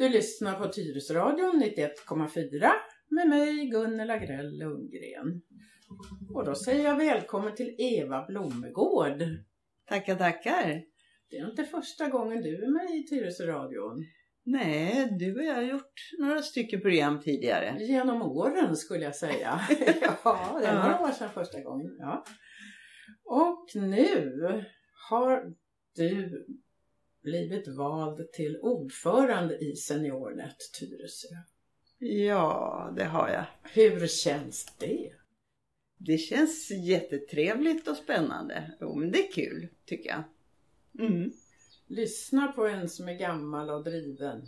Du 0.00 0.08
lyssnar 0.08 0.54
på 0.54 0.72
Tyresradion 0.72 1.62
91,4 1.62 2.70
med 3.08 3.28
mig 3.28 3.66
Gunnel 3.66 4.10
Agrell 4.10 4.58
Lundgren. 4.58 5.42
Och 6.34 6.44
då 6.44 6.54
säger 6.54 6.84
jag 6.84 6.96
välkommen 6.96 7.54
till 7.54 7.74
Eva 7.78 8.26
Blomegård. 8.26 9.22
Tackar, 9.88 10.16
tackar. 10.16 10.82
Det 11.30 11.36
är 11.36 11.50
inte 11.50 11.64
första 11.64 12.08
gången 12.08 12.42
du 12.42 12.64
är 12.64 12.70
med 12.70 12.96
i 12.96 13.06
Tyresöradion. 13.06 14.04
Nej, 14.42 15.08
du 15.18 15.38
och 15.38 15.44
jag 15.44 15.54
har 15.54 15.62
gjort 15.62 15.94
några 16.18 16.42
stycken 16.42 16.80
program 16.80 17.20
tidigare. 17.20 17.76
Genom 17.80 18.22
åren 18.22 18.76
skulle 18.76 19.04
jag 19.04 19.16
säga. 19.16 19.60
ja, 20.24 20.58
det 20.60 20.66
är 20.66 20.74
några 20.74 21.00
år 21.00 21.12
sedan 21.12 21.30
första 21.34 21.60
gången. 21.60 21.96
Ja. 21.98 22.24
Och 23.24 23.66
nu 23.74 24.64
har 25.10 25.54
du 25.96 26.46
blivit 27.22 27.68
vald 27.68 28.32
till 28.32 28.58
ordförande 28.62 29.58
i 29.58 29.76
SeniorNet 29.76 30.56
Tyresö. 30.78 31.28
Ja, 31.98 32.94
det 32.96 33.04
har 33.04 33.28
jag. 33.28 33.44
Hur 33.72 34.06
känns 34.06 34.76
det? 34.78 35.12
Det 35.98 36.18
känns 36.18 36.70
jättetrevligt 36.70 37.88
och 37.88 37.96
spännande. 37.96 38.72
Jo, 38.80 38.94
men 38.94 39.10
det 39.10 39.18
är 39.28 39.32
kul 39.32 39.68
tycker 39.86 40.10
jag. 40.10 40.22
Mm. 41.06 41.32
Lyssna 41.90 42.52
på 42.52 42.66
en 42.66 42.88
som 42.88 43.08
är 43.08 43.14
gammal 43.14 43.70
och 43.70 43.84
driven. 43.84 44.46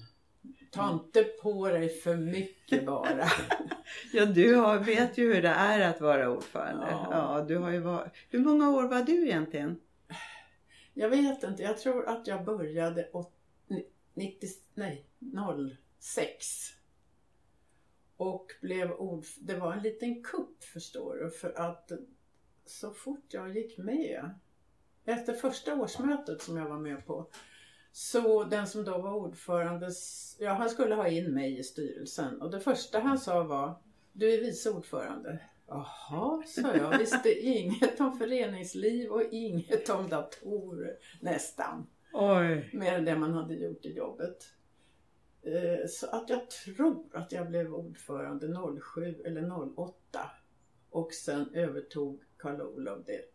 Ta 0.71 0.93
inte 0.93 1.25
på 1.25 1.69
dig 1.69 1.89
för 1.89 2.17
mycket 2.17 2.87
bara. 2.87 3.25
ja, 4.13 4.27
du 4.27 4.55
har, 4.55 4.79
vet 4.79 5.19
ju 5.19 5.35
hur 5.35 5.43
det 5.43 5.49
är 5.49 5.91
att 5.91 6.01
vara 6.01 6.31
ordförande. 6.31 6.87
Ja. 6.91 7.09
ja 7.11 7.45
du 7.49 7.57
har 7.57 7.71
ju 7.71 7.79
varit, 7.79 8.13
hur 8.31 8.39
många 8.39 8.71
år 8.71 8.89
var 8.89 9.03
du 9.03 9.27
egentligen? 9.27 9.81
Jag 10.95 11.09
vet 11.09 11.43
inte. 11.43 11.63
Jag 11.63 11.79
tror 11.79 12.09
att 12.09 12.27
jag 12.27 12.45
började 12.45 13.09
90, 14.15 14.49
nej, 14.75 15.07
06. 15.99 16.47
Och 18.17 18.47
blev 18.61 18.93
ord, 18.93 19.25
det 19.41 19.55
var 19.55 19.73
en 19.73 19.83
liten 19.83 20.23
kupp 20.23 20.65
förstår 20.65 21.17
du. 21.17 21.31
För 21.31 21.59
att 21.59 21.93
så 22.67 22.91
fort 22.91 23.27
jag 23.29 23.57
gick 23.57 23.79
med 23.79 24.31
efter 25.05 25.33
första 25.33 25.75
årsmötet 25.75 26.43
som 26.43 26.57
jag 26.57 26.69
var 26.69 26.79
med 26.79 27.07
på 27.07 27.27
så 27.93 28.45
den 28.45 28.67
som 28.67 28.85
då 28.85 28.99
var 28.99 29.15
ordförande, 29.15 29.91
ja 30.39 30.53
han 30.53 30.71
skulle 30.71 30.95
ha 30.95 31.09
in 31.09 31.35
mig 31.35 31.59
i 31.59 31.63
styrelsen 31.63 32.43
och 32.43 32.51
det 32.51 32.61
första 32.61 32.99
han 32.99 33.19
sa 33.19 33.43
var 33.43 33.83
Du 34.13 34.35
är 34.35 34.41
vice 34.41 34.71
ordförande. 34.71 35.39
Jaha, 35.67 36.43
sa 36.47 36.77
jag. 36.77 36.99
Visste 36.99 37.33
inget 37.33 38.01
om 38.01 38.19
föreningsliv 38.19 39.11
och 39.11 39.23
inget 39.23 39.91
om 39.91 40.09
datorer 40.09 40.97
nästan. 41.21 41.87
Oj. 42.13 42.71
Mer 42.73 42.93
än 42.93 43.05
det 43.05 43.19
man 43.19 43.33
hade 43.33 43.55
gjort 43.55 43.85
i 43.85 43.93
jobbet. 43.93 44.37
Eh, 45.43 45.89
så 45.89 46.07
att 46.07 46.31
jag 46.31 46.51
tror 46.51 47.07
att 47.13 47.33
jag 47.33 47.49
blev 47.49 47.75
ordförande 47.75 48.57
07 48.95 49.23
eller 49.25 49.79
08 49.79 50.31
och 50.91 51.13
sen 51.13 51.55
övertog 51.55 52.23
Karl-Olof 52.37 52.99
det 53.07 53.32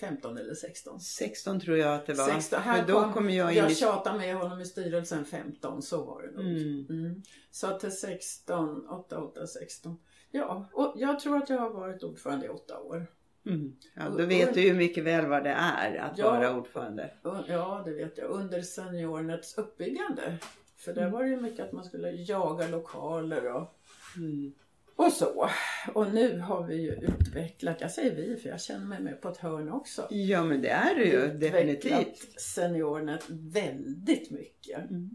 15 0.00 0.38
eller 0.38 0.54
16. 0.54 1.00
16 1.00 1.60
tror 1.60 1.78
jag 1.78 1.94
att 1.94 2.06
det 2.06 2.14
var. 2.14 2.24
16. 2.24 2.60
Här 2.60 2.86
då 2.86 3.02
kom, 3.02 3.12
kom 3.12 3.30
jag 3.30 3.52
in 3.52 3.58
Jag 3.58 3.70
i... 3.70 3.74
tjatade 3.74 4.18
med 4.18 4.36
honom 4.36 4.60
i 4.60 4.64
styrelsen 4.64 5.24
15, 5.24 5.82
så 5.82 6.04
var 6.04 6.22
det 6.22 6.30
nog. 6.30 6.46
Mm. 6.46 6.86
Mm. 6.90 7.22
Så 7.50 7.78
till 7.78 7.92
16, 7.92 8.88
8, 8.88 9.18
8, 9.18 9.46
16. 9.46 9.98
Ja, 10.30 10.68
och 10.72 10.94
jag 10.96 11.20
tror 11.20 11.36
att 11.36 11.50
jag 11.50 11.58
har 11.58 11.70
varit 11.70 12.02
ordförande 12.02 12.46
i 12.46 12.48
åtta 12.48 12.80
år. 12.80 13.06
Mm. 13.46 13.76
Ja, 13.94 14.08
då 14.08 14.26
vet 14.26 14.54
du 14.54 14.60
ju 14.60 14.74
mycket 14.74 15.04
väl 15.04 15.26
vad 15.26 15.44
det 15.44 15.50
är 15.50 15.96
att 15.96 16.18
ja, 16.18 16.30
vara 16.30 16.56
ordförande. 16.56 17.10
Ja, 17.48 17.82
det 17.84 17.92
vet 17.92 18.18
jag. 18.18 18.30
Under 18.30 18.62
SeniorNets 18.62 19.58
uppbyggande. 19.58 20.38
För 20.76 20.94
där 20.94 21.02
mm. 21.02 21.12
var 21.12 21.22
det 21.22 21.28
ju 21.28 21.40
mycket 21.40 21.66
att 21.66 21.72
man 21.72 21.84
skulle 21.84 22.10
jaga 22.10 22.68
lokaler 22.68 23.52
och 23.52 23.78
mm. 24.16 24.52
Och 24.96 25.12
så. 25.12 25.50
Och 25.94 26.14
nu 26.14 26.38
har 26.38 26.66
vi 26.66 26.74
ju 26.76 26.92
utvecklat, 26.92 27.80
jag 27.80 27.90
säger 27.90 28.14
vi 28.14 28.36
för 28.36 28.48
jag 28.48 28.60
känner 28.60 28.86
mig 28.86 29.00
med 29.00 29.20
på 29.20 29.28
ett 29.28 29.36
hörn 29.36 29.72
också. 29.72 30.08
Ja 30.10 30.44
men 30.44 30.62
det 30.62 30.68
är 30.68 30.94
det 30.94 31.04
ju 31.04 31.38
definitivt. 31.38 32.40
SeniorNet 32.40 33.24
väldigt 33.28 34.30
mycket. 34.30 34.90
Mm. 34.90 35.10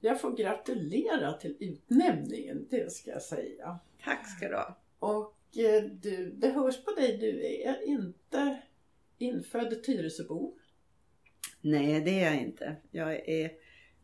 Jag 0.00 0.20
får 0.20 0.36
gratulera 0.36 1.32
till 1.32 1.56
utnämningen, 1.60 2.66
det 2.70 2.92
ska 2.92 3.10
jag 3.10 3.22
säga. 3.22 3.78
Tack 4.04 4.36
ska 4.36 4.48
du 4.48 4.54
ha. 4.54 4.78
Och 4.98 5.58
eh, 5.58 5.82
du, 5.82 6.32
det 6.36 6.48
hörs 6.48 6.84
på 6.84 6.90
dig, 6.90 7.18
du 7.18 7.46
är 7.46 7.88
inte 7.88 8.62
infödd 9.18 9.82
Tyresöbo. 9.84 10.58
Nej 11.60 12.00
det 12.00 12.20
är 12.20 12.32
jag 12.32 12.42
inte. 12.42 12.76
Jag 12.90 13.28
är 13.28 13.50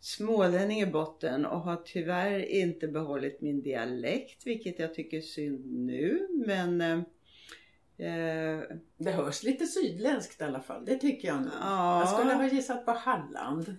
smålänning 0.00 0.80
i 0.80 0.86
botten 0.86 1.46
och 1.46 1.60
har 1.60 1.76
tyvärr 1.76 2.38
inte 2.38 2.88
behållit 2.88 3.40
min 3.40 3.62
dialekt 3.62 4.46
vilket 4.46 4.78
jag 4.78 4.94
tycker 4.94 5.16
är 5.16 5.20
synd 5.20 5.86
nu 5.86 6.28
men 6.46 6.80
eh, 6.80 8.60
Det 8.96 9.10
hörs 9.10 9.42
lite 9.42 9.66
sydländskt 9.66 10.40
i 10.40 10.44
alla 10.44 10.60
fall, 10.60 10.84
det 10.84 10.96
tycker 10.96 11.28
jag 11.28 11.42
nog. 11.42 11.52
Ja. 11.60 12.00
Jag 12.00 12.08
skulle 12.08 12.34
ha 12.34 12.48
gissat 12.48 12.84
på 12.84 12.92
Halland. 12.92 13.76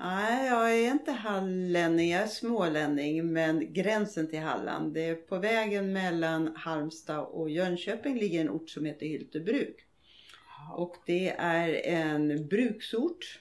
Nej, 0.00 0.46
jag 0.46 0.74
är 0.74 0.90
inte 0.90 1.12
hallänning, 1.12 2.10
jag 2.10 2.22
är 2.22 2.26
smålänning 2.26 3.32
men 3.32 3.72
gränsen 3.72 4.28
till 4.28 4.38
Halland. 4.38 4.94
Det 4.94 5.04
är 5.04 5.14
på 5.14 5.38
vägen 5.38 5.92
mellan 5.92 6.56
Halmstad 6.56 7.24
och 7.24 7.50
Jönköping 7.50 8.18
ligger 8.18 8.40
en 8.40 8.50
ort 8.50 8.70
som 8.70 8.84
heter 8.84 9.06
Hyltebruk. 9.06 9.86
Och 10.76 10.96
det 11.06 11.28
är 11.38 11.86
en 11.86 12.48
bruksort 12.48 13.40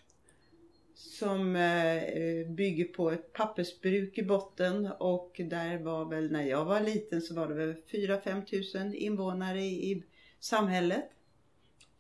som 1.00 1.56
eh, 1.56 2.48
bygger 2.48 2.86
på 2.86 3.12
ett 3.12 3.34
pappersbruk 3.34 4.18
i 4.18 4.24
botten 4.24 4.92
och 5.00 5.42
där 5.44 5.78
var 5.78 6.06
väl 6.06 6.32
när 6.32 6.44
jag 6.44 6.66
var 6.66 6.82
liten 6.82 7.22
så 7.22 7.36
var 7.36 7.48
det 7.48 7.54
väl 7.54 7.76
4-5 7.92 8.46
tusen 8.46 8.96
invånare 8.96 9.62
i, 9.62 9.92
i 9.92 10.04
samhället. 10.40 11.12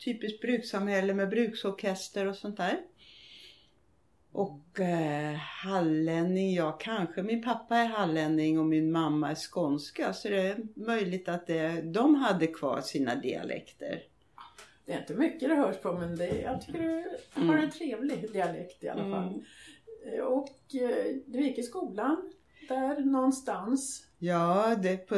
Typiskt 0.05 0.41
brukssamhälle 0.41 1.13
med 1.13 1.29
bruksorkester 1.29 2.27
och 2.27 2.35
sånt 2.35 2.57
där. 2.57 2.81
Och 4.31 4.79
eh, 4.79 5.35
hallänning, 5.35 6.53
ja 6.53 6.71
kanske 6.71 7.23
min 7.23 7.43
pappa 7.43 7.77
är 7.77 7.87
hallänning 7.87 8.59
och 8.59 8.65
min 8.65 8.91
mamma 8.91 9.31
är 9.31 9.35
skånska 9.35 10.13
så 10.13 10.29
det 10.29 10.41
är 10.41 10.57
möjligt 10.73 11.29
att 11.29 11.47
det, 11.47 11.81
de 11.81 12.15
hade 12.15 12.47
kvar 12.47 12.81
sina 12.81 13.15
dialekter. 13.15 14.03
Det 14.89 14.95
är 14.95 14.99
inte 14.99 15.13
mycket 15.13 15.49
det 15.49 15.55
hörs 15.55 15.77
på 15.77 15.93
men 15.93 16.15
det, 16.15 16.41
jag 16.41 16.61
tycker 16.61 16.79
du 16.79 17.41
har 17.41 17.53
en 17.53 17.59
mm. 17.59 17.71
trevlig 17.71 18.31
dialekt 18.31 18.83
i 18.83 18.89
alla 18.89 19.01
fall. 19.01 19.43
Mm. 20.03 20.25
Och 20.25 20.75
eh, 20.75 21.15
du 21.25 21.41
gick 21.41 21.57
i 21.57 21.63
skolan 21.63 22.31
där 22.67 22.99
någonstans? 22.99 24.07
Ja, 24.19 24.75
det 24.83 24.97
på, 24.97 25.15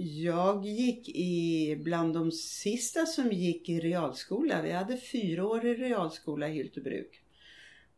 jag 0.00 0.66
gick 0.66 1.08
i 1.08 1.76
bland 1.84 2.14
de 2.14 2.32
sista 2.32 3.06
som 3.06 3.32
gick 3.32 3.68
i 3.68 3.80
realskola. 3.80 4.62
Vi 4.62 4.72
hade 4.72 4.96
fyra 4.96 5.46
år 5.46 5.66
i 5.66 5.74
realskola 5.74 6.48
i 6.48 6.52
Hyltebruk. 6.52 7.22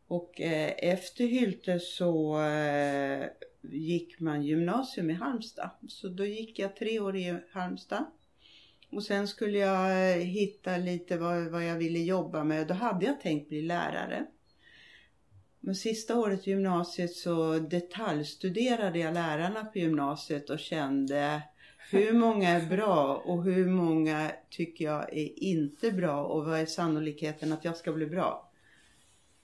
Och 0.07 0.41
eh, 0.41 0.73
efter 0.79 1.27
Hylte 1.27 1.81
så 1.81 2.41
eh, 2.43 3.27
gick 3.63 4.21
man 4.21 4.43
gymnasium 4.43 5.11
i 5.11 5.15
Halmstad. 5.15 5.71
Så 5.89 6.09
då 6.09 6.25
gick 6.25 6.59
jag 6.59 6.77
tre 6.77 7.01
år 7.01 7.17
i 7.17 7.39
Halmstad. 7.53 8.05
Och 8.97 9.03
sen 9.03 9.29
skulle 9.29 9.59
jag 9.59 10.11
eh, 10.13 10.19
hitta 10.19 10.77
lite 10.77 11.17
vad, 11.17 11.47
vad 11.47 11.65
jag 11.65 11.77
ville 11.77 11.99
jobba 11.99 12.45
med. 12.45 12.67
Då 12.67 12.75
hade 12.75 13.07
jag 13.07 13.21
tänkt 13.21 13.49
bli 13.49 13.63
lärare. 13.63 14.27
Men 15.61 15.75
sista 15.75 16.19
året 16.19 16.47
i 16.47 16.51
gymnasiet 16.51 17.15
så 17.15 17.59
detaljstuderade 17.59 18.99
jag 18.99 19.15
lärarna 19.15 19.65
på 19.65 19.79
gymnasiet 19.79 20.51
och 20.51 20.59
kände 20.59 21.43
hur 21.91 22.13
många 22.13 22.49
är 22.49 22.67
bra 22.67 23.23
och 23.25 23.45
hur 23.45 23.67
många 23.67 24.33
tycker 24.51 24.85
jag 24.85 25.13
är 25.13 25.43
inte 25.43 25.93
bra 25.93 26.25
och 26.25 26.45
vad 26.45 26.61
är 26.61 26.67
sannolikheten 26.67 27.53
att 27.53 27.65
jag 27.65 27.77
ska 27.77 27.93
bli 27.93 28.07
bra. 28.07 28.51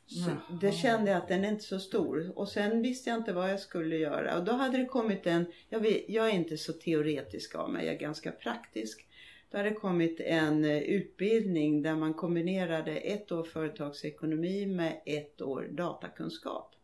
Så 0.06 0.30
det 0.60 0.72
kände 0.72 1.10
jag 1.10 1.18
att 1.18 1.28
den 1.28 1.44
är 1.44 1.48
inte 1.48 1.64
så 1.64 1.78
stor. 1.78 2.32
Och 2.38 2.48
sen 2.48 2.82
visste 2.82 3.10
jag 3.10 3.18
inte 3.18 3.32
vad 3.32 3.50
jag 3.50 3.60
skulle 3.60 3.96
göra. 3.96 4.38
Och 4.38 4.44
då 4.44 4.52
hade 4.52 4.78
det 4.78 4.84
kommit 4.84 5.26
en, 5.26 5.46
jag, 5.68 5.80
vet, 5.80 6.04
jag 6.08 6.26
är 6.26 6.32
inte 6.32 6.58
så 6.58 6.72
teoretisk 6.72 7.54
av 7.54 7.70
mig, 7.70 7.86
jag 7.86 7.94
är 7.94 7.98
ganska 7.98 8.32
praktisk. 8.32 9.06
Då 9.52 9.58
hade 9.58 9.70
det 9.70 9.74
kommit 9.74 10.20
en 10.20 10.64
eh, 10.64 10.82
utbildning 10.82 11.82
där 11.82 11.96
man 11.96 12.14
kombinerade 12.14 12.96
ett 12.96 13.32
år 13.32 13.44
företagsekonomi 13.44 14.66
med 14.66 15.00
ett 15.06 15.42
år 15.42 15.68
datakunskap. 15.70 16.74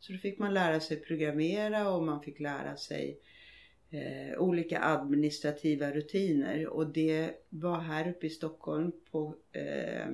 Så 0.00 0.12
då 0.12 0.18
fick 0.18 0.38
man 0.38 0.54
lära 0.54 0.80
sig 0.80 0.96
programmera 0.96 1.90
och 1.90 2.02
man 2.02 2.22
fick 2.22 2.40
lära 2.40 2.76
sig 2.76 3.20
eh, 3.90 4.38
olika 4.38 4.80
administrativa 4.80 5.90
rutiner 5.90 6.66
och 6.66 6.86
det 6.86 7.30
var 7.48 7.78
här 7.78 8.10
uppe 8.10 8.26
i 8.26 8.30
Stockholm 8.30 8.92
på 9.10 9.36
eh, 9.52 10.08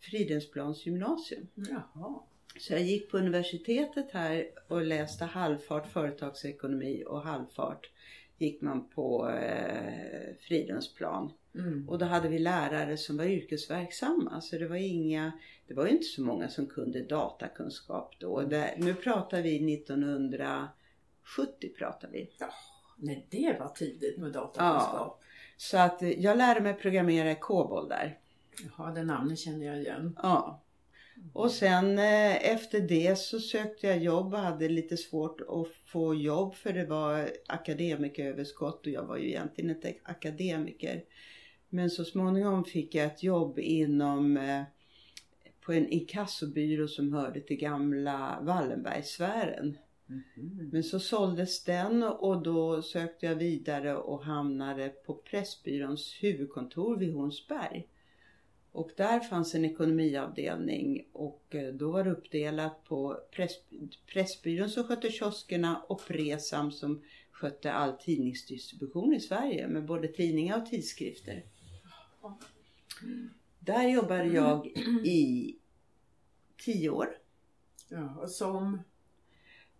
Fridhemsplans 0.00 0.86
gymnasium. 0.86 1.46
Jaha. 1.54 2.20
Så 2.58 2.72
jag 2.72 2.82
gick 2.82 3.10
på 3.10 3.18
universitetet 3.18 4.10
här 4.10 4.50
och 4.68 4.82
läste 4.82 5.24
halvfart 5.24 5.92
företagsekonomi 5.92 7.04
och 7.06 7.22
halvfart 7.22 7.90
gick 8.38 8.60
man 8.60 8.88
på 8.88 9.30
eh, 9.30 10.34
Fridhemsplan. 10.40 11.32
Mm. 11.54 11.88
Och 11.88 11.98
då 11.98 12.06
hade 12.06 12.28
vi 12.28 12.38
lärare 12.38 12.96
som 12.96 13.16
var 13.16 13.24
yrkesverksamma. 13.24 14.40
Så 14.40 14.58
det 14.58 14.68
var 14.68 14.76
inga, 14.76 15.32
det 15.66 15.74
var 15.74 15.86
inte 15.86 16.04
så 16.04 16.22
många 16.22 16.48
som 16.48 16.66
kunde 16.66 17.02
datakunskap 17.02 18.14
då. 18.20 18.42
Det, 18.42 18.74
nu 18.78 18.94
pratar 18.94 19.42
vi 19.42 19.74
1970 19.74 21.68
pratar 21.78 22.08
vi. 22.08 22.30
Nej, 22.96 23.26
det 23.30 23.56
var 23.60 23.68
tidigt 23.68 24.18
med 24.18 24.32
datakunskap. 24.32 25.22
Så 25.56 25.78
att 25.78 26.02
eh, 26.02 26.20
jag 26.20 26.38
lärde 26.38 26.60
mig 26.60 26.74
programmera 26.74 27.30
i 27.30 27.36
COBOL 27.36 27.88
där. 27.88 28.18
Jaha, 28.64 28.92
det 28.92 29.02
namnet 29.02 29.38
känner 29.38 29.66
jag 29.66 29.78
igen. 29.78 30.18
Ja. 30.22 30.60
Och 31.32 31.50
sen 31.50 31.98
eh, 31.98 32.52
efter 32.52 32.80
det 32.80 33.18
så 33.18 33.40
sökte 33.40 33.86
jag 33.86 33.98
jobb 34.02 34.34
och 34.34 34.40
hade 34.40 34.68
lite 34.68 34.96
svårt 34.96 35.40
att 35.40 35.68
få 35.86 36.14
jobb 36.14 36.54
för 36.54 36.72
det 36.72 36.86
var 36.86 37.30
akademikeröverskott 37.46 38.86
och 38.86 38.92
jag 38.92 39.06
var 39.06 39.16
ju 39.16 39.28
egentligen 39.28 39.70
inte 39.70 39.94
akademiker. 40.02 41.04
Men 41.68 41.90
så 41.90 42.04
småningom 42.04 42.64
fick 42.64 42.94
jag 42.94 43.06
ett 43.06 43.22
jobb 43.22 43.58
inom 43.58 44.36
eh, 44.36 44.62
på 45.60 45.72
en 45.72 45.88
inkassobyrå 45.88 46.88
som 46.88 47.12
hörde 47.12 47.40
till 47.40 47.56
gamla 47.56 48.38
Wallenbergsfären. 48.42 49.78
Mhm. 50.06 50.70
Men 50.72 50.82
så 50.82 51.00
såldes 51.00 51.64
den 51.64 52.02
och 52.02 52.42
då 52.42 52.82
sökte 52.82 53.26
jag 53.26 53.34
vidare 53.34 53.96
och 53.96 54.24
hamnade 54.24 54.88
på 54.88 55.14
Pressbyråns 55.14 56.18
huvudkontor 56.20 56.96
vid 56.96 57.14
Hornsberg. 57.14 57.88
Och 58.76 58.90
där 58.96 59.20
fanns 59.20 59.54
en 59.54 59.64
ekonomiavdelning 59.64 61.08
och 61.12 61.54
eh, 61.54 61.74
då 61.74 61.90
var 61.90 62.04
det 62.04 62.10
uppdelat 62.10 62.84
på 62.84 63.20
press, 63.30 63.52
Pressbyrån 64.06 64.70
som 64.70 64.84
skötte 64.84 65.10
kioskerna 65.10 65.82
och 65.88 66.06
Presam 66.06 66.72
som 66.72 67.02
skötte 67.30 67.72
all 67.72 67.92
tidningsdistribution 67.92 69.14
i 69.14 69.20
Sverige 69.20 69.68
med 69.68 69.84
både 69.84 70.08
tidningar 70.08 70.62
och 70.62 70.66
tidskrifter. 70.66 71.44
Där 73.58 73.88
jobbade 73.88 74.26
jag 74.26 74.66
i 75.04 75.56
tio 76.64 76.90
år. 76.90 77.08
Ja, 77.88 78.14
och 78.14 78.30
som... 78.30 78.82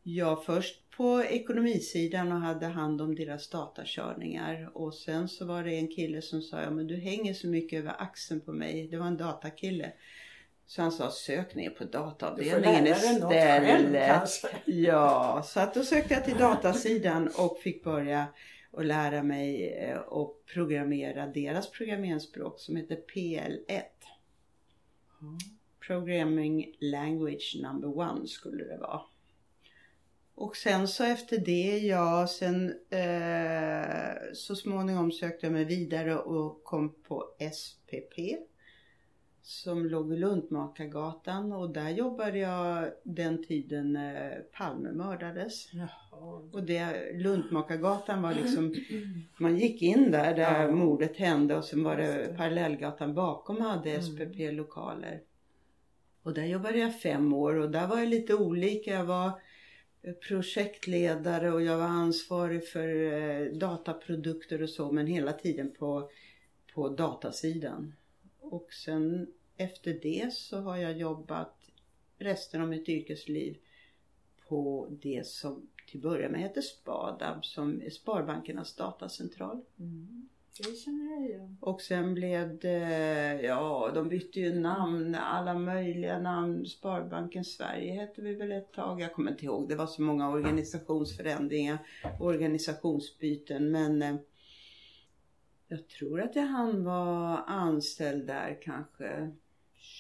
Jag 0.03 0.45
först 0.45 0.86
på 0.97 1.23
ekonomisidan 1.25 2.33
och 2.33 2.41
hade 2.41 2.67
hand 2.67 3.01
om 3.01 3.15
deras 3.15 3.49
datakörningar 3.49 4.71
och 4.75 4.95
sen 4.95 5.29
så 5.29 5.45
var 5.47 5.65
det 5.65 5.75
en 5.75 5.89
kille 5.89 6.23
som 6.23 6.43
sa 6.43 6.63
ja 6.63 6.71
men 6.71 6.87
du 6.87 6.97
hänger 6.97 7.35
så 7.35 7.49
mycket 7.49 7.79
över 7.79 8.03
axeln 8.03 8.41
på 8.41 8.53
mig. 8.53 8.89
Det 8.89 8.97
var 8.97 9.07
en 9.07 9.17
datakille. 9.17 9.93
Så 10.67 10.83
han 10.83 10.93
sa 10.93 11.11
sök 11.11 11.55
ner 11.55 11.71
på 11.71 11.85
dataavdelningen 11.85 12.87
istället. 12.87 13.23
Ja, 14.65 15.43
så 15.47 15.61
att 15.61 15.75
då 15.75 15.83
sökte 15.83 16.15
jag 16.15 16.25
till 16.25 16.39
datasidan 16.39 17.31
och 17.39 17.59
fick 17.59 17.85
börja 17.85 18.27
och 18.71 18.85
lära 18.85 19.23
mig 19.23 19.75
eh, 19.75 19.99
att 19.99 20.47
programmera 20.55 21.27
deras 21.27 21.71
programmeringsspråk 21.71 22.61
som 22.61 22.77
heter 22.77 22.99
PL1. 23.15 23.83
Programming 25.87 26.77
Language 26.81 27.57
Number 27.63 27.99
One 27.99 28.27
skulle 28.27 28.65
det 28.65 28.77
vara. 28.79 29.01
Och 30.39 30.57
sen 30.57 30.89
så 30.89 31.05
efter 31.05 31.39
det, 31.39 31.79
ja, 31.79 32.27
sen 32.27 32.75
eh, 32.91 34.17
så 34.35 34.57
småningom 34.57 35.13
sökte 35.13 35.47
jag 35.47 35.53
mig 35.53 35.65
vidare 35.65 36.19
och 36.19 36.65
kom 36.65 36.95
på 37.03 37.25
SPP 37.53 38.19
som 39.43 39.87
låg 39.87 40.09
vid 40.09 40.19
Luntmakargatan 40.19 41.53
och 41.53 41.71
där 41.71 41.91
jobbade 41.91 42.39
jag 42.39 42.89
den 43.05 43.45
tiden 43.45 43.97
eh, 43.97 44.33
Palme 44.59 44.93
mördades. 44.93 45.73
Jaha. 45.73 46.27
Och 46.53 46.63
det, 46.63 47.13
Luntmakargatan 47.15 48.23
var 48.23 48.35
liksom, 48.35 48.75
man 49.41 49.57
gick 49.57 49.83
in 49.83 50.11
där 50.11 50.35
där 50.35 50.63
Ja. 50.63 50.71
mordet 50.73 51.17
hände 51.17 51.57
och 51.57 51.65
sen 51.65 51.85
var 51.85 51.97
det 51.97 52.37
parallellgatan 52.37 53.15
bakom 53.15 53.61
hade 53.61 53.91
Mm. 53.91 54.03
SPP 54.03 54.53
lokaler. 54.53 55.21
Och 56.23 56.35
där 56.35 56.45
jobbade 56.45 56.79
jag 56.79 57.01
fem 57.01 57.33
år 57.33 57.55
och 57.55 57.71
där 57.71 57.87
var 57.87 57.99
jag 57.99 58.09
lite 58.09 58.35
olika. 58.35 58.91
Jag 58.91 59.05
var 59.05 59.31
projektledare 60.13 61.53
och 61.53 61.63
jag 61.63 61.79
var 61.79 61.85
ansvarig 61.85 62.69
för 62.69 63.13
eh, 63.13 63.53
dataprodukter 63.53 64.63
och 64.63 64.71
så 64.71 64.93
men 64.93 65.07
hela 65.07 65.33
tiden 65.33 65.75
på, 65.79 66.11
på 66.75 66.89
datasidan. 66.89 67.95
Och 68.41 68.73
sen 68.73 69.33
efter 69.57 69.99
det 70.03 70.33
så 70.33 70.61
har 70.61 70.77
jag 70.77 70.99
jobbat 70.99 71.71
resten 72.19 72.61
av 72.63 72.69
mitt 72.69 72.89
yrkesliv 72.89 73.57
på 74.49 74.89
det 75.03 75.27
som 75.27 75.69
till 75.87 76.01
början 76.01 76.33
med 76.33 76.41
hette 76.41 76.63
Spadab 76.63 77.45
som 77.45 77.83
är 77.83 77.91
Sparbankernas 77.91 78.77
datacentral. 78.77 79.61
Mm. 79.79 80.29
Det 80.59 80.77
känner 80.77 81.15
jag 81.15 81.29
igen. 81.29 81.57
Och 81.61 81.81
sen 81.81 82.15
blev 82.15 82.59
det, 82.59 83.41
ja 83.43 83.91
de 83.95 84.09
bytte 84.09 84.41
ju 84.41 84.61
namn, 84.61 85.15
alla 85.15 85.55
möjliga 85.55 86.19
namn. 86.19 86.67
Sparbanken 86.67 87.45
Sverige 87.45 87.93
hette 87.93 88.23
vi 88.23 88.35
väl 88.35 88.53
ett 88.53 88.73
tag, 88.73 89.01
jag 89.01 89.13
kommer 89.13 89.31
inte 89.31 89.45
ihåg. 89.45 89.69
Det 89.69 89.75
var 89.75 89.87
så 89.87 90.03
många 90.03 90.29
organisationsförändringar, 90.31 91.79
organisationsbyten 92.21 93.71
men 93.71 94.03
eh, 94.03 94.17
jag 95.69 95.89
tror 95.89 96.21
att 96.21 96.37
jag 96.37 96.47
hann 96.47 96.85
vara 96.85 97.39
anställd 97.39 98.27
där 98.27 98.59
kanske 98.63 99.31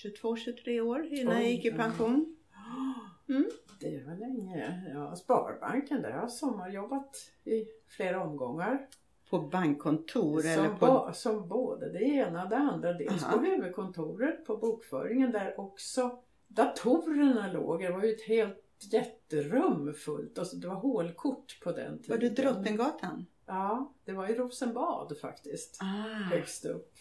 22-23 0.04 0.80
år 0.80 1.06
innan 1.06 1.34
jag 1.34 1.50
gick 1.50 1.64
i 1.64 1.68
ja. 1.68 3.05
Mm. 3.28 3.44
Det 3.80 4.02
var 4.06 4.14
länge. 4.16 4.90
Ja, 4.94 5.16
Sparbanken, 5.16 6.02
där 6.02 6.10
har 6.10 6.20
jag 6.20 6.30
sommarjobbat 6.32 7.16
i 7.44 7.64
flera 7.88 8.24
omgångar. 8.24 8.86
På 9.30 9.38
bankkontor 9.38 10.40
eller 10.46 10.68
Som, 10.68 10.78
på... 10.78 10.86
ba, 10.86 11.12
som 11.12 11.48
både 11.48 11.92
det 11.92 12.04
ena 12.04 12.42
och 12.44 12.48
det 12.50 12.56
andra. 12.56 12.92
Dels 12.92 13.24
Aha. 13.24 13.38
på 13.38 13.44
huvudkontoret 13.44 14.44
på 14.46 14.56
bokföringen 14.56 15.32
där 15.32 15.60
också 15.60 16.18
datorerna 16.48 17.52
låg. 17.52 17.80
Det 17.80 17.90
var 17.90 18.02
ju 18.04 18.12
ett 18.12 18.22
helt 18.28 18.62
jätterum 18.92 19.92
fullt. 19.94 20.38
Alltså 20.38 20.56
det 20.56 20.68
var 20.68 20.74
hålkort 20.74 21.60
på 21.62 21.72
den 21.72 22.02
tiden. 22.02 22.16
Var 22.20 22.28
det 22.28 22.42
Drottninggatan? 22.42 23.26
Ja, 23.46 23.92
det 24.04 24.12
var 24.12 24.28
i 24.28 24.34
Rosenbad 24.34 25.18
faktiskt. 25.20 25.78
Ah, 25.82 26.22
Högst 26.30 26.64
upp. 26.64 26.92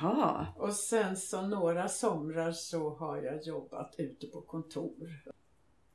jaha. 0.00 0.46
Och 0.56 0.74
sen 0.74 1.16
så 1.16 1.42
några 1.42 1.88
somrar 1.88 2.52
så 2.52 2.90
har 2.90 3.22
jag 3.22 3.42
jobbat 3.46 3.94
ute 3.98 4.26
på 4.26 4.40
kontor. 4.40 5.08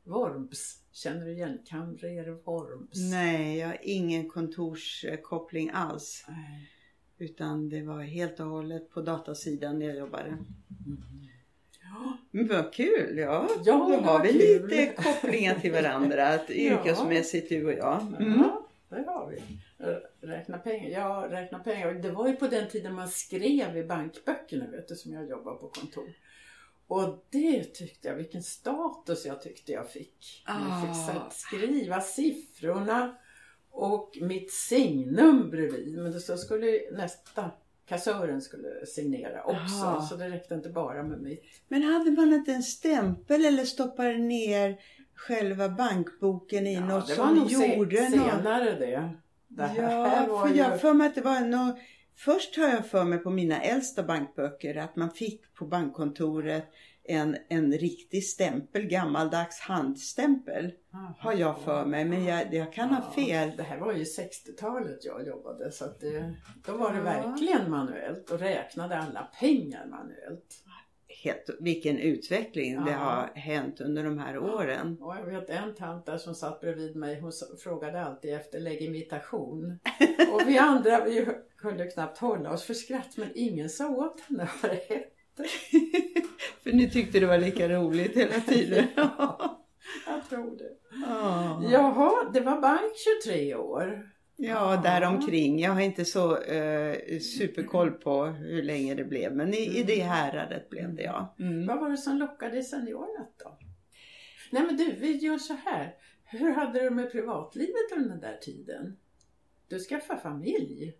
Worms, 0.05 0.79
känner 0.91 1.25
du 1.25 1.31
igen 1.31 1.59
kamrer 1.65 2.31
Worms? 2.31 3.11
Nej, 3.11 3.57
jag 3.57 3.67
har 3.67 3.77
ingen 3.81 4.29
kontorskoppling 4.29 5.71
alls. 5.73 6.25
Nej. 6.27 6.71
Utan 7.17 7.69
det 7.69 7.81
var 7.81 8.01
helt 8.01 8.39
och 8.39 8.45
hållet 8.45 8.89
på 8.91 9.01
datasidan 9.01 9.81
jag 9.81 9.97
jobbade. 9.97 10.37
Ja, 11.81 12.17
Men 12.31 12.47
vad 12.47 12.73
kul! 12.73 13.17
Ja, 13.17 13.49
Ja, 13.65 13.87
då 13.89 13.95
har 14.07 14.23
vi 14.23 14.29
kul. 14.29 14.67
lite 14.67 15.03
kopplingar 15.03 15.55
till 15.59 15.71
varandra. 15.71 16.27
Att 16.27 16.49
yrkesmässigt 16.49 17.49
du 17.49 17.65
och 17.65 17.73
jag. 17.73 18.01
Mm. 18.01 18.39
ja 18.39 18.61
det 18.89 19.03
har 19.11 19.29
vi. 19.29 19.41
Räkna 20.27 20.57
pengar. 20.57 20.89
Ja, 20.89 21.27
räkna 21.29 21.59
pengar. 21.59 21.93
Det 21.93 22.11
var 22.11 22.27
ju 22.27 22.35
på 22.35 22.47
den 22.47 22.69
tiden 22.69 22.93
man 22.93 23.07
skrev 23.09 23.77
i 23.77 23.83
bankböckerna 23.83 24.67
vet 24.71 24.87
du, 24.87 24.95
som 24.95 25.13
jag 25.13 25.29
jobbar 25.29 25.55
på 25.55 25.67
kontor. 25.67 26.09
Och 26.87 27.25
det 27.29 27.63
tyckte 27.63 28.07
jag, 28.07 28.15
vilken 28.15 28.43
status 28.43 29.25
jag 29.25 29.41
tyckte 29.41 29.71
jag 29.71 29.89
fick. 29.91 30.43
Jag 30.47 30.81
fick 30.81 30.95
så 31.05 31.11
Ah. 31.19 31.25
att 31.27 31.33
skriva 31.33 32.01
siffrorna 32.01 33.15
och 33.71 34.17
mitt 34.21 34.51
signum 34.53 35.49
bredvid. 35.49 35.97
Men 35.97 36.11
det 36.11 36.19
så 36.19 36.37
skulle 36.37 36.67
nästa 36.91 37.51
kassören 37.85 38.41
skulle 38.41 38.85
signera 38.85 39.43
också. 39.43 39.85
Aha. 39.85 40.01
Så 40.01 40.15
det 40.15 40.29
räckte 40.29 40.53
inte 40.55 40.69
bara 40.69 41.03
med 41.03 41.21
mitt. 41.21 41.43
Men 41.67 41.83
hade 41.83 42.11
man 42.11 42.33
inte 42.33 42.51
en 42.51 42.63
stämpel 42.63 43.45
eller 43.45 43.65
stoppade 43.65 44.17
ner 44.17 44.77
själva 45.15 45.69
bankboken 45.69 46.67
i 46.67 46.73
Ja, 46.73 46.85
något 46.85 47.07
det 47.07 47.15
var 47.15 47.25
som 47.27 47.35
nog 47.35 47.51
gjorde 47.51 48.01
något? 48.09 48.11
senare 48.11 48.75
det. 48.79 49.09
Det 49.47 49.63
här 49.63 49.91
Ja, 49.91 50.25
var 50.29 50.47
för 50.47 50.53
ju... 50.53 50.59
jag 50.61 50.81
för 50.81 50.93
mig 50.93 51.07
att 51.07 51.15
det 51.15 51.21
var 51.21 51.39
nog... 51.39 51.79
Först 52.17 52.57
har 52.57 52.67
jag 52.67 52.85
för 52.87 53.03
mig 53.03 53.19
på 53.19 53.29
mina 53.29 53.61
äldsta 53.61 54.03
bankböcker 54.03 54.75
att 54.75 54.95
man 54.95 55.11
fick 55.11 55.53
på 55.55 55.65
bankkontoret 55.65 56.65
en, 57.07 57.37
en 57.49 57.71
riktig 57.73 58.23
stämpel, 58.23 58.85
gammaldags 58.85 59.59
handstämpel. 59.59 60.71
Har 61.19 61.33
jag 61.33 61.59
för 61.61 61.85
mig, 61.85 62.05
men 62.05 62.25
jag, 62.25 62.53
jag 62.53 62.73
kan 62.73 62.89
ha 62.89 63.03
Ja, 63.15 63.23
fel. 63.23 63.51
Det 63.57 63.63
här 63.63 63.77
var 63.79 63.93
ju 63.93 64.03
60-talet 64.03 65.05
jag 65.05 65.27
jobbade 65.27 65.71
så 65.71 65.85
att 65.85 65.99
det, 65.99 66.35
då 66.65 66.77
var 66.77 66.91
det 66.91 66.97
Ja. 66.97 67.03
verkligen 67.03 67.71
manuellt 67.71 68.29
och 68.31 68.39
räknade 68.39 68.97
alla 68.97 69.29
pengar 69.39 69.85
manuellt. 69.85 70.61
Helt, 71.23 71.49
vilken 71.59 71.97
utveckling 71.97 72.85
det 72.85 72.91
Ja. 72.91 72.97
har 72.97 73.29
hänt 73.39 73.81
under 73.81 74.03
de 74.03 74.17
här 74.19 74.37
åren. 74.37 74.97
Och 75.01 75.15
jag 75.15 75.25
vet 75.25 75.49
en 75.49 75.75
tant 75.75 76.05
där 76.05 76.17
som 76.17 76.35
satt 76.35 76.61
bredvid 76.61 76.95
mig, 76.95 77.19
hon 77.19 77.31
frågade 77.63 78.01
alltid 78.05 78.33
efter 78.33 78.59
legitimation. 78.59 79.79
Och 80.33 80.41
vi 80.47 80.57
andra 80.57 81.05
vi 81.05 81.27
kunde 81.65 81.87
knappt 81.87 82.17
hålla 82.17 82.51
oss 82.51 82.63
för 82.63 82.73
skratt 82.73 83.17
men 83.17 83.27
ingen 83.35 83.69
sa 83.69 83.89
åt 83.89 84.21
henne 84.21 84.49
vad 84.61 84.71
det 84.71 84.75
hette. 84.75 85.43
För 86.63 86.71
ni 86.71 86.89
tyckte 86.89 87.19
det 87.19 87.25
var 87.25 87.37
lika 87.37 87.69
roligt 87.69 88.17
hela 88.17 88.39
tiden. 88.39 88.85
Jag 90.07 90.29
tror 90.29 90.57
det. 90.57 90.71
Ja. 91.05 91.63
Jaha, 91.71 92.31
det 92.33 92.39
var 92.39 92.61
bank 92.61 92.93
23 93.23 93.55
år. 93.55 94.11
Ja, 94.35 94.81
däromkring. 94.83 95.59
Jag 95.59 95.71
har 95.71 95.81
inte 95.81 96.05
så 96.05 96.37
eh, 96.37 97.19
superkoll 97.19 97.91
på 97.91 98.25
hur 98.25 98.63
länge 98.63 98.95
det 98.95 99.03
blev. 99.03 99.35
Men 99.35 99.53
i, 99.53 99.79
i 99.79 99.83
det 99.83 100.01
häradet 100.01 100.69
blev 100.69 100.95
det 100.95 101.03
ja. 101.03 101.35
Mm. 101.39 101.67
Vad 101.67 101.79
var 101.79 101.89
det 101.89 101.97
som 101.97 102.17
lockade 102.17 102.57
i 102.57 102.63
Seniornet 102.63 103.33
då? 103.43 103.57
Nej 104.51 104.63
men 104.63 104.77
du, 104.77 104.91
vi 104.91 105.17
gör 105.17 105.37
så 105.37 105.53
här. 105.53 105.95
Hur 106.25 106.51
hade 106.51 106.79
du 106.79 106.89
med 106.89 107.11
privatlivet 107.11 107.91
under 107.95 108.09
den 108.09 108.19
där 108.19 108.37
tiden? 108.37 108.97
Du 109.67 109.79
skaffade 109.79 110.19
familj, 110.19 110.93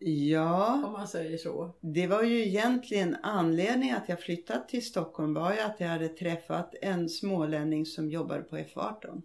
Ja, 0.00 0.82
om 0.86 0.92
man 0.92 1.08
säger 1.08 1.38
så. 1.38 1.70
det 1.80 2.06
var 2.06 2.22
ju 2.22 2.46
egentligen 2.46 3.16
anledningen 3.22 3.96
att 3.96 4.08
jag 4.08 4.20
flyttat 4.20 4.68
till 4.68 4.86
Stockholm 4.86 5.34
var 5.34 5.52
ju 5.52 5.60
att 5.60 5.80
jag 5.80 5.88
hade 5.88 6.08
träffat 6.08 6.74
en 6.82 7.08
smålänning 7.08 7.86
som 7.86 8.10
jobbade 8.10 8.42
på 8.42 8.56
F18. 8.56 9.22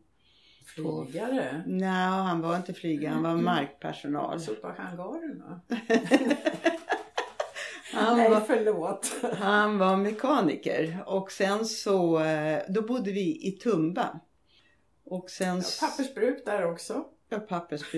Flygare. 0.75 1.63
Nej, 1.67 1.89
han 2.09 2.41
var 2.41 2.55
inte 2.55 2.73
flygare, 2.73 3.13
han 3.13 3.23
var 3.23 3.35
markpersonal. 3.35 4.39
Sopa 4.39 4.75
hangarerna. 4.77 5.61
Han 7.93 8.17
Nej, 8.17 8.29
var, 8.29 8.39
förlåt. 8.41 9.11
han 9.39 9.77
var 9.77 9.97
mekaniker 9.97 11.03
och 11.05 11.31
sen 11.31 11.65
så, 11.65 12.19
eh, 12.19 12.61
då 12.69 12.81
bodde 12.81 13.11
vi 13.11 13.47
i 13.47 13.51
Tumba. 13.51 14.19
Och 15.05 15.29
sen... 15.29 15.57
s- 15.59 15.79
Pappersbruk 15.81 16.45
där 16.45 16.71
också. 16.71 17.05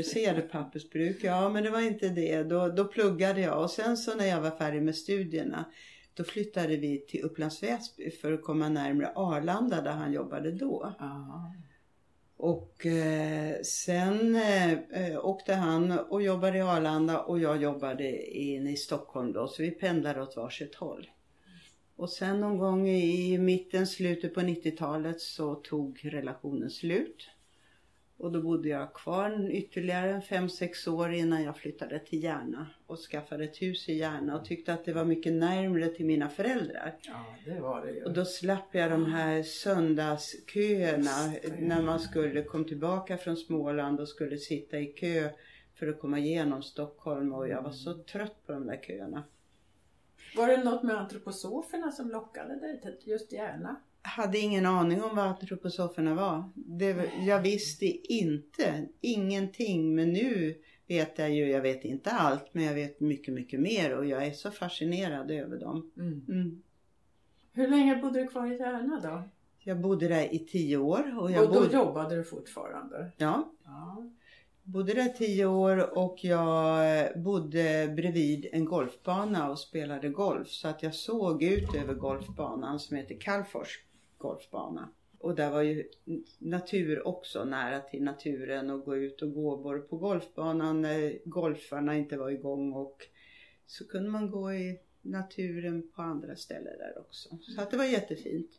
Ser 0.03 0.35
du 0.35 0.41
pappersbruk? 0.41 1.23
Ja, 1.23 1.49
men 1.49 1.63
det 1.63 1.69
var 1.69 1.81
inte 1.81 2.09
det. 2.09 2.43
Då, 2.43 2.67
då 2.67 2.85
pluggade 2.85 3.41
jag 3.41 3.63
och 3.63 3.71
sen 3.71 3.97
så 3.97 4.15
när 4.15 4.25
jag 4.25 4.41
var 4.41 4.51
färdig 4.51 4.81
med 4.81 4.95
studierna 4.95 5.65
då 6.15 6.23
flyttade 6.23 6.77
vi 6.77 7.05
till 7.07 7.23
Upplands 7.23 7.63
Väsby 7.63 8.11
för 8.11 8.31
att 8.31 8.43
komma 8.43 8.69
närmare 8.69 9.11
Arlanda 9.15 9.81
där 9.81 9.91
han 9.91 10.13
jobbade 10.13 10.51
då. 10.51 10.93
Ja. 10.99 11.53
Och 12.37 12.85
eh, 12.85 13.61
sen 13.61 14.35
eh, 14.35 14.71
eh, 14.71 15.25
åkte 15.25 15.53
han 15.53 15.99
och 15.99 16.21
jobbade 16.21 16.57
i 16.57 16.61
Arlanda 16.61 17.19
och 17.19 17.39
jag 17.39 17.61
jobbade 17.61 18.31
inne 18.37 18.71
i 18.71 18.75
Stockholm 18.75 19.33
då 19.33 19.47
så 19.47 19.61
vi 19.61 19.71
pendlade 19.71 20.21
åt 20.21 20.35
varsitt 20.35 20.75
håll. 20.75 21.09
Och 21.95 22.09
sen 22.09 22.39
någon 22.39 22.57
gång 22.57 22.87
i 22.89 23.37
mitten, 23.37 23.87
slutet 23.87 24.33
på 24.33 24.39
90-talet 24.39 25.21
så 25.21 25.55
tog 25.55 25.99
relationen 26.03 26.69
slut. 26.69 27.27
Och 28.17 28.31
då 28.31 28.41
bodde 28.41 28.69
jag 28.69 28.93
kvar 28.93 29.49
ytterligare 29.51 30.21
fem 30.21 30.49
sex 30.49 30.87
år 30.87 31.13
innan 31.13 31.43
jag 31.43 31.57
flyttade 31.57 31.99
till 31.99 32.23
Järna 32.23 32.67
och 32.87 32.97
skaffade 32.97 33.43
ett 33.43 33.61
hus 33.61 33.89
i 33.89 33.93
Järna 33.93 34.39
och 34.39 34.45
tyckte 34.45 34.73
att 34.73 34.85
det 34.85 34.93
var 34.93 35.05
mycket 35.05 35.33
närmre 35.33 35.87
till 35.87 36.05
mina 36.05 36.29
föräldrar. 36.29 36.95
ja, 37.01 37.35
det 37.45 37.59
var 37.59 37.85
det 37.85 37.91
ju. 37.91 38.03
Och 38.03 38.13
då 38.13 38.25
slapp 38.25 38.67
jag 38.71 38.91
de 38.91 39.05
här 39.05 39.43
söndagsköerna 39.43 41.33
när 41.59 41.81
man 41.81 41.99
skulle 41.99 42.43
kom 42.43 42.65
tillbaka 42.65 43.17
från 43.17 43.37
Småland 43.37 43.99
och 43.99 44.09
skulle 44.09 44.37
sitta 44.37 44.79
i 44.79 44.85
kö 44.85 45.29
för 45.75 45.87
att 45.87 45.99
komma 45.99 46.19
igenom 46.19 46.63
Stockholm 46.63 47.33
och 47.33 47.47
jag 47.49 47.61
var 47.61 47.71
så 47.71 47.93
trött 47.93 48.45
på 48.45 48.51
de 48.51 48.67
där 48.67 48.81
köerna. 48.87 49.23
Var 50.35 50.47
det 50.47 50.63
något 50.63 50.83
med 50.83 50.97
antroposoferna 50.97 51.91
som 51.91 52.09
lockade 52.09 52.59
dig 52.59 52.81
till 52.81 52.97
just 53.03 53.31
Järna? 53.31 53.75
Hade 54.05 54.37
ingen 54.37 54.65
aning 54.65 55.03
om 55.03 55.15
vad 55.15 55.25
antroposoferna 55.25 56.15
var. 56.15 56.49
Det, 56.55 57.11
jag 57.25 57.41
visste 57.41 57.85
inte, 58.13 58.87
ingenting. 59.01 59.95
Men 59.95 60.13
nu 60.13 60.55
vet 60.87 61.19
jag 61.19 61.31
ju, 61.31 61.49
jag 61.49 61.61
vet 61.61 61.85
inte 61.85 62.11
allt, 62.11 62.49
men 62.51 62.63
jag 62.63 62.73
vet 62.73 62.99
mycket, 62.99 63.33
mycket 63.33 63.59
mer 63.59 63.97
och 63.97 64.05
jag 64.05 64.25
är 64.25 64.31
så 64.31 64.51
fascinerad 64.51 65.31
över 65.31 65.59
dem. 65.59 65.91
Mm. 65.97 66.61
Hur 67.53 67.67
länge 67.67 67.95
bodde 67.95 68.19
du 68.19 68.27
kvar 68.27 68.51
i 68.51 68.57
Järna 68.57 68.99
då? 69.03 69.23
Jag 69.59 69.79
bodde 69.81 70.07
där 70.07 70.33
i 70.33 70.39
tio 70.39 70.77
år 70.77 71.19
och 71.19 71.31
jag 71.31 71.43
och 71.43 71.53
då 71.53 71.61
bodde, 71.61 71.73
jobbade 71.73 72.15
du 72.15 72.23
fortfarande? 72.23 73.11
ja, 73.17 73.51
Ja. 73.65 74.09
bodde 74.63 74.93
där 74.93 75.09
tio 75.09 75.45
år 75.45 75.97
och 75.97 76.17
jag 76.21 77.07
bodde 77.21 77.93
bredvid 77.95 78.47
en 78.51 78.65
golfbana 78.65 79.49
och 79.51 79.59
spelade 79.59 80.09
golf. 80.09 80.47
Så 80.47 80.67
att 80.67 80.83
jag 80.83 80.95
såg 80.95 81.43
ut 81.43 81.75
över 81.75 81.93
golfbanan 81.93 82.79
som 82.79 82.97
heter 82.97 83.19
Kalfors 83.19 83.84
golfbana. 84.17 84.89
Och 85.19 85.35
där 85.35 85.51
var 85.51 85.61
ju 85.61 85.89
natur 86.39 87.07
också, 87.07 87.43
nära 87.45 87.79
till 87.79 88.03
naturen 88.03 88.69
och 88.69 88.85
gå 88.85 88.97
ut 88.97 89.21
och 89.21 89.33
gå 89.33 89.57
både 89.57 89.79
på 89.79 89.97
golfbanan 89.97 90.81
när 90.81 91.19
golfarna 91.25 91.95
inte 91.97 92.17
var 92.17 92.29
igång 92.29 92.73
och 92.73 93.07
så 93.65 93.87
kunde 93.87 94.09
man 94.09 94.31
gå 94.31 94.53
i 94.53 94.79
naturen 95.01 95.91
på 95.95 96.01
andra 96.01 96.35
ställen 96.35 96.77
där 96.77 96.99
också. 96.99 97.37
Så 97.41 97.61
att 97.61 97.71
det 97.71 97.77
var 97.77 97.85
jättefint. 97.85 98.51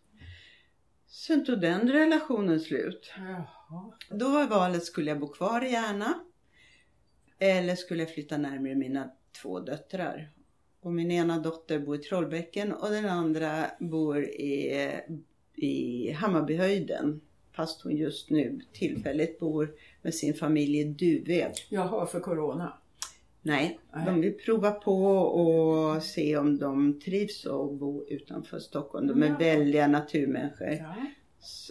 Sen 1.06 1.44
tog 1.44 1.60
den 1.60 1.92
relationen 1.92 2.60
slut. 2.60 3.12
Jaha. 3.16 3.92
Då 4.10 4.28
var 4.28 4.46
valet, 4.46 4.84
skulle 4.84 5.10
jag 5.10 5.20
bo 5.20 5.28
kvar 5.28 5.64
i 5.64 5.70
Järna? 5.70 6.24
Eller 7.38 7.74
skulle 7.74 8.02
jag 8.02 8.14
flytta 8.14 8.36
närmare 8.36 8.74
mina 8.74 9.10
två 9.42 9.60
döttrar? 9.60 10.30
Och 10.80 10.92
min 10.92 11.10
ena 11.10 11.38
dotter 11.38 11.78
bor 11.78 11.96
i 11.96 11.98
Trollbäcken 11.98 12.72
och 12.72 12.90
den 12.90 13.06
andra 13.06 13.70
bor 13.80 14.24
i, 14.24 14.90
i 15.56 16.10
Hammarbyhöjden. 16.12 17.20
Fast 17.52 17.82
hon 17.82 17.96
just 17.96 18.30
nu 18.30 18.60
tillfälligt 18.72 19.38
bor 19.38 19.74
med 20.02 20.14
sin 20.14 20.34
familj 20.34 20.78
i 20.78 20.84
Duved. 20.84 21.52
Jaha, 21.68 22.06
för 22.06 22.20
Corona. 22.20 22.72
Nej, 23.42 23.78
Nej. 23.94 24.06
de 24.06 24.20
vill 24.20 24.32
prova 24.34 24.70
på 24.70 25.04
och 25.16 26.02
se 26.02 26.36
om 26.36 26.58
de 26.58 27.00
trivs 27.00 27.46
att 27.46 27.72
bo 27.72 28.04
utanför 28.08 28.58
Stockholm. 28.58 29.06
De 29.06 29.22
är 29.22 29.26
Ja. 29.28 29.36
välja 29.38 29.86
naturmänniskor. 29.86 30.68
Ja. 30.68 30.94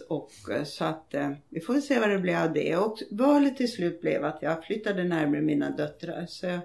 Och 0.08 0.32
eh, 0.50 0.64
så 0.64 0.84
att 0.84 1.14
eh, 1.14 1.30
vi 1.48 1.60
får 1.60 1.74
se 1.74 2.00
vad 2.00 2.10
det 2.10 2.18
blir 2.18 2.36
av 2.44 2.52
det. 2.52 2.76
Och 2.76 2.98
valet 3.10 3.56
till 3.56 3.72
slut 3.72 4.00
blev 4.00 4.24
att 4.24 4.38
jag 4.42 4.64
flyttade 4.64 5.04
närmare 5.04 5.40
mina 5.42 5.70
döttrar. 5.70 6.26
Så 6.28 6.58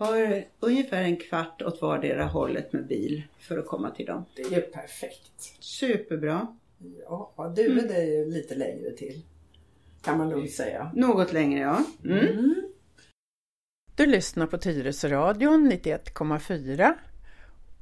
har 0.00 0.44
ungefär 0.60 1.02
en 1.02 1.16
kvart 1.16 1.62
åt 1.62 1.82
vardera 1.82 2.24
hållet 2.24 2.72
med 2.72 2.86
bil 2.86 3.22
för 3.38 3.58
att 3.58 3.66
komma 3.66 3.90
till 3.90 4.06
dem. 4.06 4.24
Det 4.36 4.42
är 4.42 4.50
ju 4.50 4.60
perfekt. 4.60 5.54
Superbra. 5.60 6.56
Ja, 7.04 7.52
du 7.56 7.78
är 7.78 7.88
det 7.88 8.04
ju 8.04 8.30
lite 8.30 8.54
längre 8.54 8.90
till. 8.90 9.22
Kan 10.02 10.18
man 10.18 10.28
nog 10.28 10.48
säga. 10.48 10.92
Något 10.94 11.32
längre 11.32 11.60
ja. 11.60 11.84
Mm. 12.04 12.18
Mm. 12.18 12.54
Du 13.96 14.06
lyssnar 14.06 14.46
på 14.46 14.58
Tyresöradion 14.58 15.72
91,4 15.72 16.94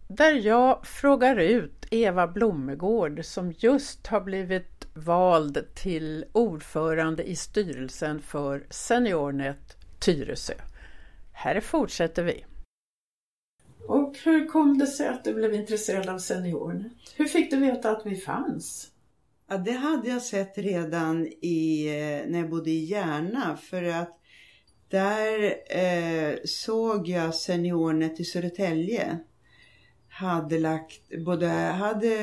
där 0.09 0.33
jag 0.33 0.87
frågar 0.87 1.37
ut 1.37 1.87
Eva 1.91 2.27
Blommegård 2.27 3.25
som 3.25 3.55
just 3.59 4.07
har 4.07 4.21
blivit 4.21 4.87
vald 4.95 5.65
till 5.75 6.25
ordförande 6.33 7.23
i 7.23 7.37
styrelsen 7.37 8.23
för 8.23 8.65
Seniornet 8.71 9.77
Tyresö. 9.99 10.55
Här 11.41 11.61
fortsätter 11.61 12.23
vi. 12.23 12.45
Och 13.87 14.17
hur 14.25 14.47
kom 14.47 14.79
det 14.79 14.87
sig 14.87 15.09
att 15.09 15.25
du 15.25 15.35
blev 15.35 15.55
intresserad 15.55 16.09
av 16.09 16.19
Seniornet? 16.19 16.93
Hur 17.17 17.25
fick 17.25 17.51
du 17.51 17.57
veta 17.57 17.91
att 17.91 18.07
vi 18.07 18.17
fanns? 18.17 18.91
Ja, 19.49 19.59
det 19.59 19.73
hade 19.73 20.09
jag 20.09 20.23
sett 20.23 20.59
redan 20.59 21.27
i, 21.27 21.87
eh, 21.87 22.31
när 22.31 22.39
jag 22.39 22.51
bodde 22.51 22.71
i 22.71 22.85
Järna 22.85 23.57
för 23.57 23.83
att 23.83 24.21
där 24.89 25.55
eh, 25.79 26.35
såg 26.45 27.09
jag 27.09 27.35
Seniornet 27.35 28.21
i 28.21 28.25
Södertälje 28.25 29.19
hade 30.09 30.59
lagt, 30.59 31.25
både 31.25 31.47
hade 31.49 32.15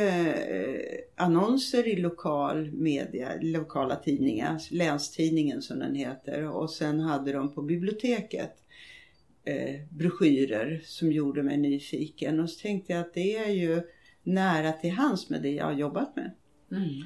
eh, 0.47 1.23
annonser 1.23 1.87
i 1.87 1.95
lokal 1.95 2.71
media, 2.71 3.29
lokala 3.41 3.95
tidningar, 3.95 4.61
Länstidningen 4.71 5.61
som 5.61 5.79
den 5.79 5.95
heter 5.95 6.47
och 6.47 6.69
sen 6.69 6.99
hade 6.99 7.31
de 7.31 7.53
på 7.53 7.61
biblioteket 7.61 8.64
eh, 9.45 9.75
broschyrer 9.89 10.81
som 10.85 11.11
gjorde 11.11 11.43
mig 11.43 11.57
nyfiken 11.57 12.39
och 12.39 12.49
så 12.49 12.59
tänkte 12.61 12.93
jag 12.93 13.01
att 13.01 13.13
det 13.13 13.35
är 13.35 13.49
ju 13.51 13.81
nära 14.23 14.71
till 14.71 14.91
hands 14.91 15.29
med 15.29 15.41
det 15.41 15.51
jag 15.51 15.65
har 15.65 15.73
jobbat 15.73 16.15
med. 16.15 16.31
Mm. 16.71 17.03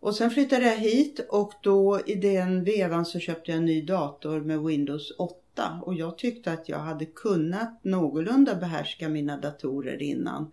Och 0.00 0.14
sen 0.14 0.30
flyttade 0.30 0.66
jag 0.66 0.76
hit 0.76 1.26
och 1.28 1.52
då 1.62 2.00
i 2.06 2.14
den 2.14 2.64
vevan 2.64 3.06
så 3.06 3.18
köpte 3.18 3.50
jag 3.50 3.58
en 3.58 3.64
ny 3.64 3.82
dator 3.82 4.40
med 4.40 4.60
Windows 4.60 5.12
8 5.18 5.80
och 5.82 5.94
jag 5.94 6.18
tyckte 6.18 6.52
att 6.52 6.68
jag 6.68 6.78
hade 6.78 7.06
kunnat 7.06 7.84
någorlunda 7.84 8.54
behärska 8.54 9.08
mina 9.08 9.36
datorer 9.36 10.02
innan. 10.02 10.52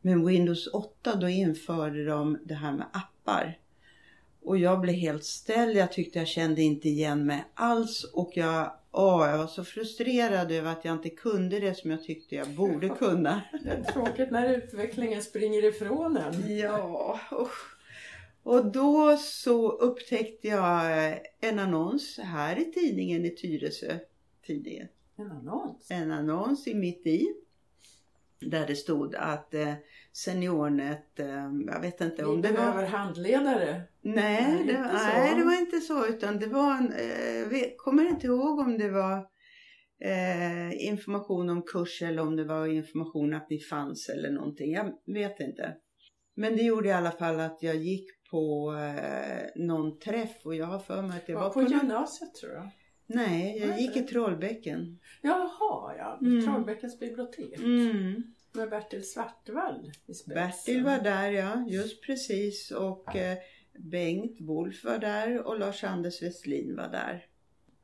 Men 0.00 0.26
Windows 0.26 0.66
8 0.66 1.16
då 1.16 1.28
införde 1.28 2.04
de 2.04 2.38
det 2.44 2.54
här 2.54 2.72
med 2.72 2.86
appar. 2.92 3.58
Och 4.42 4.58
jag 4.58 4.80
blev 4.80 4.94
helt 4.94 5.24
ställd, 5.24 5.76
jag 5.76 5.92
tyckte 5.92 6.18
jag 6.18 6.28
kände 6.28 6.62
inte 6.62 6.88
igen 6.88 7.26
mig 7.26 7.44
alls 7.54 8.04
och 8.04 8.30
jag, 8.34 8.72
åh, 8.94 9.28
jag 9.28 9.38
var 9.38 9.46
så 9.46 9.64
frustrerad 9.64 10.52
över 10.52 10.72
att 10.72 10.84
jag 10.84 10.94
inte 10.94 11.10
kunde 11.10 11.60
det 11.60 11.74
som 11.74 11.90
jag 11.90 12.04
tyckte 12.04 12.34
jag 12.34 12.48
borde 12.48 12.88
kunna. 12.88 13.42
Det 13.64 13.70
är 13.70 13.82
tråkigt 13.82 14.30
när 14.30 14.54
utvecklingen 14.54 15.22
springer 15.22 15.64
ifrån 15.64 16.16
en. 16.16 16.56
Ja, 16.56 17.20
usch. 17.32 17.76
Och 18.42 18.72
då 18.72 19.16
så 19.16 19.70
upptäckte 19.70 20.48
jag 20.48 21.08
eh, 21.08 21.16
en 21.40 21.58
annons 21.58 22.18
här 22.22 22.58
i 22.58 22.72
tidningen 22.72 23.24
i 23.24 23.30
Tyresö. 23.30 23.98
Tidningen. 24.46 24.88
En 25.16 25.30
annons. 25.30 25.90
En 25.90 26.12
annons 26.12 26.66
i 26.66 26.74
mitt 26.74 27.06
i. 27.06 27.34
Där 28.40 28.66
det 28.66 28.76
stod 28.76 29.14
att 29.14 29.54
eh, 29.54 29.74
Seniornet, 30.16 31.18
eh, 31.20 31.50
jag 31.66 31.80
vet 31.80 32.00
inte 32.00 32.22
Vi 32.22 32.28
om 32.28 32.42
det 32.42 32.48
var... 32.48 32.56
behöver 32.56 32.86
handledare. 32.86 33.82
Nej, 34.02 34.54
Nej, 34.54 34.64
det, 34.66 34.72
så. 34.74 34.92
nej, 34.94 35.34
det 35.36 35.44
var 35.44 35.60
inte 35.60 35.80
så 35.80 36.06
utan 36.06 36.38
det 36.38 36.46
var 36.46 36.74
en, 36.76 36.92
eh, 36.92 37.48
vet, 37.48 37.78
kommer 37.78 38.04
inte 38.08 38.26
ihåg 38.26 38.58
om 38.58 38.78
det 38.78 38.90
var 38.90 39.16
eh, 40.04 40.86
information 40.88 41.50
om 41.50 41.62
kurs 41.62 42.02
eller 42.02 42.22
om 42.22 42.36
det 42.36 42.44
var 42.44 42.66
information 42.66 43.34
att 43.34 43.50
ni 43.50 43.58
fanns 43.60 44.08
eller 44.08 44.30
någonting. 44.30 44.72
Jag 44.72 44.92
vet 45.14 45.40
inte. 45.40 45.74
Men 46.36 46.56
det 46.56 46.62
gjorde 46.62 46.88
i 46.88 46.92
alla 46.92 47.10
fall 47.10 47.40
att 47.40 47.62
jag 47.62 47.76
gick 47.76 48.06
på 48.30 48.72
eh, 48.78 49.62
någon 49.64 49.98
träff 49.98 50.36
och 50.44 50.54
jag 50.54 50.66
har 50.66 50.78
för 50.78 51.02
mig 51.02 51.16
att 51.16 51.26
Det 51.26 51.34
var 51.34 51.40
var 51.42 51.50
på 51.50 51.60
någon... 51.60 51.70
gymnasiet 51.70 52.34
tror 52.34 52.52
jag. 52.52 52.68
Nej, 53.06 53.58
jag 53.60 53.68
Var 53.68 53.76
gick 53.76 53.96
i? 53.96 54.02
Trollbäcken. 54.02 54.98
Jaha, 55.22 55.94
ja. 55.98 56.18
Mm. 56.22 56.44
Trollbäckens 56.46 57.00
bibliotek. 57.00 57.58
Mm. 57.58 58.33
Med 58.54 58.70
Bertil 58.70 59.04
Svartvall 59.10 59.92
i 60.06 60.14
spetsen. 60.14 60.34
Bertil 60.34 60.84
var 60.84 60.98
där 60.98 61.30
ja, 61.30 61.64
just 61.68 62.02
precis 62.02 62.70
och 62.70 63.16
eh, 63.16 63.38
Bengt 63.78 64.40
Wolf 64.40 64.84
var 64.84 64.98
där 64.98 65.38
och 65.46 65.58
Lars-Anders 65.58 66.22
Westlin 66.22 66.76
var 66.76 66.88
där. 66.88 67.26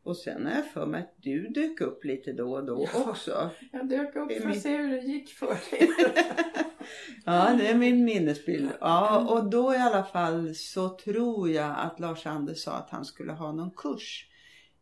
Och 0.02 0.16
sen 0.16 0.46
har 0.46 0.52
jag 0.54 0.66
för 0.70 0.86
mig 0.86 1.00
att 1.00 1.14
du 1.16 1.48
dök 1.48 1.80
upp 1.80 2.04
lite 2.04 2.32
då 2.32 2.52
och 2.52 2.64
då 2.66 2.88
Ja. 2.94 3.10
också. 3.10 3.50
Jag 3.72 3.88
dök 3.88 4.16
upp 4.16 4.32
för 4.32 4.48
att 4.50 4.60
se 4.60 4.76
hur 4.76 4.90
det 4.90 5.00
gick 5.00 5.28
för 5.28 5.46
dig. 5.70 5.88
Ja, 7.24 7.54
det 7.58 7.66
är 7.66 7.74
min 7.74 8.04
minnesbild. 8.04 8.70
Ja, 8.80 9.28
och 9.34 9.50
då 9.50 9.74
i 9.74 9.76
alla 9.76 10.04
fall 10.04 10.54
så 10.54 10.88
tror 10.88 11.50
jag 11.50 11.74
att 11.78 12.00
Lars-Anders 12.00 12.58
sa 12.62 12.72
att 12.72 12.90
han 12.90 13.04
skulle 13.04 13.32
ha 13.32 13.52
någon 13.52 13.70
kurs 13.70 14.26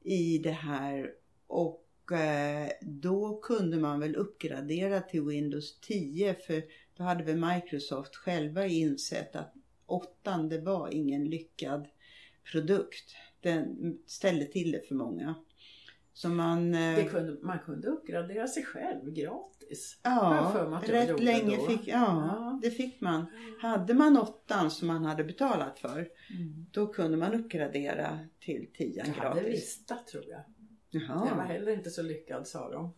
i 0.05 0.39
det 0.39 0.51
här 0.51 1.11
och 1.47 1.85
eh, 2.13 2.69
då 2.81 3.41
kunde 3.43 3.77
man 3.77 4.01
väl 4.01 4.17
uppgradera 4.17 5.01
till 5.01 5.23
Windows 5.23 5.81
10 5.81 6.35
för 6.35 6.63
då 6.97 7.03
hade 7.05 7.25
väl 7.25 7.37
Microsoft 7.55 8.17
själva 8.17 8.67
insett 8.67 9.37
att 9.37 9.55
åttan 9.87 10.49
det 10.49 10.61
var 10.61 10.95
ingen 10.95 11.25
lyckad 11.25 11.89
produkt. 12.53 13.15
Den 13.41 13.99
ställde 14.07 14.45
till 14.45 14.73
det 14.73 14.89
för 14.89 14.95
många. 14.95 15.35
Så 16.13 16.29
man... 16.29 16.75
eh, 16.75 17.07
kunde, 17.07 17.37
man 17.43 17.59
kunde 17.59 17.89
uppgradera 17.89 18.47
sig 18.47 18.65
själv 18.65 19.11
gratis. 19.13 20.01
Ja, 20.03 20.81
rätt 20.87 21.23
länge 21.23 21.57
då. 21.57 21.67
fick, 21.67 21.89
ja, 21.89 21.95
Ja. 21.95 22.59
det 22.63 22.71
fick 22.71 23.01
man. 23.01 23.27
Hade 23.61 23.95
man 23.95 24.17
åttan 24.19 24.71
som 24.71 24.89
man 24.89 25.05
hade 25.05 25.25
betalat 25.25 25.79
för, 25.79 26.09
Mm. 26.39 26.67
då 26.71 26.87
kunde 26.87 27.17
man 27.17 27.35
uppgradera 27.35 28.19
till 28.41 28.67
tian 28.75 29.07
Jag 29.07 29.15
hade 29.15 29.41
gratis. 29.41 29.55
Vista 29.55 29.97
tror 30.13 30.25
jag. 30.29 30.41
Den 30.91 31.09
var 31.09 31.27
Jaha. 31.27 31.45
heller 31.45 31.73
inte 31.73 31.91
så 31.91 32.03
lyckad 32.03 32.47
sa 32.47 32.71
de. 32.71 32.95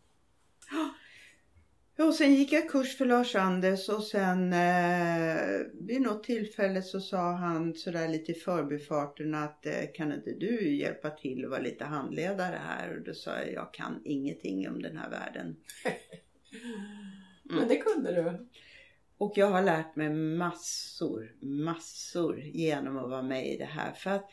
Och 1.98 2.14
sen 2.14 2.34
gick 2.34 2.52
jag 2.52 2.70
kurs 2.70 2.96
för 2.96 3.06
Lars-Anders 3.06 3.88
och 3.88 4.02
sen 4.02 4.52
eh, 4.52 5.60
vid 5.72 6.00
något 6.00 6.24
tillfälle 6.24 6.82
så 6.82 7.00
sa 7.00 7.32
han 7.32 7.74
sådär 7.74 8.08
lite 8.08 8.32
i 8.32 8.34
förbifarten 8.34 9.34
att 9.34 9.66
eh, 9.66 9.72
kan 9.94 10.12
inte 10.12 10.32
du 10.32 10.76
hjälpa 10.76 11.10
till 11.10 11.44
och 11.44 11.50
vara 11.50 11.60
lite 11.60 11.84
handledare 11.84 12.60
här? 12.66 12.96
Och 12.96 13.04
då 13.04 13.14
sa 13.14 13.30
jag, 13.38 13.52
jag 13.52 13.74
kan 13.74 14.00
ingenting 14.04 14.68
om 14.68 14.82
den 14.82 14.96
här 14.96 15.10
världen. 15.10 15.56
Men 17.42 17.68
det 17.68 17.76
kunde 17.76 18.14
du. 18.14 18.48
Och 19.18 19.32
jag 19.36 19.50
har 19.50 19.62
lärt 19.62 19.96
mig 19.96 20.10
massor, 20.10 21.36
massor 21.40 22.40
genom 22.40 22.96
att 22.98 23.10
vara 23.10 23.22
med 23.22 23.48
i 23.48 23.56
det 23.56 23.64
här. 23.64 23.92
För 23.92 24.10
att 24.10 24.30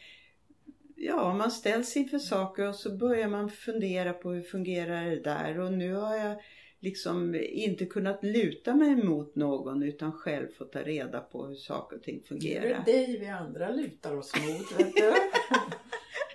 ja, 0.98 1.34
man 1.34 1.52
ställs 1.52 1.98
inför 1.98 2.20
saker 2.20 2.68
och 2.68 2.76
så 2.76 2.98
börjar 2.98 3.28
man 3.28 3.50
fundera 3.50 4.14
på 4.14 4.32
hur 4.32 4.42
fungerar 4.42 5.06
det 5.06 5.20
där. 5.20 5.60
Och 5.60 5.74
nu 5.74 5.94
har 5.94 6.16
jag 6.16 6.38
liksom 6.80 7.36
inte 7.50 7.86
kunnat 7.86 8.24
luta 8.24 8.76
mig 8.76 8.96
mot 8.96 9.36
någon 9.36 9.84
utan 9.84 10.12
själv 10.12 10.48
fått 10.58 10.72
ta 10.72 10.80
reda 10.80 11.20
på 11.20 11.46
hur 11.46 11.56
saker 11.56 11.98
och 11.98 12.04
ting 12.04 12.16
Det 12.20 12.26
är 12.26 12.28
fungerar. 12.28 12.86
dig 12.86 13.18
vi 13.20 13.28
andra 13.28 13.70
lutar 13.70 14.16
oss 14.18 14.32
mot. 14.36 14.80
Vet 14.80 14.96
du? 14.96 15.14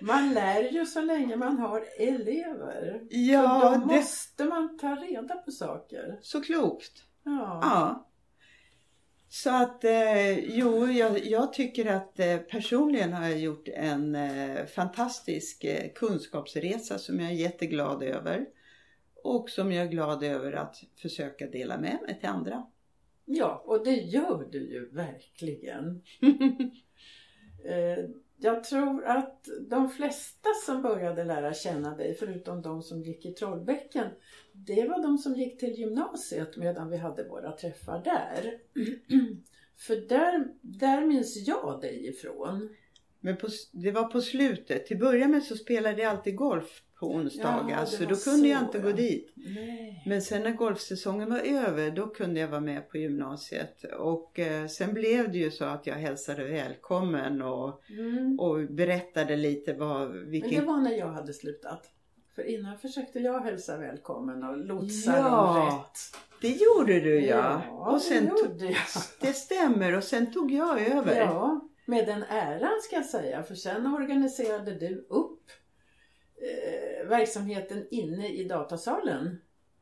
Man 0.05 0.33
lär 0.33 0.71
ju 0.71 0.85
så 0.85 1.01
länge 1.01 1.35
man 1.35 1.57
har 1.57 1.83
elever. 1.99 3.01
Ja, 3.09 3.61
då 3.63 3.69
det 3.91 3.97
måste 3.97 4.45
man 4.45 4.77
ta 4.77 4.95
reda 4.95 5.35
på 5.35 5.51
saker. 5.51 6.17
så 6.21 6.41
klokt. 6.41 7.03
Ja. 7.23 7.59
Ja. 7.61 8.07
Så 9.35 9.49
att 9.49 9.83
eh, 9.83 10.39
jo, 10.39 10.87
jag, 10.87 11.25
jag 11.25 11.53
tycker 11.53 11.85
att 11.85 12.19
eh, 12.19 12.37
personligen 12.37 13.13
har 13.13 13.27
jag 13.27 13.39
gjort 13.39 13.67
en 13.67 14.15
eh, 14.15 14.65
fantastisk 14.65 15.63
eh, 15.63 15.91
kunskapsresa 15.95 16.97
som 16.97 17.19
jag 17.19 17.31
är 17.31 17.35
jätteglad 17.35 18.03
över. 18.03 18.45
Och 19.23 19.49
som 19.49 19.71
jag 19.71 19.85
är 19.85 19.89
glad 19.89 20.23
över 20.23 20.53
att 20.53 20.83
försöka 21.01 21.47
dela 21.47 21.77
med 21.77 21.99
mig 22.05 22.19
till 22.19 22.29
andra. 22.29 22.67
ja, 23.25 23.63
och 23.65 23.85
det 23.85 23.95
gör 23.95 24.47
du 24.51 24.71
ju 24.71 24.89
verkligen. 24.89 26.03
Jag 28.37 28.63
tror 28.63 29.05
att 29.05 29.47
de 29.69 29.89
flesta 29.89 30.49
som 30.65 30.81
började 30.81 31.23
lära 31.23 31.53
känna 31.53 31.95
dig, 31.95 32.15
förutom 32.19 32.61
de 32.61 32.81
som 32.81 33.01
gick 33.01 33.25
i 33.25 33.33
Trollbäcken, 33.33 34.07
det 34.53 34.87
var 34.87 35.03
de 35.03 35.17
som 35.17 35.33
gick 35.33 35.59
till 35.59 35.79
gymnasiet 35.79 36.57
medan 36.57 36.89
vi 36.89 36.97
hade 36.97 37.23
våra 37.23 37.51
träffar 37.51 38.03
där. 38.03 38.59
För 39.77 39.95
där, 39.95 40.47
där 40.61 41.05
minns 41.05 41.47
jag 41.47 41.81
dig 41.81 42.07
ifrån. 42.07 42.69
Men 43.19 43.37
på, 43.37 43.47
det 43.71 43.91
var 43.91 44.03
på 44.03 44.21
slutet. 44.21 44.85
Till 44.85 44.99
början 44.99 45.31
med 45.31 45.43
så 45.43 45.55
spelade 45.55 46.01
jag 46.01 46.11
alltid 46.11 46.35
golf 46.35 46.83
på 47.09 47.15
onsdagar. 47.15 47.69
Ja, 47.79 47.85
så 47.85 48.05
då 48.05 48.15
kunde 48.15 48.47
jag 48.47 48.59
så, 48.59 48.65
inte 48.65 48.77
ja. 48.77 48.83
gå 48.83 48.91
dit. 48.91 49.33
Nej. 49.35 50.03
Men 50.05 50.21
sen 50.21 50.43
när 50.43 50.51
golfsäsongen 50.51 51.29
var 51.29 51.39
över 51.39 51.91
då 51.91 52.07
kunde 52.07 52.39
jag 52.39 52.47
vara 52.47 52.61
med 52.61 52.89
på 52.89 52.97
gymnasiet. 52.97 53.83
Och 53.99 54.39
eh, 54.39 54.67
sen 54.67 54.93
blev 54.93 55.31
det 55.31 55.37
ju 55.37 55.51
så 55.51 55.65
att 55.65 55.87
jag 55.87 55.95
hälsade 55.95 56.43
välkommen 56.43 57.41
och, 57.41 57.81
Mm. 57.89 58.39
och 58.39 58.59
berättade 58.69 59.35
lite 59.35 59.73
vad, 59.73 60.09
Men 60.09 60.19
det 60.23 60.29
vilken... 60.29 60.65
var 60.65 60.77
när 60.81 60.91
jag 60.97 61.07
hade 61.07 61.33
slutat. 61.33 61.89
För 62.35 62.43
innan 62.43 62.77
försökte 62.77 63.19
jag 63.19 63.39
hälsa 63.39 63.77
välkommen 63.77 64.43
och 64.43 64.57
lotsa 64.57 65.17
Ja, 65.17 65.55
dem 65.55 65.77
rätt. 65.79 65.99
Det 66.41 66.47
gjorde 66.63 66.99
du 66.99 67.19
ja. 67.25 67.61
Ja, 67.67 67.91
och 67.91 68.01
sen 68.01 68.23
det 68.25 68.29
tog, 68.29 68.39
gjorde 68.39 68.65
jag. 68.65 68.75
det 69.21 69.33
stämmer 69.33 69.97
och 69.97 70.03
sen 70.03 70.33
tog 70.33 70.51
jag 70.51 70.81
över. 70.81 71.19
Ja, 71.21 71.59
med 71.85 72.05
den 72.07 72.23
äran 72.23 72.71
ska 72.83 72.95
jag 72.95 73.05
säga. 73.05 73.43
För 73.43 73.55
sen 73.55 73.87
organiserade 73.87 74.71
du 74.79 75.05
upp 75.09 75.32
verksamheten 77.05 77.87
inne 77.91 78.29
i 78.29 78.43
datasalen. 78.43 79.37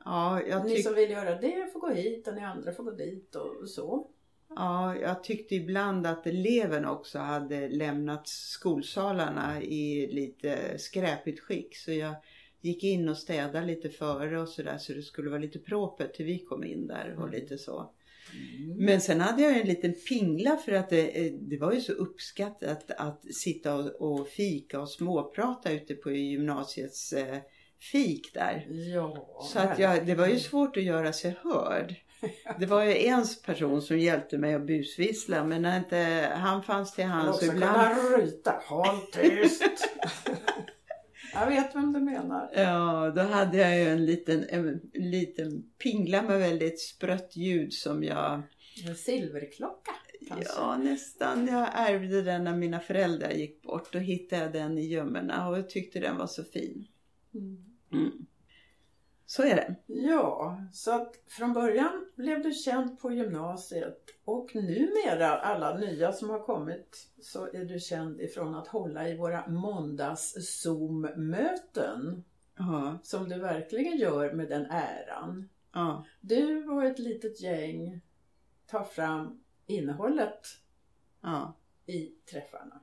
Ja, 0.06 0.42
jag, 0.42 0.66
Ni 0.66 0.76
tyck, 0.76 0.86
som 0.86 0.96
vill 0.96 1.10
göra 1.12 1.36
det 1.36 1.70
får 1.74 1.80
gå 1.80 1.90
hit 1.90 2.28
och 2.28 2.34
ni 2.36 2.42
andra 2.42 2.72
får 2.72 2.84
gå 2.84 2.92
dit 2.92 3.36
och 3.36 3.70
så. 3.70 4.08
ja, 4.56 4.96
jag 4.96 5.24
tyckte 5.24 5.56
ibland 5.56 6.08
att 6.08 6.28
eleverna 6.28 6.92
också 6.92 7.20
hade 7.20 7.70
lämnat 7.70 8.28
skolsalarna 8.28 9.62
i 9.62 10.08
lite 10.08 10.78
skräpigt 10.78 11.40
skick. 11.40 11.76
Så 11.78 11.92
jag 11.92 12.16
gick 12.62 12.84
in 12.84 13.10
och 13.10 13.18
städade 13.18 13.66
lite 13.66 13.90
före 13.90 14.42
och 14.42 14.50
sådär 14.50 14.78
så 14.78 14.94
det 14.94 15.02
skulle 15.02 15.30
vara 15.30 15.40
lite 15.42 15.60
propert 15.60 16.14
till 16.14 16.26
vi 16.26 16.40
kom 16.40 16.64
in 16.64 16.88
där 16.88 17.14
och 17.18 17.28
Mm. 17.28 17.32
lite 17.42 17.58
så. 17.58 17.92
Men 18.78 19.02
sen 19.02 19.22
hade 19.22 19.42
jag 19.42 19.58
en 19.60 19.68
liten 19.68 19.94
pingla 20.10 20.58
för 20.58 20.72
att 20.72 20.90
det, 20.90 21.26
eh, 21.26 21.34
det 21.34 21.58
var 21.58 21.72
ju 21.74 21.82
så 21.82 21.92
uppskattat 21.92 22.92
att 22.98 23.36
sitta 23.36 23.76
och, 23.76 24.02
och 24.02 24.28
fika 24.28 24.80
och 24.80 24.90
småprata 24.90 25.72
ute 25.72 25.94
på 25.94 26.12
gymnasiets 26.12 27.14
eh, 27.14 27.38
fik 27.92 28.34
där. 28.34 28.68
Ja, 28.70 29.28
Så 29.52 29.60
att 29.60 29.80
jag, 29.80 30.06
det 30.06 30.16
var 30.16 30.28
ju 30.28 30.40
svårt 30.40 30.78
att 30.78 30.84
göra 30.84 31.14
sig 31.14 31.38
hörd. 31.44 31.96
Det 32.60 32.66
var 32.66 32.84
ju 32.84 33.08
en 33.08 33.26
person 33.46 33.82
som 33.82 34.00
hjälpte 34.00 34.38
mig 34.38 34.54
att 34.54 34.68
busvissla 34.68 35.44
men 35.44 35.62
när 35.62 35.78
inte 35.78 36.32
han 36.36 36.64
fanns 36.64 36.94
till 36.94 37.04
Han 37.04 37.22
hands 37.22 37.36
också 37.36 37.46
så 37.46 37.54
ibland... 37.54 37.96
kunna 37.96 38.18
ryta. 38.18 38.62
Håll 38.66 38.98
tyst! 39.14 39.64
jag 41.42 41.48
vet 41.48 41.76
vem 41.76 41.94
du 41.94 42.00
menar. 42.00 42.50
Ja, 42.56 43.12
då 43.16 43.22
hade 43.22 43.58
jag 43.58 43.78
ju 43.78 43.88
en 43.88 44.06
liten, 44.06 44.46
en 44.50 44.82
liten 44.94 45.64
pingla 45.78 46.22
med 46.22 46.40
väldigt 46.40 46.82
sprött 46.82 47.36
ljud 47.36 47.74
som 47.74 48.04
jag... 48.04 48.42
En 48.88 48.96
silverklocka 48.96 49.92
kanske. 50.28 50.54
Ja, 50.56 50.78
nästan. 50.78 51.48
Jag 51.48 51.70
ärvde 51.74 52.22
den 52.22 52.44
när 52.44 52.58
mina 52.58 52.80
föräldrar 52.80 53.32
gick 53.32 53.62
bort. 53.62 53.94
Då 53.94 54.00
hittade 54.00 54.42
jag 54.42 54.54
den 54.54 54.78
i 54.78 54.88
gömmorna 54.88 55.50
och 55.50 55.58
jag 55.58 55.70
tyckte 55.70 56.00
den 56.00 56.18
var 56.18 56.28
så 56.28 56.44
fin. 56.44 56.88
Mm. 57.34 57.66
Mm. 57.94 58.26
Så 59.32 59.44
är 59.44 59.56
det. 59.56 59.76
Ja, 59.86 60.62
så 60.72 60.92
att 60.92 61.16
från 61.28 61.54
början 61.54 62.06
blev 62.16 62.44
du 62.44 62.52
känd 62.52 63.00
på 63.00 63.12
gymnasiet 63.12 64.00
och 64.26 64.56
numera 64.56 65.38
alla 65.38 65.78
nya 65.78 66.12
som 66.12 66.30
har 66.30 66.40
kommit 66.40 67.10
så 67.22 67.46
är 67.54 67.66
du 67.66 67.80
känd 67.80 68.22
ifrån 68.22 68.56
att 68.56 68.68
hålla 68.68 69.10
i 69.10 69.18
våra 69.18 69.48
måndags 69.48 70.36
Zoom-möten 70.40 72.24
Ja, 72.58 73.00
som 73.04 73.30
du 73.30 73.40
verkligen 73.40 73.98
gör 73.98 74.34
med 74.34 74.50
den 74.50 74.66
äran. 74.66 75.50
ja, 75.74 76.06
Du 76.22 76.70
och 76.70 76.84
ett 76.84 77.00
litet 77.00 77.42
gäng 77.42 78.02
tar 78.68 78.84
fram 78.84 79.44
innehållet 79.66 80.42
ja. 81.22 81.54
i 81.86 82.06
träffarna. 82.32 82.82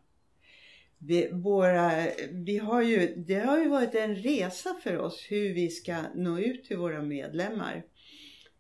Vi, 0.98 1.28
våra, 1.32 1.90
vi 2.30 2.58
har 2.58 2.82
ju, 2.82 3.14
det 3.16 3.38
har 3.38 3.58
ju 3.58 3.68
varit 3.68 3.94
en 3.94 4.16
resa 4.16 4.74
för 4.82 4.98
oss 4.98 5.26
hur 5.30 5.54
vi 5.54 5.68
ska 5.68 5.96
nå 6.14 6.38
ut 6.38 6.64
till 6.64 6.76
våra 6.76 7.02
medlemmar. 7.02 7.82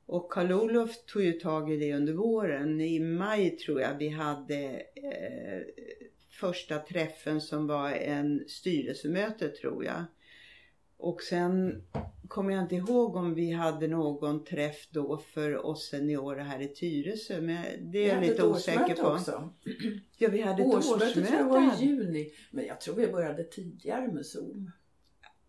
Och 0.06 0.32
Karl-Olof 0.32 1.04
tog 1.06 1.22
ju 1.22 1.32
tag 1.32 1.72
i 1.72 1.76
det 1.76 1.94
under 1.94 2.12
våren. 2.12 2.80
I 2.80 3.00
maj 3.00 3.50
tror 3.50 3.80
jag 3.80 3.98
vi 3.98 4.08
hade 4.08 4.82
eh, 4.94 5.60
första 6.30 6.78
träffen 6.78 7.40
som 7.40 7.66
var 7.66 7.90
en 7.90 8.44
styrelsemöte 8.48 9.48
tror 9.48 9.84
jag. 9.84 10.04
Och 10.98 11.22
sen 11.22 11.82
kommer 12.28 12.52
jag 12.54 12.62
inte 12.62 12.74
ihåg 12.74 13.16
om 13.16 13.34
vi 13.34 13.52
hade 13.52 13.88
någon 13.88 14.44
träff 14.44 14.88
då 14.90 15.18
för 15.18 15.66
oss 15.66 15.88
seniorer 15.90 16.42
här 16.44 16.60
i 16.60 16.68
Tyresö. 16.68 17.40
Men 17.40 17.64
det 17.92 17.98
är 18.10 18.14
jag 18.14 18.20
lite 18.24 18.46
osäker 18.46 18.94
på. 18.94 19.06
Också. 19.08 19.52
Ja, 20.18 20.28
vi 20.28 20.40
hade 20.42 20.62
ett 20.62 20.68
årsmöte. 20.68 21.04
årsmöte. 21.04 21.28
tror 21.28 21.38
jag 21.40 21.48
var 21.48 21.74
i 21.82 21.84
juni. 21.84 22.30
Men 22.50 22.66
jag 22.66 22.80
tror 22.80 22.94
vi 22.94 23.06
började 23.06 23.44
tidigare 23.44 24.08
med 24.12 24.26
Zoom. 24.26 24.70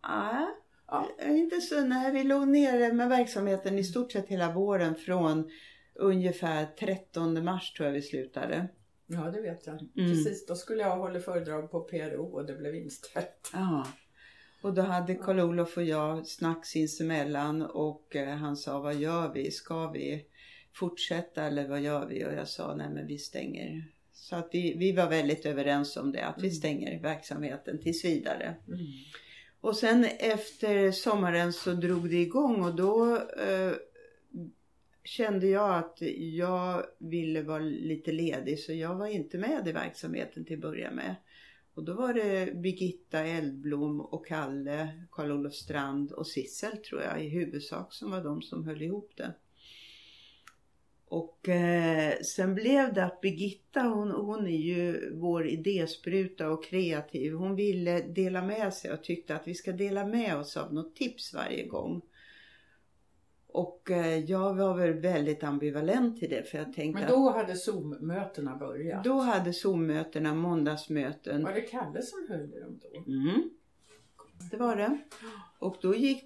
Ja, 0.02 0.56
Ja. 0.88 1.08
inte 1.28 1.62
så. 1.62 1.82
Nej, 1.86 2.12
vi 2.12 2.24
låg 2.24 2.48
nere 2.48 2.94
med 2.94 3.10
verksamheten 3.10 3.80
i 3.80 3.84
stort 3.84 4.12
sett 4.12 4.28
hela 4.28 4.54
våren 4.54 4.96
från 4.96 5.50
ungefär 5.96 6.66
13 6.80 7.44
mars 7.44 7.74
tror 7.74 7.88
jag 7.88 7.94
vi 7.94 8.02
slutade. 8.02 8.68
Ja, 9.08 9.32
det 9.32 9.42
vet 9.42 9.68
jag. 9.68 9.76
Mm. 9.76 9.90
Precis, 9.96 10.46
då 10.46 10.56
skulle 10.56 10.82
jag 10.84 10.98
hålla 10.98 11.20
föredrag 11.20 11.72
på 11.72 11.82
PRO 11.82 12.24
och 12.26 12.46
det 12.46 12.54
blev 12.54 12.76
inställt. 12.76 13.50
Ja. 13.54 13.88
Och 14.62 14.74
då 14.74 14.82
hade 14.82 15.16
Karl-Olof 15.16 15.78
och 15.78 15.84
jag 15.84 16.28
snack 16.28 16.66
sinsemellan 16.66 17.62
och 17.62 18.16
eh, 18.16 18.36
han 18.36 18.58
sa 18.58 18.80
vad 18.80 18.96
gör 18.96 19.34
vi? 19.34 19.52
Ska 19.52 19.88
vi 19.90 20.26
fortsätta 20.74 21.44
eller 21.44 21.68
vad 21.68 21.82
gör 21.82 22.06
vi? 22.06 22.26
Och 22.26 22.34
jag 22.34 22.48
sa 22.48 22.76
nej 22.76 22.90
men 22.90 23.08
vi 23.08 23.18
stänger. 23.18 23.84
Så 24.14 24.36
att 24.36 24.50
vi, 24.52 24.74
vi 24.78 24.92
var 24.92 25.10
väldigt 25.10 25.46
överens 25.46 25.98
om 25.98 26.12
det, 26.12 26.26
att 26.26 26.38
vi 26.38 26.48
Mm. 26.48 26.56
stänger 26.56 27.00
verksamheten 27.00 27.80
tills 27.80 28.06
vidare. 28.06 28.56
Mm. 28.68 28.80
Och 29.62 29.76
sen 29.76 30.06
efter 30.20 30.92
sommaren 30.92 31.54
så 31.54 31.74
drog 31.74 32.10
det 32.10 32.22
igång 32.22 32.64
och 32.64 32.76
då 32.76 33.16
eh, 33.16 33.72
kände 35.04 35.48
jag 35.48 35.76
att 35.76 35.98
jag 36.18 36.86
ville 36.98 37.42
vara 37.42 37.60
lite 37.60 38.12
ledig 38.12 38.60
så 38.60 38.74
jag 38.74 38.96
var 38.96 39.08
inte 39.08 39.38
med 39.38 39.68
i 39.68 39.72
verksamheten 39.72 40.46
till 40.46 40.56
att 40.56 40.62
börja 40.62 40.92
med. 40.92 41.16
Och 41.80 41.86
då 41.86 41.94
var 41.94 42.14
det 42.14 42.56
Birgitta 42.56 43.20
Eldblom 43.20 44.02
och 44.02 44.28
Kalle, 44.28 44.90
Karl-Olof 45.12 45.54
Strand 45.54 46.12
och 46.12 46.28
Sissel 46.28 46.78
tror 46.78 47.02
jag 47.02 47.26
i 47.26 47.30
huvudsak 47.30 47.94
som 47.94 48.12
var 48.12 48.24
de 48.24 48.42
som 48.42 48.66
höll 48.68 48.82
ihop 48.82 49.12
det. 49.16 49.34
Och 51.06 51.50
eh, 51.50 52.14
sen 52.22 52.56
blev 52.56 52.94
det 52.94 53.06
att 53.06 53.22
Birgitta 53.22 53.82
hon, 53.82 54.12
hon 54.12 54.48
är 54.48 54.58
ju 54.58 55.14
vår 55.14 55.48
idéspruta 55.48 56.50
och 56.50 56.66
kreativ. 56.66 57.34
Hon 57.34 57.56
ville 57.56 58.02
dela 58.02 58.42
med 58.42 58.74
sig 58.74 58.94
och 58.94 59.04
tyckte 59.04 59.36
att 59.36 59.48
vi 59.48 59.56
ska 59.56 59.72
dela 59.72 60.06
med 60.06 60.38
oss 60.38 60.58
av 60.58 60.74
något 60.74 60.96
tips 60.96 61.34
varje 61.34 61.68
gång. 61.68 62.02
Och 63.52 63.92
eh, 63.92 64.18
jag 64.18 64.54
var 64.54 64.74
väl 64.78 64.94
väldigt 64.94 65.44
ambivalent 65.44 66.20
till 66.20 66.30
det 66.30 66.44
för 66.44 66.58
jag 66.58 66.74
tänkte 66.74 67.02
Men 67.02 67.12
då 67.12 67.30
hade 67.30 67.56
Zoom-mötena 67.56 68.56
börjat. 68.56 69.04
då 69.04 69.20
hade 69.20 69.54
Zoom-mötena, 69.54 70.34
måndagsmöten. 70.34 71.44
Var 71.44 71.54
det 71.54 71.62
Kalle 71.62 72.02
som 72.02 72.28
höll 72.30 72.54
i 72.54 72.60
dem 72.60 72.80
då? 72.82 73.12
Mm. 73.12 73.50
Det 74.52 74.58
var 74.58 74.76
det. 74.76 74.98
Och 75.60 75.78
då 75.82 75.96
gick, 75.96 76.24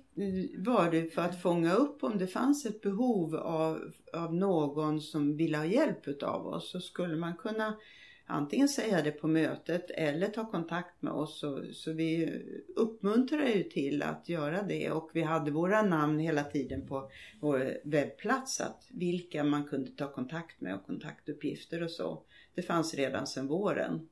var 0.58 0.92
det 0.92 1.14
för 1.14 1.22
att 1.22 1.42
fånga 1.42 1.74
upp 1.74 2.04
om 2.04 2.18
det 2.18 2.28
fanns 2.28 2.66
ett 2.66 2.82
behov 2.82 3.36
av, 3.36 3.92
av 4.14 4.36
någon 4.36 5.02
som 5.02 5.38
ville 5.38 5.58
ha 5.58 5.66
hjälp 5.66 6.08
utav 6.08 6.48
oss 6.48 6.72
så 6.72 6.80
skulle 6.80 7.16
man 7.16 7.36
kunna 7.36 7.78
antingen 8.26 8.70
säga 8.70 9.02
det 9.02 9.12
på 9.12 9.28
mötet 9.28 9.90
eller 9.90 10.28
ta 10.28 10.52
kontakt 10.52 11.02
med 11.02 11.14
oss. 11.14 11.40
Så, 11.40 11.64
så 11.74 11.94
vi 11.94 12.42
uppmuntrar 12.76 13.46
ju 13.46 13.64
till 13.64 14.04
att 14.04 14.30
göra 14.30 14.64
det 14.64 14.92
och 14.92 15.10
vi 15.14 15.22
hade 15.22 15.52
våra 15.52 15.82
namn 15.82 16.20
hela 16.20 16.44
tiden 16.44 16.88
på 16.88 17.12
vår 17.42 17.78
webbplats 17.84 18.62
att 18.62 18.88
vilka 18.90 19.44
man 19.44 19.64
kunde 19.64 19.92
ta 19.92 20.14
kontakt 20.14 20.62
med 20.62 20.76
och 20.76 20.86
kontaktuppgifter 20.86 21.84
och 21.84 21.92
så. 21.92 22.24
Det 22.56 22.62
fanns 22.62 22.94
redan 22.94 23.28
sedan 23.28 23.48
våren. 23.48 24.10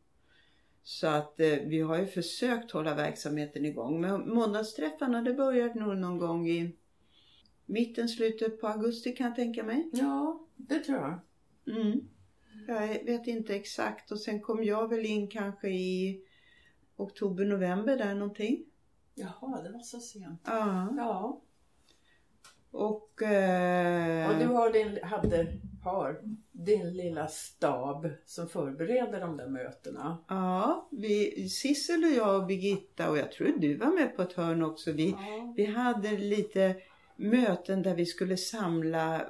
Så 0.84 1.08
att 1.08 1.40
eh, 1.40 1.58
vi 1.66 1.82
har 1.82 2.00
ju 2.00 2.08
försökt 2.08 2.72
hålla 2.72 2.96
verksamheten 2.96 3.66
igång. 3.66 4.02
Men 4.02 4.34
måndagsträffarna 4.34 5.22
det 5.22 5.34
började 5.34 5.80
nog 5.80 5.98
någon 5.98 6.18
gång 6.18 6.50
i 6.50 6.76
mitten, 7.66 8.10
slutet 8.10 8.62
på 8.62 8.68
augusti 8.68 9.12
kan 9.12 9.28
jag 9.28 9.36
tänka 9.36 9.64
mig. 9.64 9.90
Ja, 9.94 10.48
det 10.56 10.80
tror 10.80 10.98
jag. 10.98 11.20
Mm. 11.78 12.02
Jag 12.74 13.06
vet 13.06 13.28
inte 13.28 13.56
exakt 13.56 14.12
och 14.12 14.20
sen 14.20 14.42
kom 14.42 14.64
jag 14.64 14.88
väl 14.88 15.06
in 15.06 15.28
kanske 15.28 15.70
i 15.70 16.22
oktober, 16.96 17.46
november 17.46 17.98
där 17.98 18.16
någonting. 18.16 18.66
Jaha, 19.16 19.62
det 19.62 19.72
var 19.72 19.80
så 19.80 20.00
sent. 20.00 20.42
Ja. 20.46 20.94
Ja, 20.98 21.42
Och... 22.72 23.22
Eh, 23.22 24.30
och 24.30 24.40
du 24.40 24.46
har 24.46 24.74
din, 24.74 25.00
hade, 25.04 25.48
har 25.84 26.22
din 26.52 26.94
lilla 26.94 27.28
stab 27.28 28.10
som 28.26 28.48
förbereder 28.48 29.20
de 29.20 29.38
där 29.38 29.48
mötena. 29.48 30.18
Ja, 30.28 30.88
vi, 30.92 31.50
Sissel 31.50 32.04
och 32.04 32.12
jag 32.12 32.42
och 32.42 32.48
Birgitta 32.48 33.10
och 33.10 33.18
jag 33.18 33.32
tror 33.32 33.54
du 33.58 33.78
var 33.78 33.92
med 33.92 34.16
på 34.16 34.22
ett 34.22 34.34
hörn 34.34 34.64
också. 34.64 34.92
Vi, 34.92 35.10
Ja. 35.10 35.54
Vi 35.58 35.66
hade 35.66 36.12
lite 36.18 36.76
möten 37.22 37.82
där 37.84 37.96
vi 37.96 38.06
skulle 38.06 38.38
samla 38.38 39.28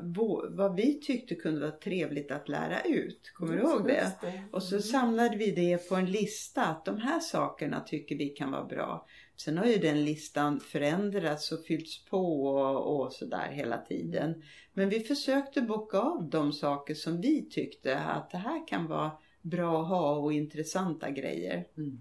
vad 0.49 0.75
vi 0.75 0.99
tyckte 1.01 1.35
kunde 1.35 1.61
vara 1.61 1.71
trevligt 1.71 2.31
att 2.31 2.49
lära 2.49 2.81
ut. 2.81 3.31
Kommer 3.33 3.53
du 3.53 3.59
ihåg 3.61 3.87
det. 3.87 4.11
Och 4.51 4.63
så 4.63 4.75
Mm. 4.75 4.81
samlade 4.83 5.37
vi 5.37 5.51
det 5.51 5.89
på 5.89 5.95
en 5.95 6.05
lista 6.05 6.65
att 6.65 6.85
de 6.85 6.97
här 6.97 7.19
sakerna 7.19 7.79
tycker 7.79 8.15
vi 8.17 8.29
kan 8.29 8.51
vara 8.51 8.65
bra. 8.65 9.07
Sen 9.35 9.57
har 9.57 9.65
ju 9.65 9.77
den 9.77 10.05
listan 10.05 10.59
förändrats 10.59 11.51
och 11.51 11.65
fyllts 11.65 12.05
på 12.05 12.45
och, 12.45 13.01
och 13.05 13.13
sådär 13.13 13.51
hela 13.51 13.77
tiden. 13.77 14.43
Men 14.73 14.89
vi 14.89 14.99
försökte 14.99 15.61
bocka 15.61 15.97
av 15.99 16.29
de 16.29 16.53
saker 16.53 16.93
som 16.95 17.21
vi 17.21 17.49
tyckte 17.49 17.99
att 17.99 18.29
det 18.31 18.37
här 18.37 18.67
kan 18.67 18.87
vara 18.87 19.11
bra 19.41 19.81
att 19.81 19.89
ha 19.89 20.15
och 20.15 20.33
intressanta 20.33 21.09
grejer. 21.09 21.65
Mm. 21.77 21.97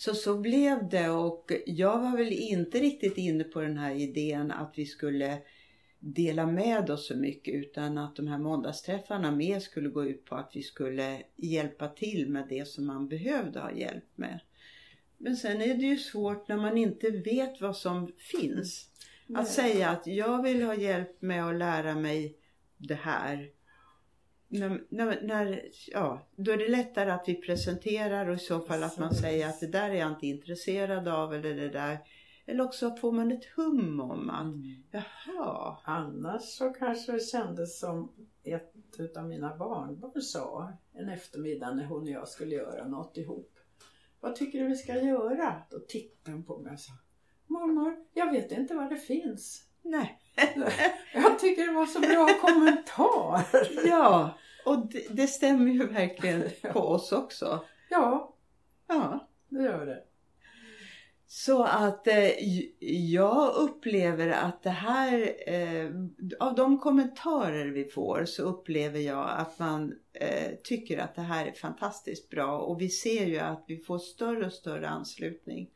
Så 0.00 0.14
så 0.14 0.38
blev 0.38 0.88
det 0.88 1.10
och 1.10 1.52
jag 1.66 2.00
var 2.00 2.16
väl 2.16 2.32
inte 2.32 2.78
riktigt 2.78 3.18
inne 3.18 3.44
på 3.44 3.60
den 3.60 3.78
här 3.78 3.94
idén 3.94 4.50
att 4.50 4.72
vi 4.76 4.86
skulle 4.86 5.38
dela 5.98 6.46
med 6.46 6.90
oss 6.90 7.06
så 7.06 7.16
mycket 7.16 7.54
utan 7.54 7.98
att 7.98 8.16
de 8.16 8.26
här 8.26 8.38
måndagsträffarna 8.38 9.30
mer 9.30 9.60
skulle 9.60 9.88
gå 9.88 10.04
ut 10.04 10.24
på 10.24 10.34
att 10.34 10.50
vi 10.54 10.62
skulle 10.62 11.22
hjälpa 11.36 11.88
till 11.88 12.28
med 12.28 12.46
det 12.48 12.68
som 12.68 12.86
man 12.86 13.08
behövde 13.08 13.60
ha 13.60 13.72
hjälp 13.72 14.04
med. 14.14 14.40
Men 15.18 15.36
sen 15.36 15.60
är 15.60 15.74
det 15.74 15.86
ju 15.86 15.96
svårt 15.96 16.48
när 16.48 16.56
man 16.56 16.76
inte 16.76 17.10
vet 17.10 17.60
vad 17.60 17.76
som 17.76 18.12
finns. 18.18 18.88
Nej. 19.26 19.42
Att 19.42 19.48
säga 19.48 19.90
att 19.90 20.06
jag 20.06 20.42
vill 20.42 20.62
ha 20.62 20.74
hjälp 20.74 21.22
med 21.22 21.46
att 21.46 21.56
lära 21.56 21.94
mig 21.94 22.36
det 22.76 22.98
här. 23.02 23.50
När, 24.52 24.84
när, 24.88 25.22
när, 25.22 25.62
ja, 25.92 26.26
då 26.36 26.52
är 26.52 26.56
det 26.56 26.68
lättare 26.68 27.10
att 27.10 27.24
vi 27.28 27.34
presenterar 27.34 28.28
och 28.28 28.34
i 28.34 28.38
så 28.38 28.60
fall 28.60 28.82
att 28.82 28.98
man 28.98 29.14
säger 29.14 29.48
att 29.48 29.60
det 29.60 29.66
där 29.66 29.90
är 29.90 29.94
jag 29.94 30.10
inte 30.10 30.26
intresserad 30.26 31.08
av 31.08 31.34
eller 31.34 31.54
det 31.54 31.68
där. 31.68 31.98
Eller 32.46 32.64
också 32.64 32.96
får 32.96 33.12
man 33.12 33.32
ett 33.32 33.44
hum 33.44 34.00
om 34.00 34.30
att 34.30 34.42
Mm. 34.42 34.82
jaha, 34.90 35.76
Annars 35.84 36.42
så 36.42 36.70
kanske 36.72 37.12
det 37.12 37.20
kändes 37.20 37.80
som 37.80 38.12
ett 38.44 38.72
utav 38.98 39.28
mina 39.28 39.56
barnbarn 39.56 40.22
sa 40.22 40.72
en 40.92 41.08
eftermiddag 41.08 41.74
när 41.74 41.84
hon 41.84 42.02
och 42.02 42.08
jag 42.10 42.28
skulle 42.28 42.54
göra 42.54 42.88
något 42.88 43.16
ihop. 43.16 43.58
Vad 44.20 44.36
tycker 44.36 44.58
du 44.58 44.66
vi 44.68 44.76
ska 44.76 45.02
göra? 45.02 45.62
Då 45.70 45.78
tittade 45.78 46.36
hon 46.36 46.44
på 46.44 46.58
mig 46.58 46.72
och 46.72 46.80
sa 46.80 46.92
Mormor, 47.46 48.04
jag 48.14 48.32
vet 48.32 48.52
inte 48.52 48.74
vad 48.74 48.90
det 48.90 48.96
finns. 48.96 49.64
nej. 49.82 50.19
Jag 51.14 51.38
tycker 51.38 51.66
det 51.66 51.72
var 51.72 51.86
så 51.86 52.00
bra 52.00 52.28
kommentar. 52.40 53.42
Ja, 53.88 54.38
och 54.64 54.86
det, 54.86 55.06
det 55.10 55.26
stämmer 55.26 55.72
ju 55.72 55.86
verkligen 55.86 56.42
på 56.72 56.80
oss 56.80 57.12
också. 57.12 57.64
Ja, 57.90 58.34
Ja. 58.88 59.28
det 59.48 59.62
gör 59.62 59.86
det. 59.86 60.02
Så 61.26 61.64
att 61.64 62.06
eh, 62.06 62.30
jag 63.12 63.54
upplever 63.54 64.28
att 64.28 64.62
det 64.62 64.70
här, 64.70 65.34
eh, 65.46 65.90
av 66.40 66.54
de 66.54 66.78
kommentarer 66.78 67.66
vi 67.66 67.84
får 67.84 68.24
så 68.24 68.42
upplever 68.42 69.00
jag 69.00 69.30
att 69.30 69.58
man 69.58 69.94
eh, 70.12 70.50
tycker 70.64 70.98
att 70.98 71.14
det 71.14 71.22
här 71.22 71.46
är 71.46 71.52
fantastiskt 71.52 72.30
bra 72.30 72.58
och 72.58 72.80
vi 72.80 72.88
ser 72.88 73.26
ju 73.26 73.38
att 73.38 73.64
vi 73.66 73.76
får 73.76 73.98
större 73.98 74.46
och 74.46 74.52
större 74.52 74.88
anslutning. 74.88 75.70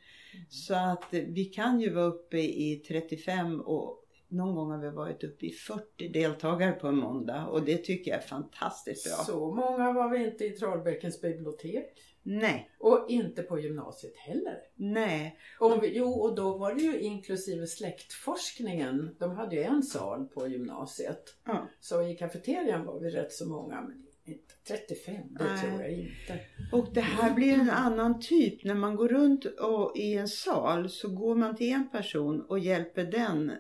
Så 0.49 0.75
att 0.75 1.05
vi 1.11 1.45
kan 1.45 1.81
ju 1.81 1.91
vara 1.91 2.05
uppe 2.05 2.39
i 2.39 2.85
35 2.89 3.61
och 3.61 4.04
någon 4.35 4.55
gång 4.55 4.71
har 4.71 4.79
vi 4.79 4.91
varit 4.91 5.25
uppe 5.25 5.47
i 5.47 5.51
40 5.51 6.09
deltagare 6.09 6.73
på 6.73 6.87
en 6.89 6.97
måndag 6.97 7.47
och 7.47 7.63
det 7.63 7.77
tycker 7.77 8.11
jag 8.11 8.21
är 8.23 8.27
fantastiskt 8.27 9.05
bra. 9.05 9.25
Så 9.25 9.55
många 9.55 9.93
var 9.93 10.09
vi 10.09 10.25
inte 10.25 10.45
i 10.45 10.51
Trollbäckens 10.51 11.21
bibliotek. 11.21 12.01
Nej, 12.27 12.71
Och 12.79 13.07
inte 13.09 13.43
på 13.43 13.59
gymnasiet 13.61 14.17
heller. 14.17 14.59
nej, 14.77 15.39
Och 15.61 15.85
jo, 15.87 16.11
och 16.13 16.35
då 16.35 16.59
var 16.59 16.75
det 16.75 16.83
ju 16.83 17.01
inklusive 17.01 17.67
släktforskningen. 17.67 19.17
De 19.19 19.31
hade 19.31 19.57
ju 19.57 19.63
en 19.63 19.83
sal 19.83 20.29
på 20.35 20.49
gymnasiet. 20.49 21.23
ja. 21.45 21.69
Så 21.81 22.03
i 22.03 22.15
kafeterian 22.15 22.85
var 22.87 23.01
vi 23.01 23.11
rätt 23.11 23.33
så 23.33 23.49
många, 23.49 23.81
men 23.81 24.07
inte 24.27 24.55
35, 24.69 25.15
det 25.31 25.45
Nej. 25.45 25.59
tror 25.61 25.81
jag 25.83 25.91
inte. 25.93 26.41
Och 26.73 26.89
det 26.95 27.01
här 27.01 27.35
blir 27.35 27.55
en 27.55 27.71
annan 27.71 28.21
typ. 28.21 28.65
När 28.65 28.75
man 28.75 28.97
går 28.97 29.09
runt 29.09 29.45
och, 29.45 29.97
i 29.97 30.15
en 30.15 30.29
sal 30.29 30.89
så 30.91 31.09
går 31.09 31.35
man 31.35 31.57
till 31.57 31.73
en 31.73 31.89
person 31.89 32.41
och 32.49 32.59
hjälper 32.59 33.05
den. 33.05 33.53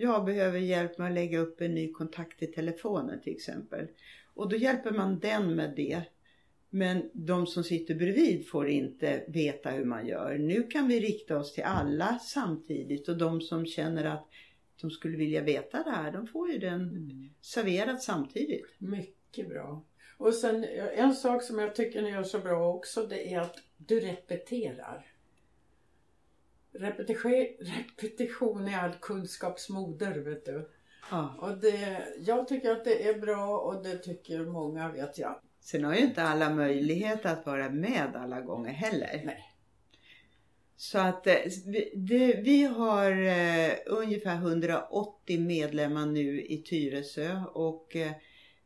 Eh, 0.00 0.08
jag 0.08 0.24
behöver 0.24 0.58
hjälp 0.58 0.98
med 0.98 1.06
att 1.08 1.14
lägga 1.14 1.38
upp 1.38 1.60
en 1.60 1.74
ny 1.74 1.92
kontakt 1.92 2.42
i 2.42 2.46
telefonen 2.46 3.20
till 3.20 3.32
exempel. 3.32 3.86
Och 4.34 4.48
då 4.48 4.56
hjälper 4.56 4.90
man 4.90 5.18
den 5.18 5.54
med 5.54 5.72
det. 5.76 6.02
Men 6.70 7.10
de 7.12 7.46
som 7.46 7.64
sitter 7.64 7.94
bredvid 7.94 8.48
får 8.48 8.68
inte 8.68 9.24
veta 9.28 9.70
hur 9.70 9.84
man 9.84 10.06
gör. 10.06 10.38
Nu 10.38 10.62
kan 10.62 10.88
vi 10.88 11.00
rikta 11.00 11.38
oss 11.38 11.52
till 11.54 11.64
alla 11.64 12.18
samtidigt 12.18 13.08
och 13.08 13.18
de 13.18 13.40
som 13.40 13.66
känner 13.66 14.04
att 14.04 14.28
de 14.80 14.90
skulle 14.90 15.16
vilja 15.16 15.42
veta 15.42 15.82
det 15.82 15.90
här, 15.90 16.12
de 16.12 16.26
får 16.26 16.50
ju 16.52 16.58
den 16.58 16.80
Mm. 16.80 17.30
serverad 17.40 18.02
samtidigt. 18.02 18.66
Mycket 18.78 19.48
bra. 19.48 19.84
Och 20.16 20.34
sen 20.34 20.64
en 20.96 21.14
sak 21.14 21.42
som 21.42 21.58
jag 21.58 21.74
tycker 21.74 22.02
ni 22.02 22.10
gör 22.10 22.22
så 22.22 22.38
bra 22.38 22.74
också 22.74 23.06
det 23.06 23.34
är 23.34 23.40
att 23.40 23.56
du 23.76 24.00
repeterar. 24.00 25.06
Repetition, 26.72 27.32
repetition 27.60 28.68
är 28.68 28.78
all 28.78 28.94
kunskaps 29.00 29.68
moder 29.68 30.18
vet 30.18 30.44
du. 30.44 30.70
Ja. 31.10 31.34
Och 31.38 31.58
det, 31.58 32.06
jag 32.18 32.48
tycker 32.48 32.70
att 32.70 32.84
det 32.84 33.08
är 33.08 33.18
bra 33.18 33.58
och 33.58 33.82
det 33.82 33.98
tycker 33.98 34.44
många 34.44 34.92
vet 34.92 35.18
jag. 35.18 35.40
Sen 35.60 35.84
har 35.84 35.94
ju 35.94 36.00
inte 36.00 36.22
alla 36.22 36.50
möjlighet 36.50 37.26
att 37.26 37.46
vara 37.46 37.70
med 37.70 38.16
alla 38.16 38.40
gånger 38.40 38.72
heller. 38.72 39.22
Nej. 39.24 39.46
Så 40.76 40.98
att 40.98 41.26
eh, 41.26 41.34
vi, 41.66 41.92
det, 41.94 42.40
vi 42.44 42.64
har 42.64 43.12
eh, 43.12 43.72
ungefär 43.86 44.34
180 44.34 45.40
medlemmar 45.40 46.06
nu 46.06 46.42
i 46.42 46.62
Tyresö 46.62 47.42
och 47.52 47.96
eh, 47.96 48.12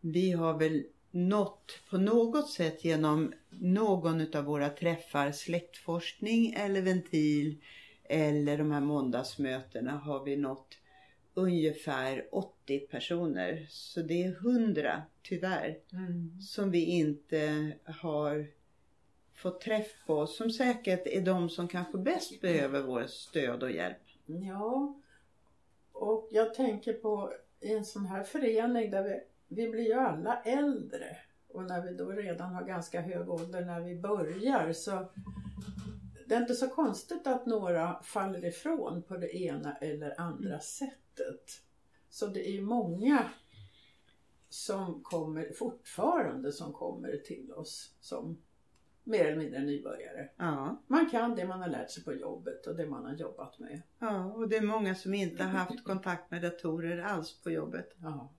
vi 0.01 0.33
har 0.33 0.59
väl 0.59 0.85
nått 1.11 1.81
på 1.91 1.99
något 1.99 2.51
sätt 2.51 2.85
genom 2.85 3.33
någon 3.51 4.37
av 4.37 4.45
våra 4.45 4.69
träffar, 4.69 5.33
släktforskning 5.33 6.55
eller 6.59 6.83
ventil 6.83 7.63
eller 8.05 8.59
de 8.59 8.71
här 8.73 8.81
måndagsmötena 8.81 9.93
har 9.93 10.25
vi 10.25 10.37
nått 10.37 10.79
ungefär 11.35 12.29
80 12.33 12.79
personer. 12.79 13.67
Så 13.71 14.03
det 14.03 14.25
är 14.25 14.29
100 14.29 15.03
tyvärr 15.23 15.79
Mm. 15.93 16.41
som 16.41 16.71
vi 16.71 16.85
inte 16.85 17.73
har 17.85 18.47
fått 19.35 19.61
träff 19.61 20.07
på. 20.07 20.27
Som 20.27 20.51
säkert 20.51 21.07
är 21.07 21.21
de 21.21 21.51
som 21.51 21.69
kanske 21.69 21.99
bäst 21.99 22.41
behöver 22.41 22.83
vårt 22.83 23.11
stöd 23.11 23.63
och 23.63 23.71
hjälp. 23.71 23.97
Ja, 24.27 25.01
och 25.93 26.29
jag 26.31 26.55
tänker 26.55 26.93
på 26.93 27.33
i 27.61 27.73
en 27.73 27.85
sån 27.85 28.07
här 28.07 28.23
förening 28.23 28.91
där 28.91 29.03
vi, 29.03 29.21
vi 29.49 29.69
blir 29.69 29.85
ju 29.85 29.95
alla 29.95 30.43
äldre. 30.43 31.17
Och 31.49 31.63
när 31.65 31.83
vi 31.83 31.95
då 31.97 32.11
redan 32.11 32.55
har 32.55 32.65
ganska 32.65 33.01
hög 33.01 33.31
ålder 33.31 33.65
när 33.65 33.81
vi 33.81 33.97
börjar 33.97 34.73
så 34.73 35.09
det 36.27 36.35
är 36.35 36.41
inte 36.41 36.55
så 36.55 36.69
konstigt 36.69 37.27
att 37.27 37.47
några 37.47 38.03
faller 38.03 38.45
ifrån 38.45 39.03
på 39.03 39.17
det 39.17 39.37
ena 39.37 39.77
eller 39.77 40.21
andra 40.21 40.61
sättet. 40.61 41.63
Så 42.09 42.27
det 42.27 42.49
är 42.49 42.53
ju 42.53 42.63
många 42.63 43.31
som 44.49 45.03
kommer 45.03 45.53
fortfarande 45.53 46.53
som 46.53 46.73
kommer 46.73 47.17
till 47.17 47.53
oss 47.53 47.97
som 48.01 48.39
mer 49.05 49.25
eller 49.25 49.37
mindre 49.39 49.61
nybörjare. 49.61 50.29
Ja, 50.37 50.83
Man 50.87 51.11
kan 51.11 51.37
det 51.37 51.47
man 51.47 51.61
har 51.63 51.69
lärt 51.69 51.91
sig 51.91 52.05
på 52.05 52.15
jobbet 52.15 52.67
och 52.67 52.77
det 52.77 52.87
man 52.87 53.05
har 53.05 53.15
jobbat 53.15 53.59
med. 53.59 53.83
ja, 53.99 54.25
och 54.25 54.49
det 54.49 54.57
är 54.57 54.63
många 54.63 54.95
som 54.95 55.15
inte 55.15 55.43
har 55.43 55.51
haft 55.51 55.85
kontakt 55.85 56.31
med 56.31 56.43
datorer 56.43 56.99
alls 56.99 57.43
på 57.43 57.51
jobbet. 57.51 57.95
Ja. 58.03 58.33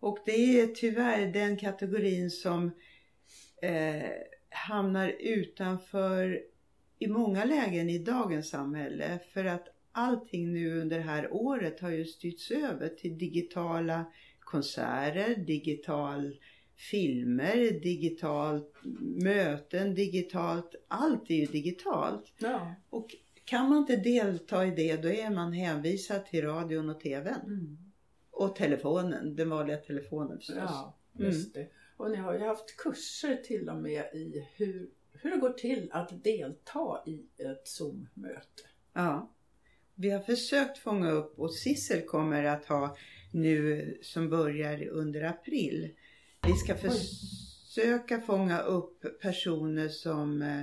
Och 0.00 0.18
det 0.24 0.60
är 0.60 0.66
tyvärr 0.66 1.26
den 1.26 1.56
kategorin 1.56 2.30
som 2.30 2.70
eh, 3.62 4.10
hamnar 4.50 5.08
utanför 5.20 6.42
i 7.02 7.08
många 7.08 7.44
lägen 7.44 7.90
i 7.90 7.98
dagens 7.98 8.48
samhälle. 8.48 9.18
För 9.32 9.44
att 9.44 9.68
allting 9.92 10.52
nu 10.52 10.80
under 10.80 10.96
det 10.96 11.04
här 11.04 11.32
året 11.32 11.80
har 11.80 11.90
ju 11.90 12.04
styrts 12.04 12.50
över 12.50 12.88
till 12.88 13.18
digitala 13.18 14.04
konserter, 14.40 15.36
digital 15.36 16.36
filmer, 16.90 17.80
digitalt 17.82 18.74
möten, 19.22 19.94
digitalt. 19.94 20.74
Allt 20.88 21.30
är 21.30 21.34
ju 21.34 21.46
digitalt. 21.46 22.32
Ja. 22.38 22.74
Och 22.90 23.16
kan 23.44 23.68
man 23.68 23.78
inte 23.78 23.96
delta 23.96 24.66
i 24.66 24.70
det 24.70 24.96
då 24.96 25.08
är 25.08 25.30
man 25.30 25.52
hänvisad 25.52 26.26
till 26.26 26.44
radion 26.44 26.90
och 26.90 27.00
tvn. 27.00 27.40
Mm. 27.44 27.78
Och 28.30 28.56
telefonen, 28.56 29.36
den 29.36 29.50
vanliga 29.50 29.76
telefonen 29.76 30.38
förstås. 30.38 30.56
ja, 30.56 30.98
just 31.12 31.54
det. 31.54 31.68
Och 31.96 32.10
ni 32.10 32.16
har 32.16 32.34
ju 32.34 32.40
haft 32.40 32.76
kurser 32.76 33.36
till 33.36 33.68
och 33.68 33.76
med 33.76 34.04
i 34.14 34.46
hur, 34.56 34.90
hur 35.22 35.30
det 35.30 35.36
går 35.36 35.52
till 35.52 35.88
att 35.92 36.24
delta 36.24 37.02
i 37.06 37.26
ett 37.38 37.68
Zoom-möte. 37.68 38.62
Ja. 38.92 39.30
Vi 39.94 40.10
har 40.10 40.20
försökt 40.20 40.78
fånga 40.78 41.10
upp 41.10 41.38
och 41.38 41.54
Sissel 41.54 42.02
kommer 42.02 42.44
att 42.44 42.64
ha 42.64 42.96
nu 43.32 43.98
som 44.02 44.30
börjar 44.30 44.88
under 44.88 45.22
april. 45.22 45.90
Vi 46.46 46.52
ska 46.52 46.74
försöka 46.76 48.20
fånga 48.20 48.60
upp 48.60 49.20
personer 49.20 49.88
som, 49.88 50.42
eh, 50.42 50.62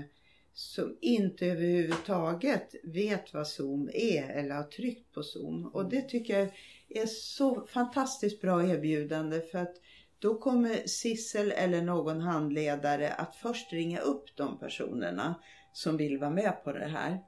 som 0.54 0.98
inte 1.02 1.46
överhuvudtaget 1.46 2.76
vet 2.84 3.34
vad 3.34 3.48
Zoom 3.48 3.90
är 3.94 4.30
eller 4.30 4.56
har 4.56 4.64
tryckt 4.64 5.14
på 5.14 5.24
Zoom. 5.24 5.66
Och 5.66 5.90
det 5.90 6.02
tycker 6.02 6.40
jag 6.40 6.50
är 6.90 7.06
så 7.06 7.68
fantastiskt 7.68 8.42
bra 8.42 8.64
erbjudande 8.64 9.42
för 9.42 9.58
att 9.60 9.76
då 10.20 10.40
kommer 10.40 10.88
Sissel 10.88 11.52
eller 11.52 11.82
någon 11.82 12.22
handledare 12.22 13.14
att 13.14 13.36
först 13.36 13.74
ringa 13.74 14.00
upp 14.00 14.36
de 14.36 14.60
personerna 14.60 15.36
som 15.74 15.98
vill 15.98 16.20
vara 16.20 16.30
med 16.30 16.64
på 16.64 16.72
det 16.72 16.88
här. 16.88 17.20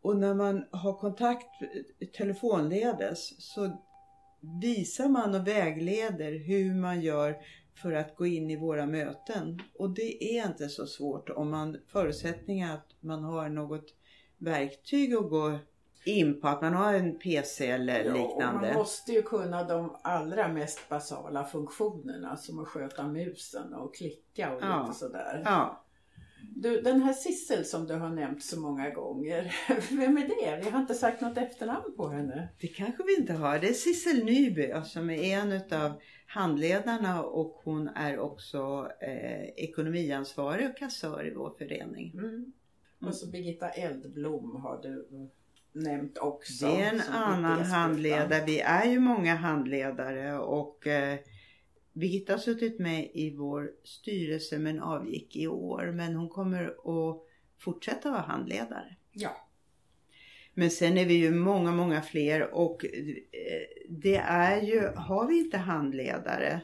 Och 0.00 0.16
när 0.16 0.34
man 0.34 0.64
har 0.70 0.92
kontakt 0.92 1.62
eh, 1.62 2.08
telefonledes 2.08 3.44
så 3.52 3.70
visar 4.62 5.08
man 5.08 5.34
och 5.34 5.46
vägleder 5.46 6.32
hur 6.32 6.74
man 6.74 7.00
gör 7.00 7.36
för 7.74 7.92
att 7.92 8.16
gå 8.16 8.26
in 8.26 8.50
i 8.50 8.56
våra 8.56 8.86
möten. 8.86 9.60
Och 9.78 9.90
det 9.90 10.38
är 10.38 10.46
inte 10.46 10.68
så 10.68 10.86
svårt 10.86 11.30
om 11.30 11.50
man 11.50 11.76
förutsättningar 11.86 12.74
att 12.74 12.88
man 13.00 13.24
har 13.24 13.48
något 13.48 13.94
verktyg 14.38 15.14
att 15.14 15.30
gå 15.30 15.58
in 16.06 16.40
på, 16.40 16.48
att 16.48 16.62
man 16.62 16.74
har 16.74 16.94
en 16.94 17.18
PC 17.18 17.66
eller 17.70 18.04
Ja, 18.04 18.12
liknande. 18.14 18.68
man 18.68 18.74
måste 18.74 19.12
ju 19.12 19.22
kunna 19.22 19.64
de 19.64 19.96
allra 20.02 20.48
mest 20.48 20.88
basala 20.88 21.44
funktionerna 21.44 22.36
som 22.36 22.58
att 22.58 22.68
sköta 22.68 23.08
musen 23.08 23.74
och 23.74 23.94
klicka 23.94 24.54
och 24.54 24.62
Ja. 24.62 24.82
lite 24.86 24.98
sådär. 24.98 25.42
Ja, 25.44 25.80
Du, 26.56 26.80
den 26.80 27.02
här 27.02 27.12
Sissel 27.12 27.64
som 27.64 27.86
du 27.86 27.94
har 27.94 28.08
nämnt 28.10 28.42
så 28.44 28.60
många 28.60 28.90
gånger, 28.90 29.54
vem 29.90 30.16
är 30.18 30.28
det? 30.28 30.60
Vi 30.64 30.70
har 30.70 30.80
inte 30.80 30.94
sagt 30.94 31.20
något 31.20 31.38
efternamn 31.38 31.96
på 31.96 32.08
henne. 32.08 32.48
det 32.60 32.66
kanske 32.68 33.02
vi 33.06 33.16
inte 33.16 33.32
har. 33.32 33.58
Det 33.58 33.68
är 33.68 33.72
Sissel 33.72 34.24
Nyby 34.24 34.72
som 34.84 35.10
är 35.10 35.38
en 35.38 35.52
utav 35.52 35.92
handledarna 36.26 37.22
och 37.24 37.60
hon 37.64 37.88
är 37.88 38.18
också 38.18 38.88
eh, 39.00 39.44
ekonomiansvarig 39.56 40.70
och 40.70 40.76
kassör 40.76 41.26
i 41.26 41.34
vår 41.34 41.54
förening. 41.58 42.12
Mm. 42.14 42.52
Och 43.06 43.14
så 43.14 43.30
Birgitta 43.30 43.68
Eldblom 43.70 44.56
har 44.62 44.82
du 44.82 45.08
nämnt 45.74 46.18
också. 46.18 46.66
Det 46.66 46.82
är 46.82 46.92
en 46.92 47.00
annan 47.00 47.62
handledare. 47.62 48.44
Vi 48.46 48.60
är 48.60 48.84
ju 48.84 48.98
många 48.98 49.34
handledare 49.34 50.38
och 50.38 50.86
eh, 50.86 51.18
Birgitta 51.92 52.32
har 52.32 52.38
suttit 52.38 52.78
med 52.78 53.10
i 53.14 53.36
vår 53.36 53.70
styrelse 53.84 54.58
men 54.58 54.80
avgick 54.80 55.36
i 55.36 55.46
år. 55.46 55.92
Men 55.94 56.14
hon 56.14 56.28
kommer 56.28 56.64
att 56.64 57.22
fortsätta 57.58 58.10
vara 58.10 58.20
handledare. 58.20 58.96
Ja. 59.12 59.48
Men 60.54 60.70
sen 60.70 60.98
är 60.98 61.06
vi 61.06 61.14
ju 61.14 61.30
många, 61.30 61.72
många 61.72 62.02
fler 62.02 62.54
och 62.54 62.84
eh, 62.84 62.90
det 63.88 64.16
är 64.16 64.62
ju, 64.62 64.80
har 64.96 65.26
vi 65.26 65.38
inte 65.38 65.58
handledare 65.58 66.60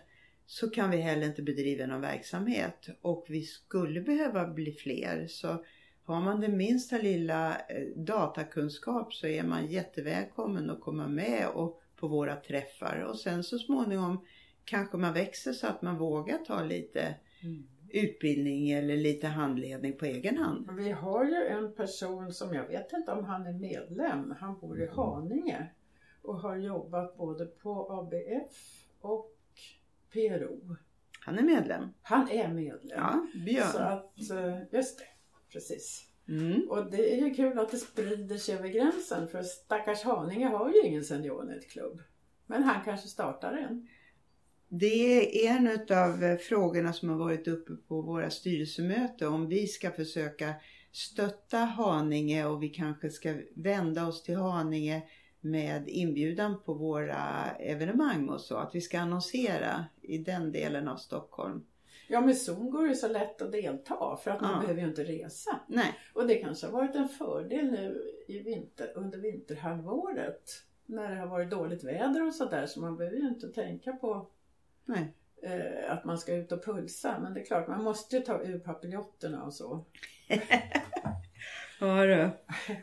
så 0.47 0.71
kan 0.71 0.91
vi 0.91 0.97
heller 0.97 1.27
inte 1.27 1.43
bedriva 1.43 1.87
någon 1.87 2.01
verksamhet 2.01 2.89
och 3.03 3.27
vi 3.29 3.43
skulle 3.43 4.01
behöva 4.01 4.47
bli 4.47 4.73
fler. 4.73 5.27
Så 5.27 5.65
har 6.13 6.21
man 6.23 6.41
den 6.41 6.57
minsta 6.57 6.99
lilla 6.99 7.57
eh, 7.59 7.87
datakunskap 7.97 9.15
så 9.15 9.27
är 9.27 9.43
man 9.43 9.67
jättevälkommen 9.67 10.71
att 10.71 10.81
komma 10.81 11.09
med 11.09 11.49
och 11.55 11.81
på 11.97 12.09
våra 12.09 12.37
träffar 12.37 13.07
och 13.11 13.17
sen 13.19 13.45
så 13.45 13.59
småningom 13.59 14.25
kanske 14.65 14.97
man 14.97 15.13
växer 15.15 15.53
så 15.53 15.67
att 15.67 15.83
man 15.83 15.99
vågar 15.99 16.39
ta 16.39 16.63
lite 16.63 17.15
Mm. 17.43 17.63
utbildning 17.89 18.71
eller 18.71 18.97
lite 18.97 19.27
handledning 19.27 19.93
på 19.99 20.05
egen 20.05 20.37
hand. 20.37 20.71
Vi 20.77 20.91
har 20.91 21.25
ju 21.25 21.35
en 21.47 21.73
person 21.75 22.33
som 22.33 22.55
jag 22.55 22.67
vet 22.67 22.93
inte 22.93 23.13
om 23.13 23.25
han 23.25 23.47
är 23.47 23.53
medlem. 23.53 24.35
Han 24.41 24.59
bor 24.61 24.81
i 24.83 24.87
Haninge 24.87 25.67
och 26.23 26.41
har 26.41 26.57
jobbat 26.57 27.17
både 27.17 27.47
på 27.47 27.93
ABF 27.93 28.85
och 29.01 29.33
PRO. 30.13 30.77
Han 31.21 31.39
är 31.39 31.43
medlem. 31.43 31.89
Han 32.03 32.31
är 32.31 32.49
medlem. 32.49 32.81
Ja, 32.99 33.27
Så 33.33 33.39
Björn. 33.45 33.83
att, 33.83 34.31
eh, 34.31 34.59
just 34.79 34.99
det, 34.99 35.05
precis. 35.53 36.07
Mm. 36.29 36.69
Och 36.69 36.91
det 36.91 37.15
är 37.15 37.29
ju 37.29 37.35
kul 37.35 37.59
att 37.59 37.71
det 37.71 37.77
sprider 37.77 38.37
sig 38.37 38.55
över 38.55 38.69
gränsen 38.69 39.29
för 39.29 39.43
stackars 39.43 40.03
Haninge 40.03 40.47
har 40.47 40.73
ju 40.73 40.81
ingen 40.87 41.05
seniornetklubb. 41.05 42.03
Men 42.47 42.63
han 42.63 42.85
kanske 42.85 43.09
startar 43.09 43.53
en. 43.53 43.89
Det 44.69 45.47
är 45.47 45.57
en 45.57 45.69
av 45.99 46.37
frågorna 46.37 46.93
som 46.93 47.09
har 47.09 47.17
varit 47.17 47.49
uppe 47.49 47.73
på 47.89 48.03
våra 48.03 48.31
styrelsemöten. 48.31 49.29
Om 49.29 49.49
vi 49.49 49.67
ska 49.67 49.91
försöka 49.91 50.55
stötta 50.93 51.59
Haninge 51.59 52.47
och 52.47 52.63
vi 52.63 52.69
kanske 52.69 53.11
ska 53.11 53.35
vända 53.55 54.07
oss 54.07 54.23
till 54.23 54.37
Haninge 54.37 55.03
med 55.41 55.89
inbjudan 55.89 56.63
på 56.65 56.75
våra 56.75 57.51
evenemang 57.59 58.29
och 58.29 58.41
så. 58.41 58.57
Att 58.57 58.75
vi 58.75 58.81
ska 58.81 59.01
annonsera 59.01 59.85
i 60.03 60.19
den 60.19 60.53
delen 60.53 60.89
av 60.89 60.97
Stockholm. 60.97 61.65
Ja 62.13 62.21
med 62.21 62.37
Zoom 62.37 62.71
går 62.71 62.87
det 62.89 62.95
så 62.95 63.09
lätt 63.09 63.43
att 63.43 63.53
delta 63.53 64.17
för 64.23 64.31
att 64.31 64.41
man 64.41 64.53
Ja. 64.55 64.61
behöver 64.61 64.81
ju 64.83 64.89
inte 64.89 65.05
resa. 65.05 65.61
Nej, 65.67 65.95
Och 66.15 66.27
det 66.27 66.35
kanske 66.35 66.67
har 66.67 66.73
varit 66.73 66.97
en 66.97 67.09
fördel 67.09 67.71
nu 67.71 68.03
i 68.29 68.39
vinter, 68.39 68.93
under 68.95 69.19
vinterhalvåret. 69.19 70.51
När 70.87 71.11
det 71.11 71.17
har 71.21 71.27
varit 71.27 71.51
dåligt 71.51 71.85
väder 71.85 72.27
och 72.27 72.35
sådär 72.35 72.67
så 72.67 72.81
man 72.81 72.97
behöver 72.97 73.17
ju 73.17 73.29
inte 73.29 73.49
tänka 73.49 73.93
på 73.93 74.27
nej. 74.85 75.15
eh, 75.43 75.93
att 75.93 76.05
man 76.05 76.19
ska 76.19 76.35
ut 76.35 76.53
och 76.53 76.65
pulsa. 76.65 77.19
Men 77.23 77.35
det 77.35 77.41
är 77.41 77.45
klart 77.45 77.69
man 77.69 77.83
måste 77.85 78.17
ju 78.17 78.23
ta 78.23 78.43
ur 78.43 78.59
papiljonterna 78.59 79.43
och 79.45 79.55
så. 79.55 79.85
Ja 81.81 82.07
du. 82.07 82.31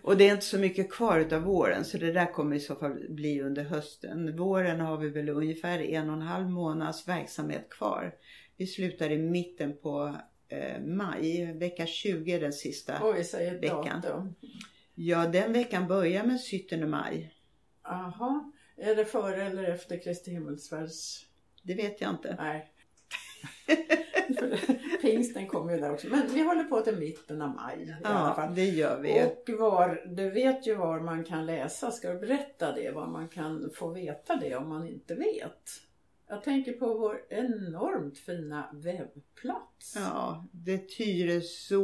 Och 0.04 0.18
det 0.18 0.28
är 0.30 0.34
inte 0.34 0.46
så 0.46 0.58
mycket 0.58 0.92
kvar 0.92 1.20
utav 1.20 1.42
våren 1.42 1.86
så 1.86 1.98
det 1.98 2.12
där 2.12 2.34
kommer 2.34 2.56
i 2.56 2.60
så 2.60 2.76
fall 2.76 3.06
bli 3.10 3.42
under 3.42 3.64
hösten. 3.64 4.38
Våren 4.38 4.80
har 4.80 4.98
vi 4.98 5.10
väl 5.10 5.30
ungefär 5.30 5.80
en 5.80 6.10
och 6.10 6.16
en 6.16 6.22
halv 6.22 6.50
månads 6.50 7.08
verksamhet 7.08 7.70
kvar. 7.70 8.16
Vi 8.58 8.68
slutar 8.68 9.10
i 9.10 9.18
mitten 9.18 9.78
på 9.78 10.16
eh, 10.50 10.82
maj, 10.82 11.54
vecka 11.54 11.86
20 11.86 12.32
är 12.32 12.40
den 12.40 12.54
sista. 12.54 13.00
Oj, 13.02 13.24
säg 13.24 13.48
ett 13.48 13.64
Veckan. 13.64 14.02
datum. 14.02 14.36
Ja, 14.96 15.28
den 15.28 15.54
veckan 15.54 15.88
börjar 15.88 16.24
med 16.24 16.40
17 16.72 16.90
maj. 16.90 17.34
Jaha, 17.84 18.52
är 18.78 18.96
det 18.96 19.06
före 19.06 19.44
eller 19.44 19.64
efter 19.64 20.04
Kristi 20.04 20.32
himmelsfärds? 20.32 21.26
Det 21.64 21.74
vet 21.74 22.02
jag 22.02 22.10
inte. 22.10 22.36
Nej. 22.40 22.72
Pingsten 25.12 25.48
kommer 25.48 25.74
ju 25.74 25.80
där 25.80 25.94
också. 25.94 26.08
Men 26.08 26.28
vi 26.34 26.42
håller 26.42 26.64
på 26.64 26.82
till 26.82 26.98
mitten 26.98 27.42
av 27.42 27.50
maj 27.50 27.76
i 27.88 27.92
alla 28.06 28.20
Ja, 28.28 28.34
fall. 28.36 28.56
det 28.56 28.66
gör 28.66 29.00
vi. 29.02 29.24
Och 29.24 29.60
var, 29.60 30.04
du 30.08 30.30
vet 30.30 30.68
ju 30.68 30.76
var 30.76 31.00
man 31.00 31.24
kan 31.24 31.46
läsa. 31.46 31.92
Ska 31.92 32.14
du 32.14 32.20
berätta 32.20 32.72
det? 32.72 32.92
Var 32.92 33.08
man 33.08 33.28
kan 33.30 33.70
få 33.76 33.88
veta 33.90 34.36
det 34.36 34.56
om 34.56 34.70
man 34.70 34.88
inte 34.88 35.16
vet? 35.16 35.70
Jag 36.30 36.44
tänker 36.44 36.74
på 36.74 36.94
vår 36.94 37.22
enormt 37.30 38.18
fina 38.18 38.70
webbplats. 38.74 39.94
Ja, 39.96 40.46
det 40.52 40.74
är 40.74 40.78
Tyresö, 40.78 41.76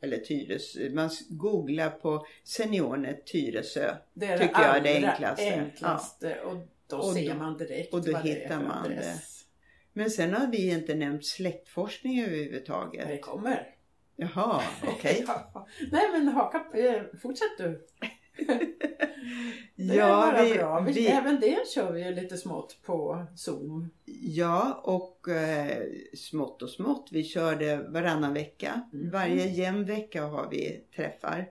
eller 0.00 0.18
Tyresö, 0.18 0.90
man 0.90 1.10
googlar 1.28 1.90
på 1.90 2.26
Seniornet 2.44 3.26
Tyresö. 3.26 3.94
det 4.14 4.26
är 4.26 4.38
tycker 4.38 4.62
jag 4.62 4.76
är 4.76 4.80
det 4.80 4.96
enklaste. 4.96 5.54
enklaste. 5.54 6.40
Och 6.40 6.56
då 6.86 6.96
Och 6.96 7.04
ser 7.04 7.28
då- 7.28 7.34
man 7.38 7.56
direkt 7.56 7.94
och 7.94 8.02
då 8.04 8.12
vad 8.12 8.22
det 8.24 8.30
är 8.30 8.34
hittar 8.34 8.56
för 8.58 8.64
man 8.64 8.84
adress. 8.84 9.37
Men 9.98 10.10
sen 10.10 10.34
har 10.34 10.46
vi 10.46 10.70
inte 10.70 10.94
nämnt 10.94 11.26
släktforskning 11.26 12.16
Det 12.16 12.24
överhuvudtaget. 12.26 13.22
kommer. 13.22 13.66
Jaha, 14.16 14.62
okej. 14.88 15.24
Ja. 15.28 15.66
Nej 15.92 16.02
men 16.12 16.28
haka, 16.28 16.64
eh, 16.74 17.02
fortsätt 17.22 17.58
du. 17.58 17.86
Det 19.76 19.82
är 19.94 19.96
Ja, 19.96 20.08
bara 20.08 20.42
vi, 20.44 20.54
bra. 20.54 20.80
Vi, 20.80 20.92
vi, 20.92 21.06
Även 21.06 21.40
det 21.40 21.68
kör 21.74 21.92
vi 21.92 22.04
ju 22.04 22.14
lite 22.14 22.36
smått 22.36 22.78
på 22.84 23.26
Zoom. 23.36 23.90
ja, 24.22 24.80
och 24.84 25.28
eh, 25.28 25.82
smått 26.16 26.62
och 26.62 26.70
smått. 26.70 27.08
Vi 27.12 27.24
kör 27.24 27.56
det 27.56 27.76
varannan 27.76 28.34
vecka. 28.34 28.80
Mm. 28.92 29.10
Varje 29.10 29.46
jämn 29.48 29.84
vecka 29.84 30.22
har 30.24 30.50
vi 30.50 30.84
träffar. 30.96 31.48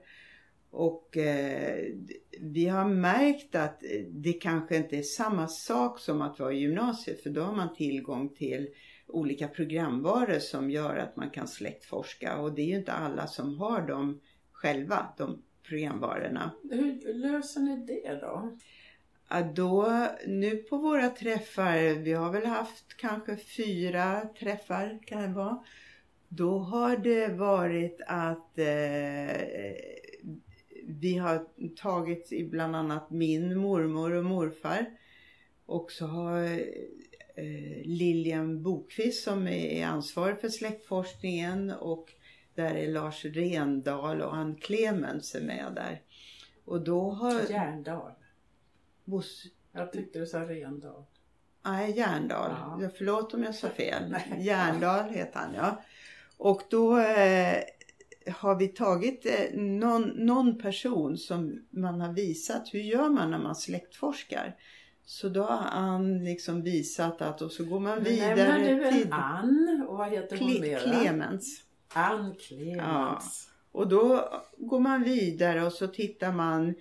Och 0.70 1.16
eh, 1.16 1.84
vi 2.40 2.66
har 2.66 2.88
märkt 2.88 3.54
att 3.54 3.82
det 4.10 4.32
kanske 4.32 4.76
inte 4.76 4.96
är 4.96 5.02
samma 5.02 5.48
sak 5.48 5.98
som 5.98 6.22
att 6.22 6.38
vara 6.38 6.52
i 6.52 6.58
gymnasiet. 6.58 7.22
För 7.22 7.30
då 7.30 7.42
har 7.42 7.54
man 7.54 7.74
tillgång 7.74 8.28
till 8.28 8.68
olika 9.06 9.48
programvaror 9.48 10.38
som 10.38 10.70
gör 10.70 10.96
att 10.96 11.16
man 11.16 11.30
kan 11.30 11.48
släktforska. 11.48 12.36
Och 12.36 12.52
det 12.52 12.62
är 12.62 12.66
ju 12.66 12.76
inte 12.76 12.92
alla 12.92 13.26
som 13.26 13.58
har 13.58 13.86
dem 13.86 14.20
själva, 14.52 15.14
de 15.18 15.42
programvarorna. 15.62 16.50
Hur 16.70 17.14
löser 17.14 17.60
ni 17.60 17.76
det 17.86 18.14
då? 18.20 18.58
Ja, 19.28 19.42
då, 19.42 20.06
nu 20.26 20.56
på 20.56 20.76
våra 20.76 21.10
träffar, 21.10 22.02
vi 22.02 22.12
har 22.12 22.32
väl 22.32 22.46
haft 22.46 22.96
kanske 22.96 23.36
fyra 23.36 24.28
träffar 24.40 24.98
kan 25.06 25.22
det 25.22 25.28
vara. 25.28 25.64
Då 26.28 26.58
har 26.58 26.96
det 26.96 27.28
varit 27.28 28.00
att 28.06 28.58
eh, 28.58 28.66
vi 30.88 31.16
har 31.16 31.46
tagit 31.76 32.32
i 32.32 32.44
bland 32.44 32.76
annat 32.76 33.10
min 33.10 33.58
mormor 33.58 34.12
och 34.12 34.24
morfar. 34.24 34.86
Och 35.66 35.92
så 35.92 36.06
har 36.06 36.42
eh, 37.34 37.82
Lilian 37.84 38.62
Bokvist 38.62 39.24
som 39.24 39.48
är 39.48 39.86
ansvarig 39.86 40.40
för 40.40 40.48
släktforskningen 40.48 41.70
och 41.70 42.12
där 42.54 42.74
är 42.74 42.88
Lars 42.88 43.24
Rendal 43.24 44.22
och 44.22 44.36
Ann 44.36 44.54
Clemens 44.56 45.34
är 45.34 45.40
med 45.40 45.72
där. 45.74 46.02
Och 46.64 46.84
då 46.84 47.10
har 47.10 47.50
Järndal. 47.50 48.12
Bos, 49.04 49.44
Jag 49.72 49.92
tyckte 49.92 50.18
du 50.18 50.26
sa 50.26 50.44
Rendal. 50.44 51.04
nej, 51.64 51.96
Järndal. 51.98 52.50
Ja. 52.82 52.90
Förlåt 52.98 53.34
om 53.34 53.42
jag 53.42 53.54
sa 53.54 53.68
fel. 53.68 54.16
Järndal 54.38 55.10
heter 55.10 55.38
han 55.40 55.54
ja. 55.54 55.82
Och 56.36 56.62
då 56.70 56.98
eh, 56.98 57.62
har 58.30 58.58
vi 58.58 58.68
tagit 58.68 59.26
eh, 59.26 59.60
någon, 59.60 60.02
någon 60.02 60.58
person 60.58 61.16
som 61.16 61.66
man 61.70 62.00
har 62.00 62.12
visat 62.12 62.74
hur 62.74 62.80
gör 62.80 63.08
man 63.08 63.30
när 63.30 63.38
man 63.38 63.54
släktforskar. 63.54 64.56
Så 65.04 65.28
då 65.28 65.42
har 65.42 65.56
han 65.56 66.24
liksom 66.24 66.62
visat 66.62 67.22
att 67.22 67.42
och 67.42 67.52
så 67.52 67.64
går 67.64 67.80
man 67.80 67.98
Nämner 67.98 68.10
vidare 68.10 68.58
du 68.58 68.84
en 68.84 68.92
till 68.92 69.12
Ann 69.12 69.86
och 69.88 69.96
vad 69.96 70.10
heter 70.10 70.38
hon 70.38 70.60
mera? 70.60 70.80
Clemens. 70.80 71.62
Ann 71.92 72.34
Clemens. 72.48 73.50
Och 73.72 73.88
då 73.88 74.28
går 74.56 74.80
man 74.80 75.02
vidare 75.02 75.66
och 75.66 75.72
så 75.72 75.86
tittar 75.86 76.32
man 76.32 76.74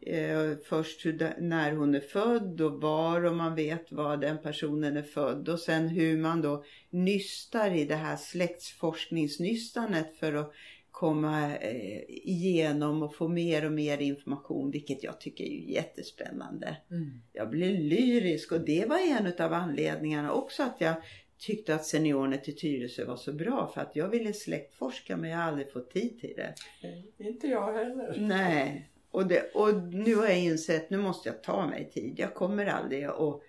eh, 0.00 0.58
först 0.68 1.06
hur, 1.06 1.40
när 1.40 1.72
hon 1.72 1.94
är 1.94 2.00
född 2.00 2.60
och 2.60 2.82
var 2.82 3.24
och 3.24 3.36
man 3.36 3.54
vet 3.54 3.92
var 3.92 4.16
den 4.16 4.42
personen 4.42 4.96
är 4.96 5.02
född 5.02 5.48
och 5.48 5.60
sen 5.60 5.88
hur 5.88 6.18
man 6.18 6.42
då 6.42 6.64
nystar 6.90 7.70
i 7.70 7.84
det 7.84 7.96
här 7.96 8.16
släktforskningsnystanet 8.16 10.16
för 10.16 10.34
att 10.34 10.52
komma 10.94 11.56
eh, 11.56 12.02
igenom 12.08 13.02
och 13.02 13.14
få 13.14 13.28
mer 13.28 13.64
och 13.64 13.72
mer 13.72 13.98
information 13.98 14.70
vilket 14.70 15.02
jag 15.02 15.20
tycker 15.20 15.44
är 15.44 15.70
jättespännande. 15.70 16.76
Mm. 16.90 17.20
Jag 17.32 17.50
blir 17.50 17.78
lyrisk 17.78 18.52
och 18.52 18.60
det 18.60 18.86
var 18.88 18.98
en 18.98 19.44
av 19.46 19.52
anledningarna 19.52 20.32
också 20.32 20.62
att 20.62 20.76
jag 20.78 20.94
tyckte 21.38 21.74
att 21.74 21.84
seniornet 21.84 22.48
i 22.48 22.52
Tyresö 22.52 23.04
var 23.04 23.16
så 23.16 23.32
bra 23.32 23.70
för 23.74 23.80
att 23.80 23.96
jag 23.96 24.08
ville 24.08 24.32
släktforska 24.32 25.16
men 25.16 25.30
jag 25.30 25.38
har 25.38 25.44
aldrig 25.44 25.72
fått 25.72 25.90
tid 25.90 26.20
till 26.20 26.34
det. 26.36 26.54
Eh, 26.82 27.26
Inte 27.26 27.46
jag 27.46 27.72
heller. 27.72 28.16
Nej, 28.18 28.90
och, 29.10 29.26
det, 29.26 29.50
och 29.54 29.74
nu 29.74 30.14
har 30.14 30.26
jag 30.26 30.38
insett 30.38 30.90
nu 30.90 30.98
måste 30.98 31.28
jag 31.28 31.42
ta 31.42 31.66
mig 31.66 31.90
tid. 31.90 32.14
Jag 32.16 32.34
kommer 32.34 32.66
aldrig 32.66 33.04
att 33.04 33.40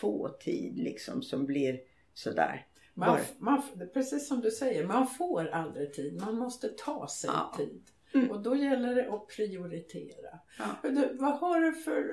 få 0.00 0.28
tid 0.28 0.78
liksom 0.78 1.22
som 1.22 1.46
blir 1.46 1.80
sådär. 2.14 2.66
Man, 3.06 3.18
man, 3.38 3.62
precis 3.92 4.28
som 4.28 4.40
du 4.40 4.50
säger, 4.50 4.86
man 4.86 5.06
får 5.06 5.46
aldrig 5.48 5.92
tid. 5.94 6.20
Man 6.20 6.34
måste 6.36 6.68
ta 6.68 7.08
sig 7.08 7.30
Ja. 7.32 7.54
tid. 7.56 7.82
Mm. 8.14 8.30
Och 8.30 8.42
då 8.42 8.56
gäller 8.56 8.94
det 8.94 9.12
att 9.12 9.26
prioritera. 9.26 10.38
Ja. 10.58 10.90
Du, 10.90 11.16
vad 11.20 11.38
har 11.38 11.60
du 11.60 11.72
för 11.72 12.10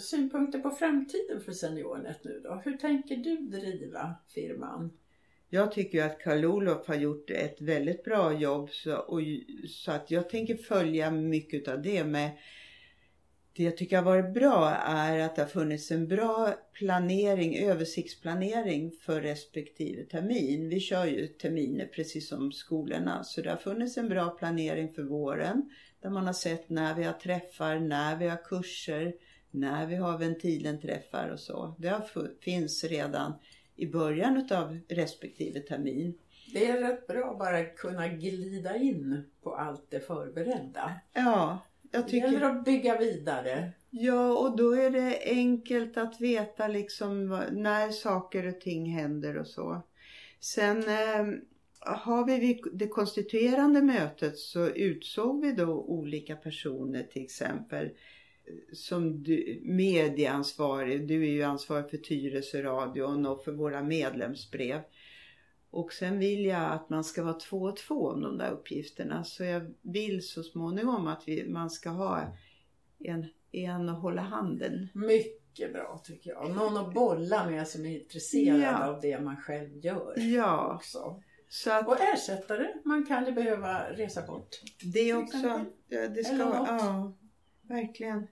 synpunkter 0.00 0.58
på 0.58 0.70
framtiden 0.70 1.40
för 1.40 1.52
SeniorNet 1.52 2.24
nu 2.24 2.40
då? 2.44 2.62
Hur 2.64 2.76
tänker 2.76 3.16
du 3.16 3.36
driva 3.36 4.14
firman? 4.34 4.90
Jag 5.48 5.72
tycker 5.72 5.98
ju 5.98 6.04
att 6.04 6.18
Karl-Olof 6.22 6.88
har 6.88 6.94
gjort 6.94 7.30
ett 7.30 7.60
väldigt 7.60 8.04
bra 8.04 8.32
jobb 8.32 8.70
så, 8.70 8.96
och, 8.96 9.20
så 9.68 9.92
att 9.92 10.10
jag 10.10 10.28
tänker 10.28 10.56
följa 10.56 11.10
mycket 11.10 11.68
av 11.68 11.82
det 11.82 12.04
med 12.04 12.30
det 13.56 13.62
jag 13.62 13.76
tycker 13.76 13.96
har 13.96 14.04
varit 14.04 14.34
bra 14.34 14.70
är 14.86 15.18
att 15.18 15.36
det 15.36 15.42
har 15.42 15.48
funnits 15.48 15.90
en 15.90 16.08
bra 16.08 16.54
planering, 16.72 17.58
översiktsplanering 17.58 18.92
för 19.00 19.20
respektive 19.20 20.04
termin. 20.04 20.68
Vi 20.68 20.80
kör 20.80 21.04
ju 21.04 21.26
terminer 21.26 21.86
precis 21.86 22.28
som 22.28 22.52
skolorna 22.52 23.24
så 23.24 23.42
det 23.42 23.50
har 23.50 23.56
funnits 23.56 23.96
en 23.96 24.08
bra 24.08 24.30
planering 24.30 24.92
för 24.92 25.02
våren 25.02 25.70
där 26.00 26.10
man 26.10 26.26
har 26.26 26.32
sett 26.32 26.70
när 26.70 26.94
vi 26.94 27.04
har 27.04 27.12
träffar, 27.12 27.78
när 27.78 28.16
vi 28.16 28.28
har 28.28 28.44
kurser, 28.44 29.14
när 29.50 29.86
vi 29.86 29.96
har 29.96 30.18
ventilenträffar 30.18 31.28
och 31.28 31.40
så. 31.40 31.74
Det 31.78 32.00
finns 32.40 32.84
redan 32.84 33.32
i 33.76 33.86
början 33.86 34.36
utav 34.36 34.78
respektive 34.88 35.60
termin. 35.60 36.18
Det 36.52 36.66
är 36.66 36.80
rätt 36.80 37.06
bra 37.06 37.36
bara 37.38 37.58
att 37.58 37.76
kunna 37.76 38.08
glida 38.08 38.76
in 38.76 39.24
på 39.42 39.54
allt 39.54 39.90
det 39.90 40.00
förberedda. 40.00 40.92
Ja, 41.12 41.58
jag 41.94 42.04
Det 42.04 42.10
tycker... 42.10 42.26
gäller 42.28 42.50
att 42.50 42.64
bygga 42.64 42.98
vidare. 42.98 43.70
Ja, 43.90 44.38
och 44.38 44.56
då 44.56 44.72
är 44.72 44.90
det 44.90 45.18
enkelt 45.24 45.96
att 45.96 46.20
veta 46.20 46.68
liksom 46.68 47.42
när 47.52 47.90
saker 47.90 48.46
och 48.46 48.60
ting 48.60 48.86
händer 48.90 49.36
och 49.36 49.46
så. 49.46 49.82
Sen 50.40 50.78
eh, 50.78 51.38
har 51.80 52.26
vi 52.26 52.60
det 52.72 52.88
konstituerande 52.88 53.82
mötet 53.82 54.38
så 54.38 54.68
utsåg 54.68 55.42
vi 55.44 55.52
då 55.52 55.72
olika 55.72 56.36
personer 56.36 57.02
till 57.02 57.22
exempel 57.22 57.84
eh, 57.84 57.92
som 58.72 59.22
du, 59.22 59.60
medieansvarig, 59.62 61.08
du 61.08 61.22
är 61.22 61.32
ju 61.32 61.42
ansvarig 61.42 61.90
för 61.90 61.96
Tyresö 61.96 62.62
radion 62.62 63.26
och 63.26 63.44
för 63.44 63.52
våra 63.52 63.82
medlemsbrev. 63.82 64.80
Och 65.74 65.92
sen 65.92 66.18
vill 66.18 66.44
jag 66.44 66.72
att 66.72 66.90
man 66.90 67.04
ska 67.04 67.22
vara 67.22 67.34
två 67.34 67.56
och 67.62 67.76
två 67.76 68.08
om 68.08 68.20
de 68.20 68.38
där 68.38 68.50
uppgifterna. 68.50 69.24
Så 69.24 69.44
jag 69.44 69.74
vill 69.82 70.28
så 70.28 70.42
småningom 70.42 71.06
att 71.06 71.22
vi, 71.28 71.48
man 71.48 71.70
ska 71.70 71.90
ha 71.90 72.20
en, 72.98 73.26
en 73.52 73.88
att 73.88 74.02
hålla 74.02 74.22
handen. 74.22 74.88
Mycket 74.94 75.72
bra 75.72 76.00
tycker 76.04 76.30
jag. 76.30 76.50
Någon 76.50 76.76
att 76.76 76.94
bolla 76.94 77.50
med 77.50 77.68
som 77.68 77.86
är 77.86 78.00
intresserad 78.00 78.60
Ja. 78.60 78.86
av 78.88 79.00
det 79.00 79.20
man 79.20 79.36
själv 79.36 79.76
gör 79.76 80.14
Ja, 80.16 80.74
också. 80.74 81.22
så 81.48 81.70
att 81.72 81.88
Och 81.88 82.00
ersättare, 82.00 82.68
man 82.84 83.06
kan 83.06 83.26
ju 83.26 83.32
behöva 83.32 83.90
resa 83.90 84.26
bort. 84.26 84.48
det 84.94 85.10
är 85.10 85.16
också, 85.22 85.64
ja, 85.88 86.08
det 86.08 86.24
ska 86.24 86.34
Eller 86.34 86.44
något. 86.44 86.68
ja, 86.68 87.12
verkligen. 87.62 88.26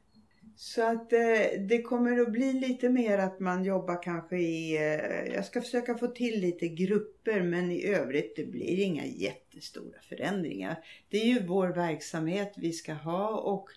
Så 0.57 0.83
att 0.83 1.13
eh, 1.13 1.61
det 1.69 1.83
kommer 1.83 2.21
att 2.21 2.33
bli 2.33 2.53
lite 2.53 2.89
mer 2.89 3.19
att 3.19 3.41
man 3.41 3.65
jobbar 3.65 4.03
kanske 4.03 4.37
i, 4.37 4.77
eh, 4.77 5.35
jag 5.35 5.45
ska 5.45 5.61
försöka 5.61 5.99
få 5.99 6.07
till 6.07 6.41
lite 6.41 6.69
grupper 6.69 7.43
men 7.43 7.71
i 7.71 7.87
övrigt 7.87 8.37
det 8.37 8.45
blir 8.45 8.79
inga 8.79 9.07
jättestora 9.07 10.01
förändringar. 10.09 10.85
Det 11.09 11.17
är 11.17 11.27
ju 11.27 11.47
vår 11.47 11.69
verksamhet 11.69 12.53
vi 12.57 12.73
ska 12.73 12.93
ha 12.93 13.29
och 13.29 13.69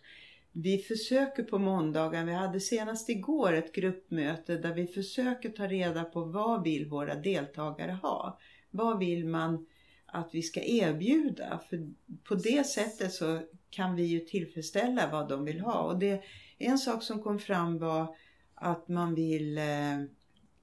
vi 0.52 0.78
försöker 0.78 1.44
på 1.44 1.60
måndagen, 1.60 2.28
vi 2.28 2.34
hade 2.34 2.60
senast 2.60 3.10
igår 3.10 3.54
ett 3.54 3.74
gruppmöte 3.74 4.58
där 4.58 4.74
vi 4.74 4.88
försöker 4.88 5.50
ta 5.50 5.68
reda 5.68 6.04
på 6.04 6.24
vad 6.26 6.64
vill 6.64 6.86
våra 6.86 7.16
deltagare 7.16 7.92
ha? 7.92 8.40
Vad 8.72 9.00
vill 9.00 9.26
man 9.26 9.66
att 10.06 10.30
vi 10.32 10.42
ska 10.42 10.62
erbjuda? 10.64 11.60
För 11.70 11.90
på 12.24 12.36
det 12.36 12.68
sättet 12.68 13.14
så 13.14 13.42
kan 13.76 13.96
vi 13.96 14.04
ju 14.04 14.20
tillfredsställa 14.20 15.10
vad 15.12 15.30
de 15.30 15.46
vill 15.46 15.60
ha. 15.60 15.80
Och 15.80 16.00
det, 16.00 16.24
en 16.58 16.78
sak 16.78 17.04
som 17.04 17.22
kom 17.22 17.40
fram 17.40 17.78
var 17.78 18.16
att 18.56 18.88
man 18.88 19.16
vill 19.16 19.58
eh, 19.58 20.04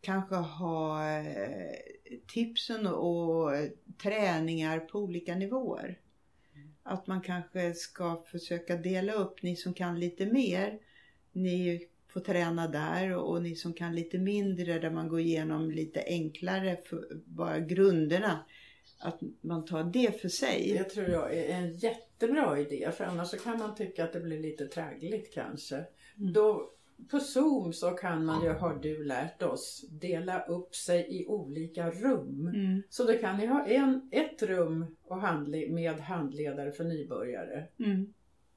kanske 0.01 0.35
ha 0.35 1.09
eh, 1.11 1.77
tipsen 2.27 2.87
och 2.87 3.51
träningar 4.03 4.81
på 4.81 4.99
olika 4.99 5.35
nivåer. 5.35 5.99
Att 6.83 7.07
man 7.07 7.21
kanske 7.21 7.75
ska 7.75 8.25
försöka 8.27 8.77
dela 8.77 9.13
upp, 9.13 9.43
ni 9.43 9.57
som 9.57 9.75
kan 9.75 10.01
lite 10.01 10.27
mer, 10.27 10.79
ni 11.33 11.87
får 12.09 12.21
träna 12.21 12.69
där 12.69 13.17
och 13.17 13.43
ni 13.43 13.57
som 13.57 13.73
kan 13.73 13.95
lite 13.95 14.19
mindre 14.19 14.79
där 14.79 14.91
man 14.91 15.09
går 15.09 15.21
igenom 15.21 15.71
lite 15.71 16.05
enklare, 16.07 16.77
för, 16.85 17.05
bara 17.25 17.61
grunderna, 17.61 18.45
att 19.03 19.21
man 19.41 19.65
tar 19.65 19.85
det 19.85 20.21
för 20.21 20.29
sig. 20.29 20.75
Det 20.79 20.85
tror 20.85 21.09
jag 21.09 21.35
är 21.37 21.49
en 21.49 21.75
jättebra 21.75 22.59
idé 22.59 22.91
för 22.97 23.05
annars 23.05 23.29
så 23.29 23.37
kan 23.39 23.59
man 23.59 23.75
tycka 23.75 24.05
att 24.05 24.13
det 24.13 24.21
blir 24.21 24.41
lite 24.41 24.67
traggligt 24.67 25.35
kanske. 25.35 25.77
Mm. 25.77 26.33
Då, 26.33 26.71
på 27.11 27.21
Zoom 27.21 27.73
så 27.73 27.91
kan 27.91 28.25
man 28.25 28.43
ju, 28.45 28.49
har 28.51 28.75
du 28.75 29.05
lärt 29.05 29.43
oss, 29.43 29.85
dela 29.91 30.43
upp 30.45 30.75
sig 30.75 31.07
i 31.09 31.27
olika 31.27 31.91
rum. 31.91 32.49
Mm, 32.55 32.83
Så 32.89 33.05
då 33.05 33.13
kan 33.13 33.37
ni 33.39 33.47
ha 33.47 33.67
en, 33.67 34.09
ett 34.13 34.43
rum 34.43 34.97
och 35.05 35.21
handle, 35.21 35.69
med 35.73 36.01
handledare 36.01 36.73
för 36.73 36.85
nybörjare. 36.85 37.67
mm, 37.79 38.13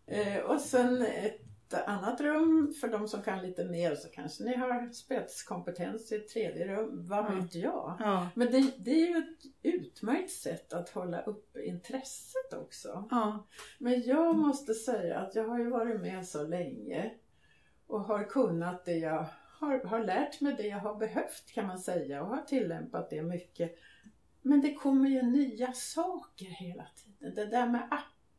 Eh, 0.07 0.37
och 0.43 0.61
sen 0.61 1.01
ett 1.01 1.41
annat 1.73 2.21
rum 2.21 2.73
för 2.81 2.87
de 2.87 3.07
som 3.07 3.21
kan 3.21 3.41
lite 3.41 3.65
mer 3.65 3.95
så 3.95 4.09
kanske 4.09 4.43
ni 4.43 4.55
har 4.55 4.89
spetskompetens 4.93 6.11
i 6.11 6.15
ett 6.15 6.27
tredje 6.27 6.67
rum. 6.67 7.05
Vad 7.07 7.25
Ja. 7.25 7.29
vet 7.29 7.55
jag? 7.55 7.95
ja, 7.99 8.29
Men 8.35 8.51
det, 8.51 8.73
det 8.77 8.91
är 8.91 9.07
ju 9.07 9.17
ett 9.17 9.51
utmärkt 9.63 10.31
sätt 10.31 10.73
att 10.73 10.89
hålla 10.89 11.21
upp 11.21 11.57
intresset 11.57 12.53
också. 12.53 13.07
ja, 13.11 13.47
Men 13.79 14.01
jag 14.01 14.35
måste 14.35 14.73
säga 14.73 15.19
att 15.19 15.35
jag 15.35 15.47
har 15.47 15.59
ju 15.59 15.69
varit 15.69 16.01
med 16.01 16.27
så 16.27 16.43
länge 16.47 17.11
och 17.87 18.01
har 18.01 18.23
kunnat 18.23 18.85
det 18.85 18.97
jag 18.97 19.25
har, 19.59 19.79
har 19.83 19.99
lärt 19.99 20.41
mig 20.41 20.53
det 20.57 20.67
jag 20.67 20.79
har 20.79 20.95
behövt 20.95 21.51
kan 21.53 21.67
man 21.67 21.79
säga 21.79 22.21
och 22.23 22.27
har 22.29 22.41
tillämpat 22.41 23.09
det 23.09 23.21
mycket. 23.21 23.75
Men 24.41 24.61
det 24.61 24.73
kommer 24.73 25.09
ju 25.09 25.21
nya 25.21 25.73
saker 25.73 26.45
hela 26.45 26.85
tiden. 26.95 27.35
Det 27.35 27.45
där 27.45 27.67
med 27.67 27.87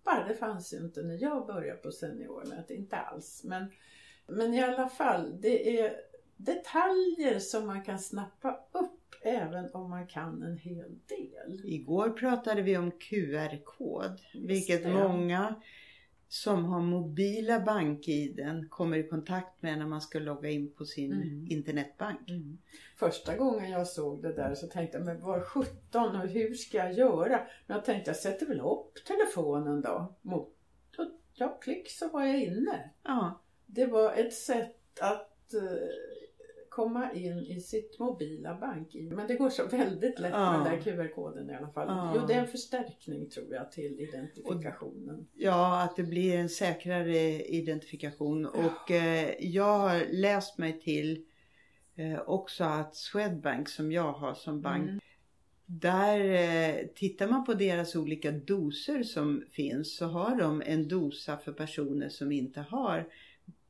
appar, 0.07 0.29
det 0.29 0.35
fanns 0.35 0.73
ju 0.73 0.77
inte 0.77 1.03
när 1.03 1.23
jag 1.23 1.47
började 1.47 1.79
på 1.79 1.93
seniornet, 1.93 2.71
inte 2.71 2.97
alls. 2.97 3.43
Men, 3.45 3.67
men 4.27 4.55
i 4.55 4.63
alla 4.63 4.89
fall, 4.89 5.41
det 5.41 5.81
är 5.81 5.97
detaljer 6.37 7.39
som 7.39 7.67
man 7.67 7.83
kan 7.83 7.99
snappa 7.99 8.61
upp 8.73 9.15
även 9.23 9.71
om 9.73 9.91
man 9.91 10.07
kan 10.07 10.43
en 10.43 10.59
hel 10.59 10.99
del. 11.07 11.61
Igår 11.65 12.11
pratade 12.11 12.63
vi 12.63 12.77
om 12.77 12.91
QR-kod, 12.91 14.21
vilket 14.35 14.87
många 14.87 15.55
som 16.29 16.65
har 16.65 16.81
mobila 16.81 17.61
bank-iden 17.61 18.69
kommer 18.69 18.97
i 18.99 19.09
kontakt 19.09 19.63
med 19.63 19.79
när 19.79 19.87
man 19.87 20.01
ska 20.01 20.19
logga 20.19 20.51
in 20.51 20.73
på 20.73 20.85
sin 20.85 21.13
Mm. 21.13 21.47
internetbank. 21.51 22.21
Första 22.97 23.37
gången 23.37 23.71
jag 23.71 23.87
såg 23.87 24.23
det 24.23 24.33
där 24.33 24.55
så 24.55 24.67
tänkte 24.67 24.97
jag, 24.99 25.07
men 25.07 25.21
var 25.21 25.41
17 25.41 26.17
och 26.17 26.29
hur 26.29 26.55
ska 26.55 26.77
jag 26.79 26.93
göra? 26.93 27.41
Men 27.67 27.75
jag 27.77 27.85
tänkte, 27.85 28.11
jag 28.11 28.17
sätter 28.17 28.47
väl 28.47 28.61
upp 28.61 28.95
telefonen 29.07 29.81
då. 29.81 30.15
Mot, 30.23 30.55
och, 30.99 31.07
ja, 31.35 31.59
klick 31.63 31.91
så 31.91 32.09
var 32.09 32.25
jag 32.25 32.43
inne. 32.43 32.91
Ja, 33.03 33.41
Det 33.67 33.87
var 33.87 34.13
ett 34.13 34.35
sätt 34.35 35.01
att 35.01 35.55
eh, 35.55 35.63
komma 36.77 37.13
in 37.13 37.39
i 37.39 37.61
sitt 37.61 37.99
mobila 37.99 38.55
bank 38.55 38.95
Men 38.95 39.27
det 39.27 39.35
går 39.35 39.51
så 39.51 39.67
väldigt 39.67 40.19
lätt 40.19 40.33
Ja. 40.33 40.53
med 40.53 40.71
den 40.73 40.79
där 40.79 40.85
QR-koden 40.85 41.51
i 41.51 41.55
alla 41.55 41.69
fall. 41.69 41.87
Ja. 41.89 42.13
Jo, 42.17 42.27
det 42.27 42.35
är 42.35 42.41
en 42.41 42.47
förstärkning 42.47 43.31
tror 43.31 43.55
jag 43.55 43.73
till 43.73 44.01
identifikationen. 44.01 45.27
ja, 45.35 45.83
att 45.83 45.97
det 45.97 46.03
blir 46.03 46.37
en 46.37 46.49
säkrare 46.49 47.43
identifikation. 47.43 48.47
Och 48.47 48.91
eh, 48.91 49.35
jag 49.41 49.79
har 49.79 50.13
läst 50.13 50.59
mig 50.59 50.81
till 50.81 51.25
eh, 51.97 52.21
också 52.27 52.65
att 52.65 52.97
Swedbank 52.97 53.69
som 53.69 53.93
jag 53.93 54.13
har 54.13 54.35
som 54.35 54.61
bank 54.61 54.89
Mm. 54.89 55.01
Där 55.69 56.21
eh, 56.21 56.87
tittar 56.95 57.29
man 57.29 57.45
på 57.45 57.55
deras 57.55 57.97
olika 57.97 58.33
doser 58.33 59.03
som 59.03 59.45
finns 59.53 59.97
så 59.97 60.07
har 60.07 60.37
de 60.37 60.63
en 60.67 60.89
dosa 60.89 61.37
för 61.39 61.53
personer 61.53 62.09
som 62.09 62.33
inte 62.33 62.61
har 62.61 63.09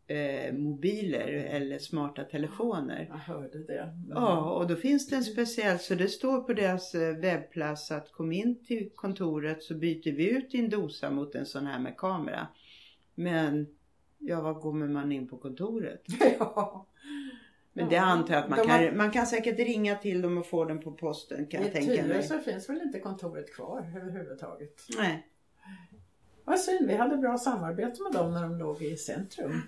eh, 0.07 0.53
mobiler 0.55 1.29
eller 1.29 1.79
smarta 1.79 2.25
telefoner. 2.25 3.07
Jag 3.11 3.17
hörde 3.19 3.59
det. 3.65 3.81
Mm. 3.83 4.09
Ja, 4.11 4.51
och 4.55 4.67
då 4.67 4.77
finns 4.77 5.09
det 5.09 5.17
en 5.17 5.25
speciell, 5.25 5.79
så 5.79 5.95
det 5.95 6.09
står 6.09 6.41
på 6.41 6.53
deras 6.53 6.95
eh, 6.95 7.17
webbplats 7.17 7.91
att 7.91 8.13
kom 8.13 8.33
in 8.33 8.65
till 8.65 8.91
kontoret 8.95 9.63
så 9.63 9.75
byter 9.75 10.13
vi 10.17 10.31
ut 10.31 10.51
din 10.51 10.71
dosa 10.71 11.11
mot 11.11 11.35
en 11.35 11.47
sån 11.47 11.67
här 11.67 11.79
med 11.79 11.97
kamera. 11.97 12.47
Men, 13.15 13.67
ja 14.19 14.41
vad 14.41 14.61
kommer 14.61 14.89
man 14.89 15.13
in 15.13 15.29
på 15.29 15.37
kontoret? 15.37 16.03
ja. 16.39 16.87
Men 17.73 17.89
det 17.89 17.97
antar 17.97 18.35
jag 18.35 18.43
att 18.43 18.51
man 18.51 18.59
De 18.59 18.71
har- 18.71 18.87
kan, 18.89 18.97
man 18.97 19.11
kan 19.11 19.27
säkert 19.27 19.59
ringa 19.59 19.95
till 19.97 20.23
dem 20.23 20.39
och 20.39 20.47
få 20.47 20.65
den 20.65 20.81
på 20.81 20.93
posten 20.93 21.47
kan 21.47 21.61
jag 21.61 21.71
I 21.71 21.73
tänka 21.73 21.89
mig. 21.89 22.03
Tyresö 22.03 22.41
finns 22.41 22.69
väl 22.69 22.83
inte 22.83 22.99
kontoret 23.01 23.55
kvar 23.55 23.93
överhuvudtaget. 23.97 24.75
Nej. 24.99 25.27
Vad 26.45 26.61
synd, 26.61 26.89
vi 26.89 26.95
hade 26.95 27.17
bra 27.17 27.39
samarbete 27.39 28.03
med 28.03 28.13
dem 28.13 28.33
när 28.33 28.43
de 28.43 28.59
låg 28.59 28.83
i 28.83 28.97
centrum. 28.97 29.61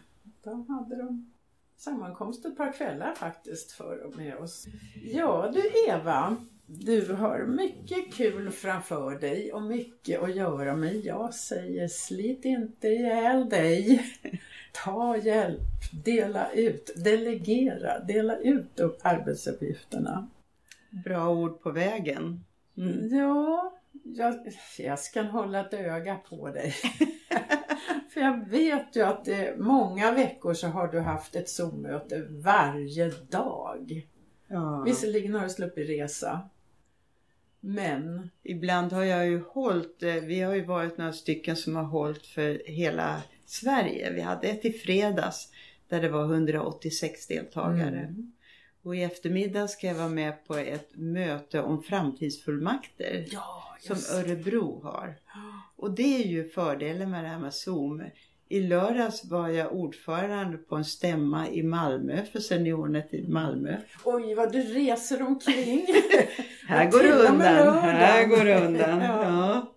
De 0.43 0.68
hade 0.68 0.97
de 0.97 1.32
sammankomst 1.76 2.45
ett 2.45 2.57
par 2.57 2.72
kvällar 2.72 3.14
faktiskt 3.14 3.72
för 3.72 4.11
med 4.16 4.36
oss. 4.36 4.66
Ja 5.05 5.51
du 5.55 5.91
Eva, 5.91 6.36
du 6.66 7.12
har 7.12 7.47
mycket 7.47 8.14
kul 8.14 8.51
framför 8.51 9.18
dig 9.18 9.53
och 9.53 9.62
mycket 9.62 10.22
att 10.22 10.34
göra 10.34 10.76
men 10.76 11.03
jag 11.03 11.34
säger 11.34 11.89
slit 11.89 12.45
inte 12.45 12.89
ihjäl 12.89 13.49
dig. 13.49 14.03
Ta 14.72 15.16
hjälp, 15.16 15.61
dela 16.05 16.53
ut, 16.53 16.91
delegera, 16.97 17.99
dela 17.99 18.36
ut 18.36 18.80
upp 18.80 18.99
arbetsuppgifterna. 19.03 20.28
Bra 20.91 21.30
ord 21.30 21.62
på 21.62 21.70
vägen. 21.70 22.45
Mm. 22.76 23.16
Ja, 23.16 23.72
jag, 24.03 24.34
jag 24.78 24.99
ska 24.99 25.22
hålla 25.22 25.61
ett 25.61 25.74
öga 25.74 26.16
på 26.28 26.49
dig. 26.49 26.74
För 28.10 28.20
jag 28.20 28.48
vet 28.48 28.96
ju 28.96 29.02
att 29.02 29.24
det, 29.24 29.58
många 29.58 30.12
veckor 30.12 30.54
så 30.54 30.66
har 30.66 30.88
du 30.88 31.00
haft 31.00 31.36
ett 31.36 31.48
Zoom-möte 31.48 32.26
varje 32.28 33.10
dag. 33.30 34.08
Ja. 34.48 34.82
Visserligen 34.86 35.34
har 35.34 35.42
du 35.42 35.50
sluppit 35.50 35.88
resa. 35.88 36.48
Men, 37.60 38.30
Ibland 38.42 38.92
har 38.92 39.04
jag 39.04 39.26
ju 39.26 39.42
hållit, 39.42 40.02
eh, 40.02 40.14
vi 40.14 40.40
har 40.40 40.54
ju 40.54 40.64
varit 40.64 40.98
några 40.98 41.12
stycken 41.12 41.56
som 41.56 41.76
har 41.76 41.84
hållit 41.84 42.26
för 42.26 42.62
hela 42.66 43.22
Sverige. 43.46 44.12
Vi 44.12 44.20
hade 44.20 44.48
ett 44.48 44.64
i 44.64 44.72
fredags 44.72 45.48
där 45.88 46.02
det 46.02 46.08
var 46.08 46.24
186 46.24 47.26
deltagare. 47.26 47.98
Mm. 47.98 48.32
Och 48.82 48.96
i 48.96 49.02
eftermiddag 49.02 49.68
ska 49.68 49.86
jag 49.86 49.94
vara 49.94 50.08
med 50.08 50.46
på 50.46 50.56
ett 50.56 50.90
möte 50.96 51.60
om 51.60 51.82
framtidsfullmakter 51.82 53.26
ja, 53.30 53.76
som 53.80 54.18
Örebro 54.18 54.80
har. 54.82 55.14
Och 55.78 55.94
det 55.94 56.22
är 56.22 56.26
ju 56.26 56.48
fördelen 56.48 57.10
med 57.10 57.24
det 57.24 57.28
här 57.28 57.38
med 57.38 57.54
Zoom. 57.54 58.02
I 58.48 58.60
lördags 58.60 59.24
var 59.24 59.48
jag 59.48 59.72
ordförande 59.72 60.58
på 60.58 60.76
en 60.76 60.84
stämma 60.84 61.48
i 61.48 61.62
Malmö 61.62 62.24
för 62.32 62.40
seniornet 62.40 63.14
i 63.14 63.28
Malmö. 63.28 63.76
Oj, 64.04 64.34
vad 64.34 64.52
du 64.52 64.62
reser 64.62 65.22
omkring. 65.22 65.86
Här 66.68 66.90
går 66.90 67.04
undan. 67.04 67.78
Här 67.78 68.26
går 68.26 68.44
det 68.44 68.66
undan. 68.66 69.00
Ja. 69.00 69.74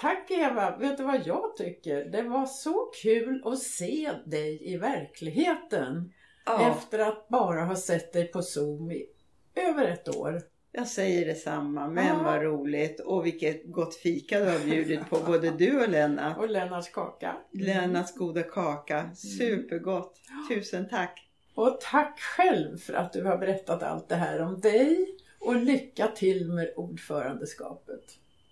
Tack 0.00 0.30
Eva! 0.30 0.76
Vet 0.76 0.96
du 0.96 1.04
vad 1.04 1.26
jag 1.26 1.56
tycker? 1.56 2.04
Det 2.04 2.22
var 2.22 2.46
så 2.46 2.90
kul 3.02 3.42
att 3.44 3.58
se 3.58 4.10
dig 4.26 4.72
i 4.72 4.76
verkligheten. 4.76 6.12
Ja. 6.46 6.70
Efter 6.70 6.98
att 6.98 7.28
bara 7.28 7.64
ha 7.64 7.76
sett 7.76 8.12
dig 8.12 8.32
på 8.32 8.42
Zoom 8.42 8.90
i 8.90 9.06
över 9.54 9.84
ett 9.84 10.16
år. 10.16 10.42
Jag 10.76 10.88
säger 10.88 11.26
detsamma, 11.26 11.88
men 11.88 12.06
Ja. 12.06 12.22
vad 12.22 12.42
roligt 12.42 13.00
och 13.00 13.26
vilket 13.26 13.64
gott 13.66 13.94
fika 13.94 14.40
du 14.40 14.44
har 14.50 14.58
bjudit 14.58 15.10
på 15.10 15.18
både 15.26 15.50
du 15.50 15.82
och 15.82 15.88
Lennart. 15.88 16.38
Och 16.38 16.50
Lennarts 16.50 16.88
kaka. 16.88 17.36
Lennarts 17.52 18.14
goda 18.14 18.42
kaka, 18.42 19.14
supergott. 19.14 20.20
Tusen 20.48 20.88
tack! 20.88 21.20
Och 21.54 21.78
tack 21.80 22.20
själv 22.20 22.76
för 22.78 22.92
att 22.94 23.12
du 23.12 23.24
har 23.24 23.38
berättat 23.38 23.82
allt 23.82 24.08
det 24.08 24.14
här 24.14 24.42
om 24.42 24.60
dig 24.60 25.06
och 25.40 25.56
lycka 25.56 26.06
till 26.08 26.48
med 26.52 26.72
ordförandeskapet. 26.76 28.02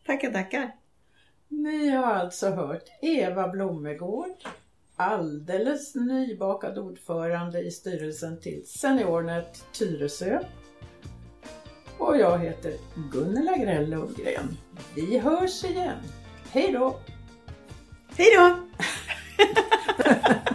Tackar, 0.06 0.32
tackar! 0.32 0.72
Ni 1.48 1.88
har 1.88 2.04
alltså 2.14 2.50
hört 2.50 2.84
Eva 3.02 3.48
Blommegård, 3.48 4.36
alldeles 4.96 5.94
nybakad 5.94 6.78
ordförande 6.78 7.60
i 7.60 7.70
styrelsen 7.70 8.40
till 8.40 8.66
Seniornet 8.66 9.64
Tyresö 9.72 10.40
och 12.02 12.18
jag 12.18 12.38
heter 12.38 12.76
Gunnela 13.12 13.56
Grell 13.56 13.90
Lundgren. 13.90 14.56
Vi 14.94 15.18
hörs 15.18 15.64
igen. 15.64 15.96
Hej 16.50 16.72
då! 16.72 16.96
Hej 18.16 18.28
då! 18.36 18.56